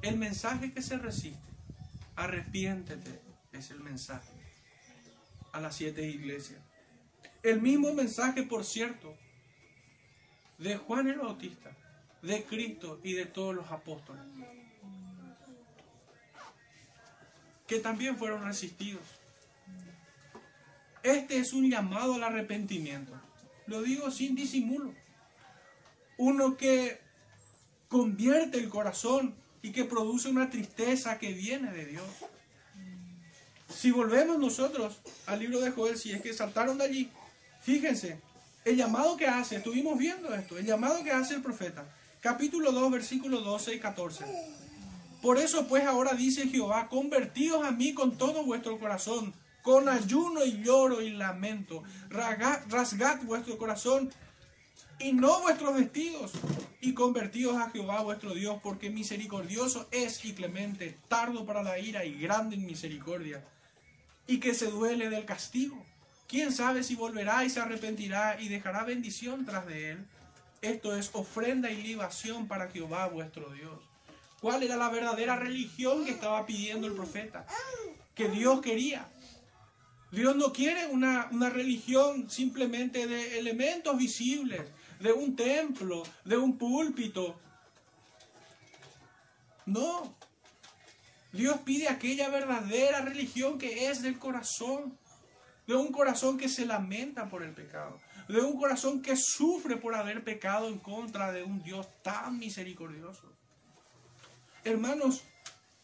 El 0.00 0.16
mensaje 0.16 0.72
que 0.72 0.80
se 0.80 0.96
resiste, 0.96 1.52
arrepiéntete, 2.16 3.20
es 3.52 3.70
el 3.70 3.80
mensaje 3.80 4.32
a 5.52 5.60
las 5.60 5.76
siete 5.76 6.08
iglesias. 6.08 6.62
El 7.42 7.60
mismo 7.60 7.92
mensaje, 7.92 8.42
por 8.42 8.64
cierto, 8.64 9.18
de 10.60 10.76
Juan 10.76 11.08
el 11.08 11.18
Bautista, 11.18 11.70
de 12.22 12.44
Cristo 12.44 13.00
y 13.02 13.14
de 13.14 13.26
todos 13.26 13.54
los 13.54 13.70
apóstoles, 13.70 14.22
que 17.66 17.78
también 17.80 18.16
fueron 18.16 18.46
asistidos. 18.46 19.02
Este 21.02 21.38
es 21.38 21.54
un 21.54 21.70
llamado 21.70 22.14
al 22.14 22.24
arrepentimiento. 22.24 23.12
Lo 23.66 23.80
digo 23.82 24.10
sin 24.10 24.34
disimulo. 24.34 24.94
Uno 26.18 26.58
que 26.58 27.00
convierte 27.88 28.58
el 28.58 28.68
corazón 28.68 29.34
y 29.62 29.72
que 29.72 29.84
produce 29.84 30.28
una 30.28 30.50
tristeza 30.50 31.18
que 31.18 31.32
viene 31.32 31.72
de 31.72 31.86
Dios. 31.86 32.06
Si 33.68 33.90
volvemos 33.90 34.38
nosotros 34.38 35.00
al 35.26 35.38
libro 35.38 35.60
de 35.60 35.70
Joel, 35.70 35.96
si 35.96 36.12
es 36.12 36.20
que 36.20 36.34
saltaron 36.34 36.76
de 36.76 36.84
allí, 36.84 37.10
fíjense, 37.62 38.20
el 38.64 38.76
llamado 38.76 39.16
que 39.16 39.26
hace, 39.26 39.56
estuvimos 39.56 39.98
viendo 39.98 40.34
esto, 40.34 40.58
el 40.58 40.66
llamado 40.66 41.02
que 41.02 41.10
hace 41.10 41.34
el 41.34 41.42
profeta, 41.42 41.94
capítulo 42.20 42.72
2, 42.72 42.90
versículos 42.90 43.44
12 43.44 43.74
y 43.74 43.80
14. 43.80 44.24
Por 45.22 45.38
eso 45.38 45.66
pues 45.66 45.84
ahora 45.84 46.14
dice 46.14 46.48
Jehová, 46.48 46.88
convertíos 46.88 47.64
a 47.64 47.70
mí 47.70 47.94
con 47.94 48.16
todo 48.16 48.44
vuestro 48.44 48.78
corazón, 48.78 49.34
con 49.62 49.88
ayuno 49.88 50.44
y 50.44 50.62
lloro 50.62 51.02
y 51.02 51.10
lamento, 51.10 51.82
rasgad 52.08 53.22
vuestro 53.22 53.58
corazón 53.58 54.10
y 54.98 55.12
no 55.12 55.40
vuestros 55.40 55.74
vestidos, 55.74 56.32
y 56.82 56.92
convertíos 56.92 57.56
a 57.56 57.70
Jehová 57.70 58.02
vuestro 58.02 58.34
Dios, 58.34 58.58
porque 58.62 58.90
misericordioso 58.90 59.88
es 59.90 60.24
y 60.24 60.34
clemente, 60.34 60.98
tardo 61.08 61.46
para 61.46 61.62
la 61.62 61.78
ira 61.78 62.04
y 62.04 62.18
grande 62.18 62.56
en 62.56 62.66
misericordia, 62.66 63.42
y 64.26 64.40
que 64.40 64.54
se 64.54 64.70
duele 64.70 65.08
del 65.08 65.24
castigo. 65.24 65.86
¿Quién 66.30 66.52
sabe 66.52 66.84
si 66.84 66.94
volverá 66.94 67.44
y 67.44 67.50
se 67.50 67.58
arrepentirá 67.58 68.40
y 68.40 68.46
dejará 68.46 68.84
bendición 68.84 69.44
tras 69.44 69.66
de 69.66 69.90
él? 69.90 70.06
Esto 70.62 70.94
es 70.94 71.10
ofrenda 71.12 71.72
y 71.72 71.82
libación 71.82 72.46
para 72.46 72.70
Jehová 72.70 73.08
vuestro 73.08 73.50
Dios. 73.50 73.80
¿Cuál 74.40 74.62
era 74.62 74.76
la 74.76 74.88
verdadera 74.90 75.34
religión 75.34 76.04
que 76.04 76.12
estaba 76.12 76.46
pidiendo 76.46 76.86
el 76.86 76.92
profeta? 76.92 77.44
Que 78.14 78.28
Dios 78.28 78.60
quería. 78.60 79.08
Dios 80.12 80.36
no 80.36 80.52
quiere 80.52 80.86
una, 80.86 81.28
una 81.32 81.50
religión 81.50 82.30
simplemente 82.30 83.08
de 83.08 83.40
elementos 83.40 83.98
visibles, 83.98 84.62
de 85.00 85.12
un 85.12 85.34
templo, 85.34 86.04
de 86.24 86.36
un 86.36 86.56
púlpito. 86.56 87.40
No. 89.66 90.14
Dios 91.32 91.58
pide 91.64 91.88
aquella 91.88 92.28
verdadera 92.28 93.00
religión 93.00 93.58
que 93.58 93.90
es 93.90 94.00
del 94.02 94.16
corazón, 94.20 94.96
de 95.70 95.76
un 95.76 95.92
corazón 95.92 96.36
que 96.36 96.48
se 96.48 96.66
lamenta 96.66 97.28
por 97.28 97.44
el 97.44 97.52
pecado, 97.52 97.96
de 98.26 98.40
un 98.40 98.58
corazón 98.58 99.00
que 99.02 99.14
sufre 99.14 99.76
por 99.76 99.94
haber 99.94 100.24
pecado 100.24 100.66
en 100.66 100.80
contra 100.80 101.30
de 101.30 101.44
un 101.44 101.62
Dios 101.62 101.86
tan 102.02 102.40
misericordioso. 102.40 103.32
Hermanos, 104.64 105.22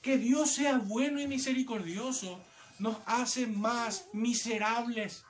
que 0.03 0.19
Dios 0.19 0.51
sea 0.51 0.79
bueno 0.79 1.21
y 1.21 1.29
misericordioso 1.29 2.41
nos 2.81 2.97
hace 3.07 3.47
más 3.47 4.09
miserables 4.13 5.25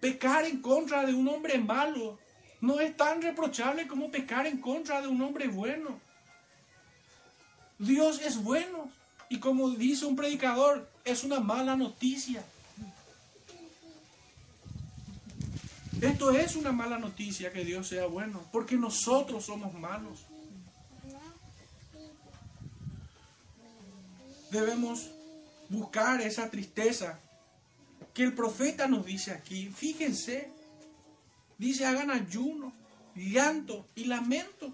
Pecar 0.00 0.46
en 0.46 0.60
contra 0.60 1.06
de 1.06 1.14
un 1.14 1.28
hombre 1.28 1.58
malo 1.58 2.18
no 2.60 2.80
es 2.80 2.96
tan 2.96 3.22
reprochable 3.22 3.86
como 3.86 4.10
pecar 4.10 4.46
en 4.46 4.60
contra 4.60 5.00
de 5.02 5.06
un 5.06 5.22
hombre 5.22 5.46
bueno. 5.46 6.00
Dios 7.78 8.20
es 8.22 8.42
bueno 8.42 8.90
y 9.28 9.38
como 9.38 9.70
dice 9.70 10.06
un 10.06 10.16
predicador, 10.16 10.89
es 11.04 11.24
una 11.24 11.40
mala 11.40 11.76
noticia. 11.76 12.44
Esto 16.00 16.30
es 16.30 16.56
una 16.56 16.72
mala 16.72 16.98
noticia 16.98 17.52
que 17.52 17.64
Dios 17.64 17.88
sea 17.88 18.06
bueno, 18.06 18.42
porque 18.52 18.76
nosotros 18.76 19.44
somos 19.44 19.74
malos. 19.74 20.20
Debemos 24.50 25.10
buscar 25.68 26.20
esa 26.22 26.50
tristeza 26.50 27.20
que 28.14 28.24
el 28.24 28.34
profeta 28.34 28.88
nos 28.88 29.04
dice 29.04 29.30
aquí. 29.32 29.68
Fíjense, 29.68 30.50
dice 31.58 31.84
hagan 31.84 32.10
ayuno, 32.10 32.72
llanto 33.14 33.86
y 33.94 34.04
lamento. 34.04 34.72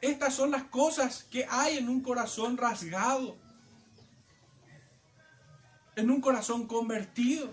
Estas 0.00 0.34
son 0.34 0.50
las 0.50 0.64
cosas 0.64 1.24
que 1.24 1.44
hay 1.50 1.76
en 1.76 1.88
un 1.88 2.00
corazón 2.00 2.56
rasgado, 2.56 3.36
en 5.98 6.10
un 6.10 6.20
corazón 6.20 6.68
convertido. 6.68 7.52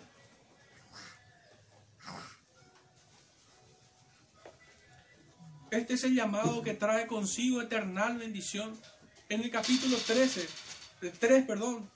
Este 5.71 5.95
es 5.95 6.03
el 6.03 6.13
llamado 6.13 6.61
que 6.61 6.75
trae 6.75 7.07
consigo 7.07 7.59
eternal 7.59 8.19
bendición. 8.19 8.79
En 9.29 9.41
el 9.41 9.49
capítulo 9.49 9.97
13, 9.97 10.47
3, 11.19 11.45
perdón, 11.47 11.89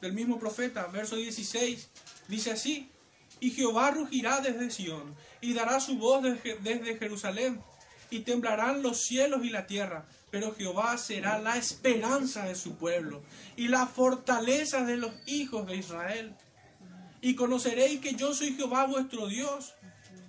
del 0.00 0.14
mismo 0.14 0.38
profeta, 0.38 0.86
verso 0.86 1.16
16, 1.16 1.90
dice 2.26 2.52
así, 2.52 2.90
y 3.38 3.50
Jehová 3.50 3.90
rugirá 3.90 4.40
desde 4.40 4.70
Sión, 4.70 5.14
y 5.42 5.52
dará 5.52 5.78
su 5.78 5.98
voz 5.98 6.22
desde 6.22 6.96
Jerusalén, 6.96 7.60
y 8.08 8.20
temblarán 8.20 8.82
los 8.82 9.02
cielos 9.02 9.44
y 9.44 9.50
la 9.50 9.66
tierra, 9.66 10.06
pero 10.32 10.52
Jehová 10.56 10.98
será 10.98 11.38
la 11.38 11.56
esperanza 11.56 12.46
de 12.46 12.56
su 12.56 12.74
pueblo, 12.74 13.22
y 13.54 13.68
la 13.68 13.86
fortaleza 13.86 14.84
de 14.84 14.96
los 14.96 15.12
hijos 15.26 15.68
de 15.68 15.76
Israel. 15.76 16.34
Y 17.20 17.36
conoceréis 17.36 18.00
que 18.00 18.14
yo 18.14 18.34
soy 18.34 18.54
Jehová 18.54 18.86
vuestro 18.86 19.28
Dios. 19.28 19.74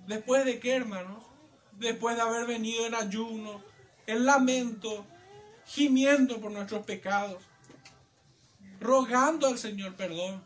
Después 0.06 0.44
de 0.44 0.60
qué, 0.60 0.76
hermanos? 0.76 1.24
Después 1.72 2.14
de 2.14 2.22
haber 2.22 2.46
venido 2.46 2.86
en 2.86 2.94
ayuno, 2.94 3.60
en 4.06 4.24
lamento, 4.24 5.04
gimiendo 5.66 6.40
por 6.40 6.52
nuestros 6.52 6.86
pecados 6.86 7.42
rogando 8.84 9.46
al 9.46 9.58
Señor 9.58 9.94
perdón. 9.94 10.42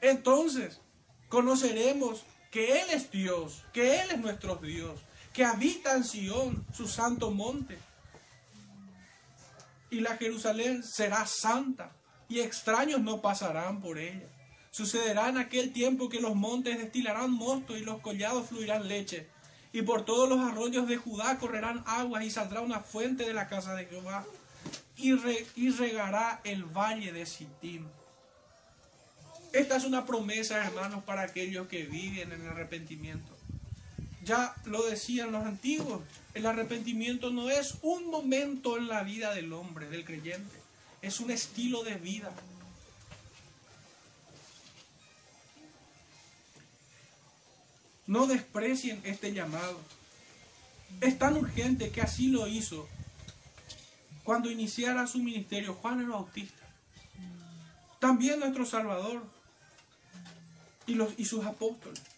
Entonces 0.00 0.80
conoceremos 1.28 2.24
que 2.50 2.80
Él 2.80 2.86
es 2.92 3.10
Dios, 3.10 3.62
que 3.72 4.00
Él 4.00 4.10
es 4.12 4.18
nuestro 4.18 4.56
Dios, 4.56 5.00
que 5.32 5.44
habita 5.44 5.94
en 5.94 6.04
Sión, 6.04 6.64
su 6.72 6.88
santo 6.88 7.30
monte. 7.30 7.78
Y 9.94 10.00
la 10.00 10.16
Jerusalén 10.16 10.82
será 10.82 11.24
santa 11.24 11.94
y 12.28 12.40
extraños 12.40 13.00
no 13.00 13.22
pasarán 13.22 13.80
por 13.80 13.96
ella. 13.96 14.28
Sucederá 14.72 15.28
en 15.28 15.38
aquel 15.38 15.72
tiempo 15.72 16.08
que 16.08 16.20
los 16.20 16.34
montes 16.34 16.78
destilarán 16.78 17.30
mosto 17.30 17.76
y 17.76 17.84
los 17.84 18.00
collados 18.00 18.48
fluirán 18.48 18.88
leche. 18.88 19.28
Y 19.72 19.82
por 19.82 20.04
todos 20.04 20.28
los 20.28 20.40
arroyos 20.40 20.88
de 20.88 20.96
Judá 20.96 21.38
correrán 21.38 21.84
aguas 21.86 22.24
y 22.24 22.30
saldrá 22.30 22.60
una 22.60 22.80
fuente 22.80 23.24
de 23.24 23.34
la 23.34 23.46
casa 23.46 23.76
de 23.76 23.86
Jehová 23.86 24.24
y, 24.96 25.12
regará 25.70 26.40
el 26.42 26.64
valle 26.64 27.12
de 27.12 27.24
Sittim. 27.24 27.86
Esta 29.52 29.76
es 29.76 29.84
una 29.84 30.04
promesa, 30.04 30.64
hermanos, 30.66 31.04
para 31.04 31.22
aquellos 31.22 31.68
que 31.68 31.84
viven 31.84 32.32
en 32.32 32.48
arrepentimiento. 32.48 33.33
Ya 34.24 34.54
lo 34.64 34.82
decían 34.86 35.32
los 35.32 35.44
antiguos, 35.44 36.02
el 36.32 36.46
arrepentimiento 36.46 37.30
no 37.30 37.50
es 37.50 37.76
un 37.82 38.10
momento 38.10 38.78
en 38.78 38.88
la 38.88 39.02
vida 39.02 39.34
del 39.34 39.52
hombre, 39.52 39.88
del 39.88 40.04
creyente, 40.04 40.56
es 41.02 41.20
un 41.20 41.30
estilo 41.30 41.84
de 41.84 41.96
vida. 41.96 42.32
No 48.06 48.26
desprecien 48.26 49.00
este 49.04 49.32
llamado. 49.32 49.78
Es 51.00 51.18
tan 51.18 51.36
urgente 51.36 51.90
que 51.90 52.00
así 52.00 52.28
lo 52.28 52.46
hizo 52.46 52.88
cuando 54.24 54.50
iniciara 54.50 55.06
su 55.06 55.18
ministerio 55.18 55.74
Juan 55.74 56.00
el 56.00 56.08
Bautista. 56.08 56.64
También 57.98 58.40
nuestro 58.40 58.64
Salvador 58.64 59.22
y, 60.86 60.94
los, 60.94 61.14
y 61.18 61.24
sus 61.24 61.44
apóstoles. 61.44 62.13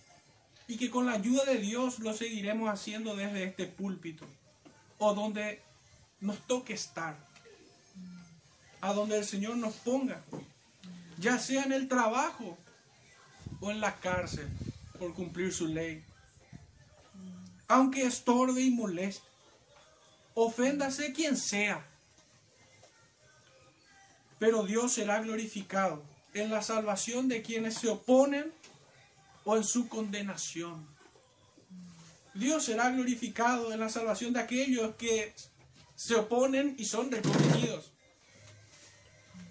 Y 0.68 0.76
que 0.76 0.90
con 0.90 1.06
la 1.06 1.12
ayuda 1.12 1.44
de 1.44 1.58
Dios 1.58 1.98
lo 2.00 2.12
seguiremos 2.12 2.68
haciendo 2.68 3.14
desde 3.14 3.44
este 3.44 3.66
púlpito 3.66 4.26
o 4.98 5.14
donde 5.14 5.62
nos 6.20 6.38
toque 6.46 6.74
estar. 6.74 7.16
A 8.80 8.92
donde 8.92 9.18
el 9.18 9.24
Señor 9.24 9.56
nos 9.56 9.74
ponga. 9.74 10.22
Ya 11.18 11.38
sea 11.38 11.64
en 11.64 11.72
el 11.72 11.88
trabajo 11.88 12.58
o 13.60 13.70
en 13.70 13.80
la 13.80 13.96
cárcel 13.96 14.48
por 14.98 15.14
cumplir 15.14 15.52
su 15.52 15.66
ley. 15.66 16.04
Aunque 17.68 18.04
estorbe 18.04 18.60
y 18.60 18.70
moleste. 18.70 19.26
Oféndase 20.34 21.12
quien 21.12 21.36
sea 21.36 21.84
pero 24.38 24.64
Dios 24.64 24.92
será 24.92 25.20
glorificado 25.20 26.02
en 26.34 26.50
la 26.50 26.62
salvación 26.62 27.28
de 27.28 27.42
quienes 27.42 27.74
se 27.74 27.88
oponen 27.88 28.52
o 29.46 29.56
en 29.56 29.64
su 29.64 29.88
condenación. 29.88 30.86
Dios 32.34 32.64
será 32.64 32.90
glorificado 32.90 33.72
en 33.72 33.80
la 33.80 33.88
salvación 33.88 34.32
de 34.32 34.40
aquellos 34.40 34.96
que 34.96 35.32
se 35.94 36.16
oponen 36.16 36.74
y 36.78 36.84
son 36.84 37.10
reconvenidos. 37.10 37.92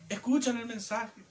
Escuchan 0.09 0.57
el 0.57 0.67
mensaje. 0.67 1.23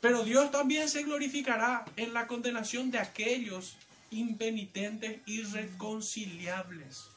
Pero 0.00 0.22
Dios 0.22 0.50
también 0.52 0.88
se 0.88 1.02
glorificará 1.02 1.84
en 1.96 2.14
la 2.14 2.28
condenación 2.28 2.90
de 2.90 2.98
aquellos 2.98 3.76
impenitentes 4.10 5.20
irreconciliables. 5.26 7.08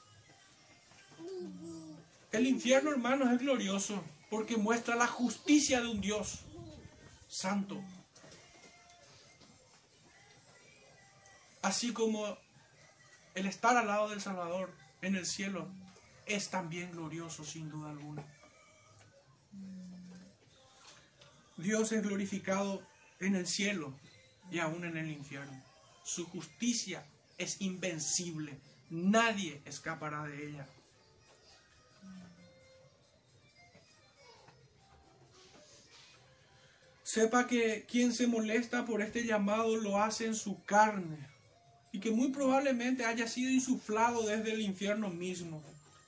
El 2.32 2.48
infierno, 2.48 2.92
hermanos, 2.92 3.32
es 3.32 3.40
glorioso 3.40 4.04
porque 4.30 4.58
muestra 4.58 4.96
la 4.96 5.08
justicia 5.08 5.82
de 5.82 5.88
un 5.88 6.02
Dios 6.02 6.40
santo. 7.28 7.82
Así 11.62 11.94
como 11.94 12.38
el 13.36 13.46
estar 13.46 13.76
al 13.78 13.88
lado 13.88 14.10
del 14.10 14.22
Salvador 14.22 14.74
en 15.02 15.16
el 15.16 15.26
cielo 15.26 15.68
es 16.26 16.50
también 16.50 16.92
glorioso 16.92 17.44
sin 17.44 17.70
duda 17.70 17.92
alguna. 17.92 18.26
Dios 21.58 21.92
es 21.92 22.04
glorificado 22.04 22.82
en 23.20 23.36
el 23.36 23.48
cielo 23.48 23.94
y 24.52 24.60
aún 24.60 24.86
en 24.86 24.98
el 24.98 25.10
infierno. 25.10 25.64
Su 26.04 26.26
justicia 26.26 27.06
es 27.38 27.62
invencible. 27.62 28.60
Nadie 28.90 29.62
escapará 29.66 30.24
de 30.24 30.50
ella. 30.50 30.68
Sepa 37.04 37.48
que 37.48 37.86
quien 37.90 38.14
se 38.14 38.28
molesta 38.28 38.86
por 38.86 39.02
este 39.02 39.24
llamado 39.24 39.78
lo 39.78 40.02
hace 40.02 40.26
en 40.26 40.36
su 40.36 40.64
carne 40.64 41.37
y 41.92 42.00
que 42.00 42.12
muy 42.12 42.30
probablemente 42.30 43.06
haya 43.06 43.28
sido 43.28 43.52
insuflado 43.52 44.26
desde 44.26 44.54
el 44.54 44.62
infierno 44.62 45.10
mismo. 45.10 45.62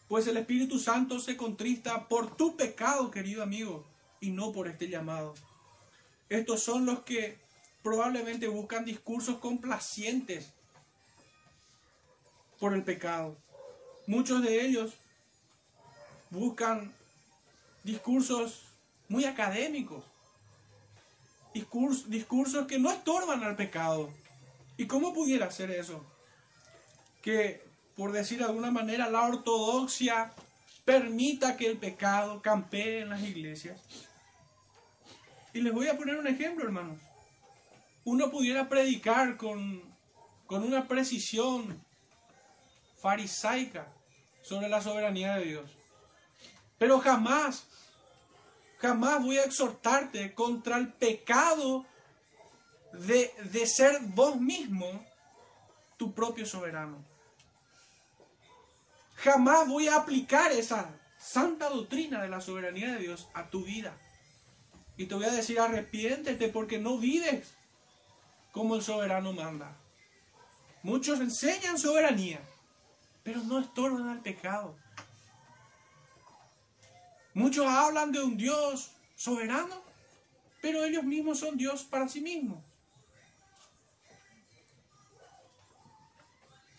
Pues 0.07 0.27
el 0.27 0.37
Espíritu 0.37 0.79
Santo 0.79 1.19
se 1.19 1.37
contrista 1.37 2.07
por 2.07 2.35
tu 2.35 2.55
pecado, 2.57 3.11
querido 3.11 3.43
amigo, 3.43 3.85
y 4.19 4.31
no 4.31 4.51
por 4.51 4.67
este 4.67 4.89
llamado. 4.89 5.35
Estos 6.29 6.61
son 6.61 6.85
los 6.85 7.01
que 7.03 7.37
probablemente 7.83 8.47
buscan 8.47 8.85
discursos 8.85 9.37
complacientes 9.37 10.51
por 12.59 12.73
el 12.73 12.83
pecado. 12.83 13.37
Muchos 14.05 14.41
de 14.43 14.65
ellos 14.65 14.93
buscan 16.29 16.93
discursos 17.83 18.63
muy 19.07 19.25
académicos, 19.25 20.03
discursos, 21.53 22.09
discursos 22.09 22.67
que 22.67 22.79
no 22.79 22.91
estorban 22.91 23.43
al 23.43 23.55
pecado. 23.55 24.11
¿Y 24.79 24.87
cómo 24.87 25.13
pudiera 25.13 25.51
ser 25.51 25.71
eso? 25.71 26.05
Que, 27.21 27.61
por 27.97 28.13
decir 28.13 28.39
de 28.39 28.45
alguna 28.45 28.71
manera, 28.71 29.09
la 29.09 29.23
ortodoxia 29.23 30.31
permita 30.85 31.57
que 31.57 31.67
el 31.67 31.77
pecado 31.77 32.41
campee 32.41 33.01
en 33.01 33.09
las 33.09 33.21
iglesias. 33.21 33.81
Y 35.53 35.59
les 35.59 35.73
voy 35.73 35.89
a 35.89 35.97
poner 35.97 36.15
un 36.15 36.27
ejemplo, 36.27 36.63
hermanos. 36.63 37.01
Uno 38.05 38.31
pudiera 38.31 38.69
predicar 38.69 39.35
con, 39.35 39.83
con 40.45 40.63
una 40.63 40.87
precisión 40.87 41.83
farisaica 42.95 43.91
sobre 44.41 44.69
la 44.69 44.81
soberanía 44.81 45.35
de 45.35 45.43
Dios. 45.43 45.71
Pero 46.77 47.01
jamás, 47.01 47.67
jamás 48.77 49.21
voy 49.21 49.39
a 49.39 49.43
exhortarte 49.43 50.33
contra 50.33 50.77
el 50.77 50.93
pecado 50.93 51.85
de, 52.93 53.33
de 53.51 53.67
ser 53.67 53.99
vos 54.01 54.39
mismo 54.39 55.05
tu 55.97 56.13
propio 56.13 56.45
soberano. 56.45 57.03
Jamás 59.17 59.67
voy 59.67 59.87
a 59.87 59.97
aplicar 59.97 60.51
esa 60.51 60.97
santa 61.17 61.69
doctrina 61.69 62.21
de 62.21 62.29
la 62.29 62.39
soberanía 62.39 62.93
de 62.93 62.99
Dios 62.99 63.27
a 63.33 63.49
tu 63.49 63.63
vida. 63.65 63.97
Y 64.95 65.05
te 65.05 65.15
voy 65.15 65.25
a 65.25 65.31
decir, 65.31 65.59
arrepiéntete 65.59 66.49
porque 66.49 66.79
no 66.79 66.97
vives 66.97 67.53
como 68.51 68.75
el 68.75 68.81
soberano 68.81 69.33
manda. 69.33 69.75
Muchos 70.83 71.19
enseñan 71.19 71.77
soberanía, 71.77 72.39
pero 73.23 73.41
no 73.43 73.59
estorban 73.59 74.07
al 74.09 74.21
pecado. 74.21 74.77
Muchos 77.33 77.65
hablan 77.67 78.11
de 78.11 78.21
un 78.21 78.37
Dios 78.37 78.91
soberano, 79.15 79.81
pero 80.61 80.83
ellos 80.83 81.03
mismos 81.03 81.39
son 81.39 81.57
Dios 81.57 81.83
para 81.83 82.07
sí 82.07 82.21
mismos. 82.21 82.63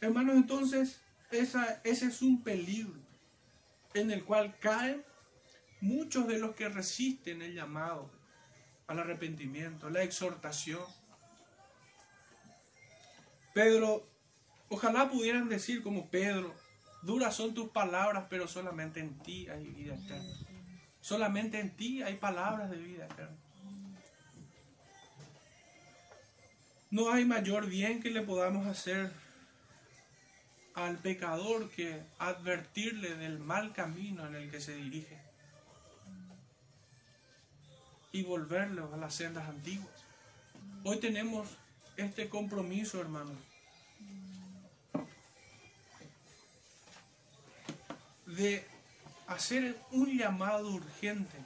Hermanos, 0.01 0.37
entonces, 0.37 1.01
ese 1.31 1.81
es 1.85 2.23
un 2.23 2.43
peligro 2.43 3.01
en 3.95 4.11
el 4.11 4.25
cual 4.25 4.57
caen 4.59 5.05
muchos 5.81 6.27
de 6.27 6.39
los 6.39 6.55
que 6.55 6.69
resisten 6.69 7.43
el 7.43 7.55
llamado 7.55 8.11
al 8.87 8.99
arrepentimiento, 8.99 9.91
la 9.91 10.03
exhortación. 10.03 10.83
Pedro, 13.53 14.09
ojalá 14.69 15.11
pudieran 15.11 15.49
decir 15.49 15.83
como 15.83 16.09
Pedro, 16.09 16.55
duras 17.03 17.35
son 17.35 17.55
tus 17.55 17.71
palabras, 17.71 18.27
pero 18.31 18.49
solamente 18.49 19.01
en 19.01 19.19
ti 19.19 19.49
hay 19.49 19.67
vida 19.67 19.95
eterna. 19.95 20.35
Solamente 21.01 21.61
en 21.61 21.77
ti 21.77 22.03
hay 22.03 22.17
palabras 22.17 22.71
de 22.71 22.77
vida 22.77 23.07
eterna. 23.07 23.37
No 26.91 27.13
hay 27.13 27.25
mayor 27.25 27.67
bien 27.67 28.03
que 28.03 28.11
le 28.11 28.23
podamos 28.23 28.67
hacer 28.67 29.13
al 30.75 30.99
pecador 30.99 31.71
que 31.71 32.03
advertirle 32.19 33.17
del 33.17 33.39
mal 33.39 33.73
camino 33.73 34.27
en 34.27 34.35
el 34.35 34.51
que 34.51 34.61
se 34.61 34.75
dirige 34.75 35.19
y 38.13 38.23
volverlo 38.23 38.93
a 38.93 38.97
las 38.97 39.15
sendas 39.15 39.49
antiguas. 39.49 40.05
Hoy 40.85 40.99
tenemos 40.99 41.49
este 41.97 42.29
compromiso, 42.29 43.01
hermanos, 43.01 43.37
de 48.27 48.65
hacer 49.27 49.77
un 49.91 50.17
llamado 50.17 50.71
urgente 50.71 51.37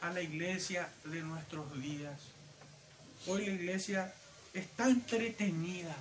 a 0.00 0.10
la 0.10 0.22
iglesia 0.22 0.88
de 1.04 1.22
nuestros 1.22 1.80
días. 1.80 2.20
Hoy 3.26 3.46
la 3.46 3.52
iglesia 3.52 4.14
está 4.54 4.88
entretenida. 4.88 5.94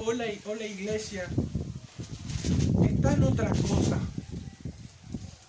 Hoy 0.00 0.16
la, 0.16 0.24
hoy 0.24 0.58
la 0.58 0.66
iglesia 0.66 1.28
está 2.84 3.12
en 3.14 3.22
otra 3.24 3.48
cosa. 3.48 3.98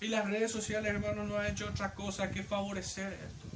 Y 0.00 0.08
las 0.08 0.28
redes 0.28 0.50
sociales, 0.50 0.92
hermanos, 0.92 1.28
no 1.28 1.36
han 1.36 1.52
hecho 1.52 1.68
otra 1.68 1.94
cosa 1.94 2.30
que 2.30 2.42
favorecer 2.42 3.12
esto. 3.12 3.46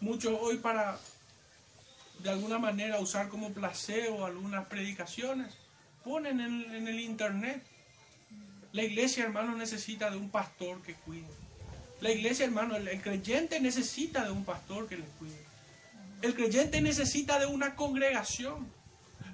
Muchos 0.00 0.38
hoy 0.40 0.56
para, 0.56 0.98
de 2.22 2.30
alguna 2.30 2.58
manera, 2.58 2.98
usar 2.98 3.28
como 3.28 3.52
placebo 3.52 4.24
algunas 4.24 4.66
predicaciones, 4.66 5.52
ponen 6.02 6.40
en, 6.40 6.88
el 6.88 7.00
internet. 7.00 7.62
La 8.72 8.84
iglesia, 8.84 9.24
hermano, 9.24 9.54
necesita 9.54 10.10
de 10.10 10.16
un 10.16 10.30
pastor 10.30 10.80
que 10.82 10.94
cuide. 10.94 11.26
La 12.00 12.10
iglesia, 12.10 12.46
hermano, 12.46 12.76
el 12.76 13.02
creyente 13.02 13.60
necesita 13.60 14.24
de 14.24 14.30
un 14.30 14.44
pastor 14.44 14.88
que 14.88 14.96
les 14.96 15.08
cuide. 15.18 15.47
El 16.22 16.34
creyente 16.34 16.80
necesita 16.80 17.38
de 17.38 17.46
una 17.46 17.76
congregación. 17.76 18.72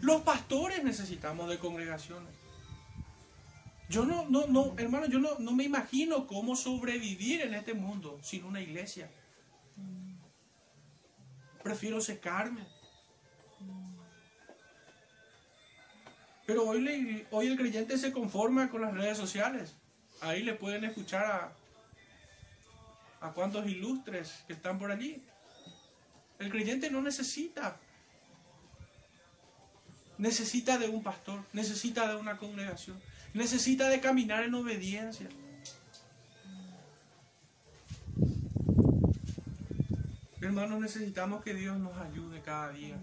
Los 0.01 0.23
pastores 0.23 0.85
necesitamos 0.85 1.49
de 1.49 1.59
congregaciones. 1.59 2.35
Yo 3.89 4.05
no, 4.05 4.27
no, 4.29 4.47
no, 4.47 4.75
hermano, 4.79 5.07
yo 5.07 5.19
no, 5.19 5.39
no 5.39 5.53
me 5.53 5.65
imagino 5.65 6.27
cómo 6.27 6.57
sobrevivir 6.57 7.43
en 7.43 7.55
este 7.55 7.75
mundo 7.75 8.19
sin 8.23 8.45
una 8.45 8.61
iglesia. 8.61 9.11
Prefiero 11.63 12.01
secarme. 12.01 12.67
Pero 16.47 16.69
hoy, 16.69 17.27
hoy 17.31 17.47
el 17.47 17.57
creyente 17.57 17.97
se 17.97 18.13
conforma 18.13 18.69
con 18.69 18.83
las 18.83 18.93
redes 18.93 19.17
sociales. 19.17 19.75
Ahí 20.21 20.43
le 20.43 20.55
pueden 20.55 20.85
escuchar 20.85 21.25
a, 21.25 21.53
a 23.27 23.33
cuantos 23.33 23.67
ilustres 23.67 24.45
que 24.47 24.53
están 24.53 24.79
por 24.79 24.91
allí. 24.91 25.23
El 26.45 26.51
creyente 26.51 26.91
no 26.91 27.01
necesita. 27.01 27.81
Necesita 30.19 30.79
de 30.79 30.89
un 30.89 31.03
pastor, 31.03 31.43
necesita 31.53 32.07
de 32.09 32.17
una 32.17 32.37
congregación 32.37 33.01
necesita 33.35 33.89
de 33.89 34.01
caminar 34.01 34.45
en 34.45 34.55
obediencia. 34.55 35.29
Hermanos, 40.41 40.81
necesitamos 40.81 41.43
que 41.43 41.55
Dios 41.55 41.79
nos 41.79 41.97
ayude 41.99 42.41
cada 42.43 42.71
día 42.71 42.97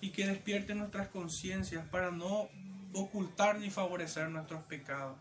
y 0.00 0.10
que 0.10 0.26
despierte 0.26 0.74
nuestras 0.74 1.08
conciencias 1.08 1.86
para 1.88 2.10
no 2.10 2.48
ocultar 2.94 3.58
ni 3.58 3.68
favorecer 3.68 4.30
nuestros 4.30 4.62
pecados. 4.64 5.18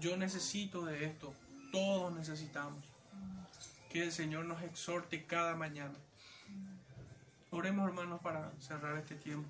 Yo 0.00 0.16
necesito 0.16 0.84
de 0.84 1.04
esto, 1.04 1.34
todos 1.72 2.14
necesitamos. 2.14 2.82
Que 3.90 4.02
el 4.02 4.12
Señor 4.12 4.44
nos 4.44 4.62
exhorte 4.62 5.24
cada 5.24 5.54
mañana. 5.54 5.94
Oremos 7.50 7.88
hermanos 7.88 8.20
para 8.20 8.52
cerrar 8.60 8.96
este 8.98 9.14
tiempo. 9.14 9.48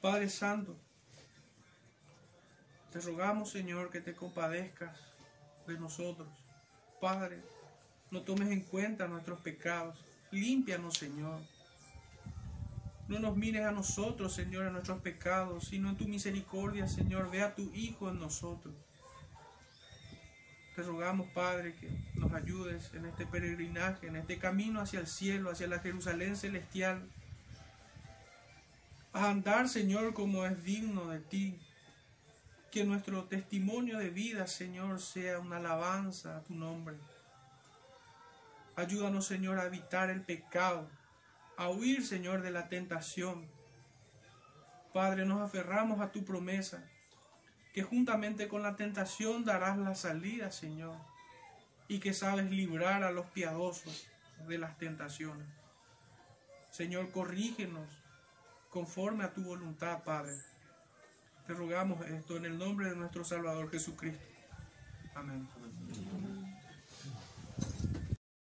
Padre 0.00 0.28
Santo, 0.28 0.76
te 2.92 3.00
rogamos, 3.00 3.50
Señor, 3.50 3.90
que 3.90 4.00
te 4.00 4.14
compadezcas 4.14 4.98
de 5.66 5.78
nosotros. 5.78 6.28
Padre, 7.00 7.40
no 8.10 8.22
tomes 8.22 8.50
en 8.50 8.60
cuenta 8.60 9.06
nuestros 9.06 9.40
pecados. 9.40 9.96
Límpianos, 10.30 10.98
Señor. 10.98 11.40
No 13.08 13.18
nos 13.18 13.36
mires 13.36 13.64
a 13.64 13.72
nosotros, 13.72 14.32
Señor, 14.32 14.66
en 14.66 14.72
nuestros 14.72 15.00
pecados, 15.00 15.68
sino 15.68 15.90
en 15.90 15.96
tu 15.96 16.06
misericordia, 16.06 16.88
Señor. 16.88 17.30
Ve 17.30 17.42
a 17.42 17.54
tu 17.54 17.72
Hijo 17.74 18.08
en 18.08 18.18
nosotros. 18.18 18.74
Te 20.80 20.86
rogamos, 20.86 21.28
Padre, 21.34 21.74
que 21.74 21.90
nos 22.14 22.32
ayudes 22.32 22.94
en 22.94 23.04
este 23.04 23.26
peregrinaje, 23.26 24.06
en 24.06 24.16
este 24.16 24.38
camino 24.38 24.80
hacia 24.80 25.00
el 25.00 25.06
cielo, 25.06 25.50
hacia 25.50 25.66
la 25.66 25.80
Jerusalén 25.80 26.36
celestial 26.36 27.06
a 29.12 29.28
andar, 29.28 29.68
Señor, 29.68 30.14
como 30.14 30.46
es 30.46 30.64
digno 30.64 31.08
de 31.08 31.18
ti, 31.18 31.60
Que 32.70 32.84
nuestro 32.84 33.24
testimonio 33.24 33.98
de 33.98 34.08
vida, 34.08 34.46
Señor, 34.46 35.02
sea 35.02 35.38
una 35.38 35.58
alabanza 35.58 36.38
a 36.38 36.44
tu 36.44 36.54
nombre. 36.54 36.96
Ayúdanos, 38.74 39.26
Señor, 39.26 39.58
a 39.58 39.66
evitar 39.66 40.08
el 40.08 40.22
pecado, 40.22 40.88
a 41.58 41.68
huir, 41.68 42.06
Señor, 42.06 42.40
de 42.40 42.52
la 42.52 42.70
tentación. 42.70 43.44
Padre, 44.94 45.26
nos 45.26 45.42
aferramos 45.42 46.00
a 46.00 46.10
tu 46.10 46.24
promesa, 46.24 46.82
que 47.72 47.82
juntamente 47.82 48.48
con 48.48 48.62
la 48.62 48.76
tentación 48.76 49.44
darás 49.44 49.78
la 49.78 49.94
salida, 49.94 50.50
Señor, 50.50 50.96
y 51.88 52.00
que 52.00 52.12
sabes 52.12 52.50
librar 52.50 53.04
a 53.04 53.12
los 53.12 53.26
piadosos 53.26 54.06
de 54.48 54.58
las 54.58 54.78
tentaciones. 54.78 55.46
Señor, 56.70 57.10
corrígenos 57.10 57.88
conforme 58.70 59.24
a 59.24 59.32
tu 59.32 59.42
voluntad, 59.42 60.02
Padre. 60.04 60.36
Te 61.46 61.54
rogamos 61.54 62.04
esto 62.06 62.36
en 62.36 62.44
el 62.44 62.58
nombre 62.58 62.88
de 62.88 62.96
nuestro 62.96 63.24
Salvador 63.24 63.70
Jesucristo. 63.70 64.24
Amén. 65.14 65.48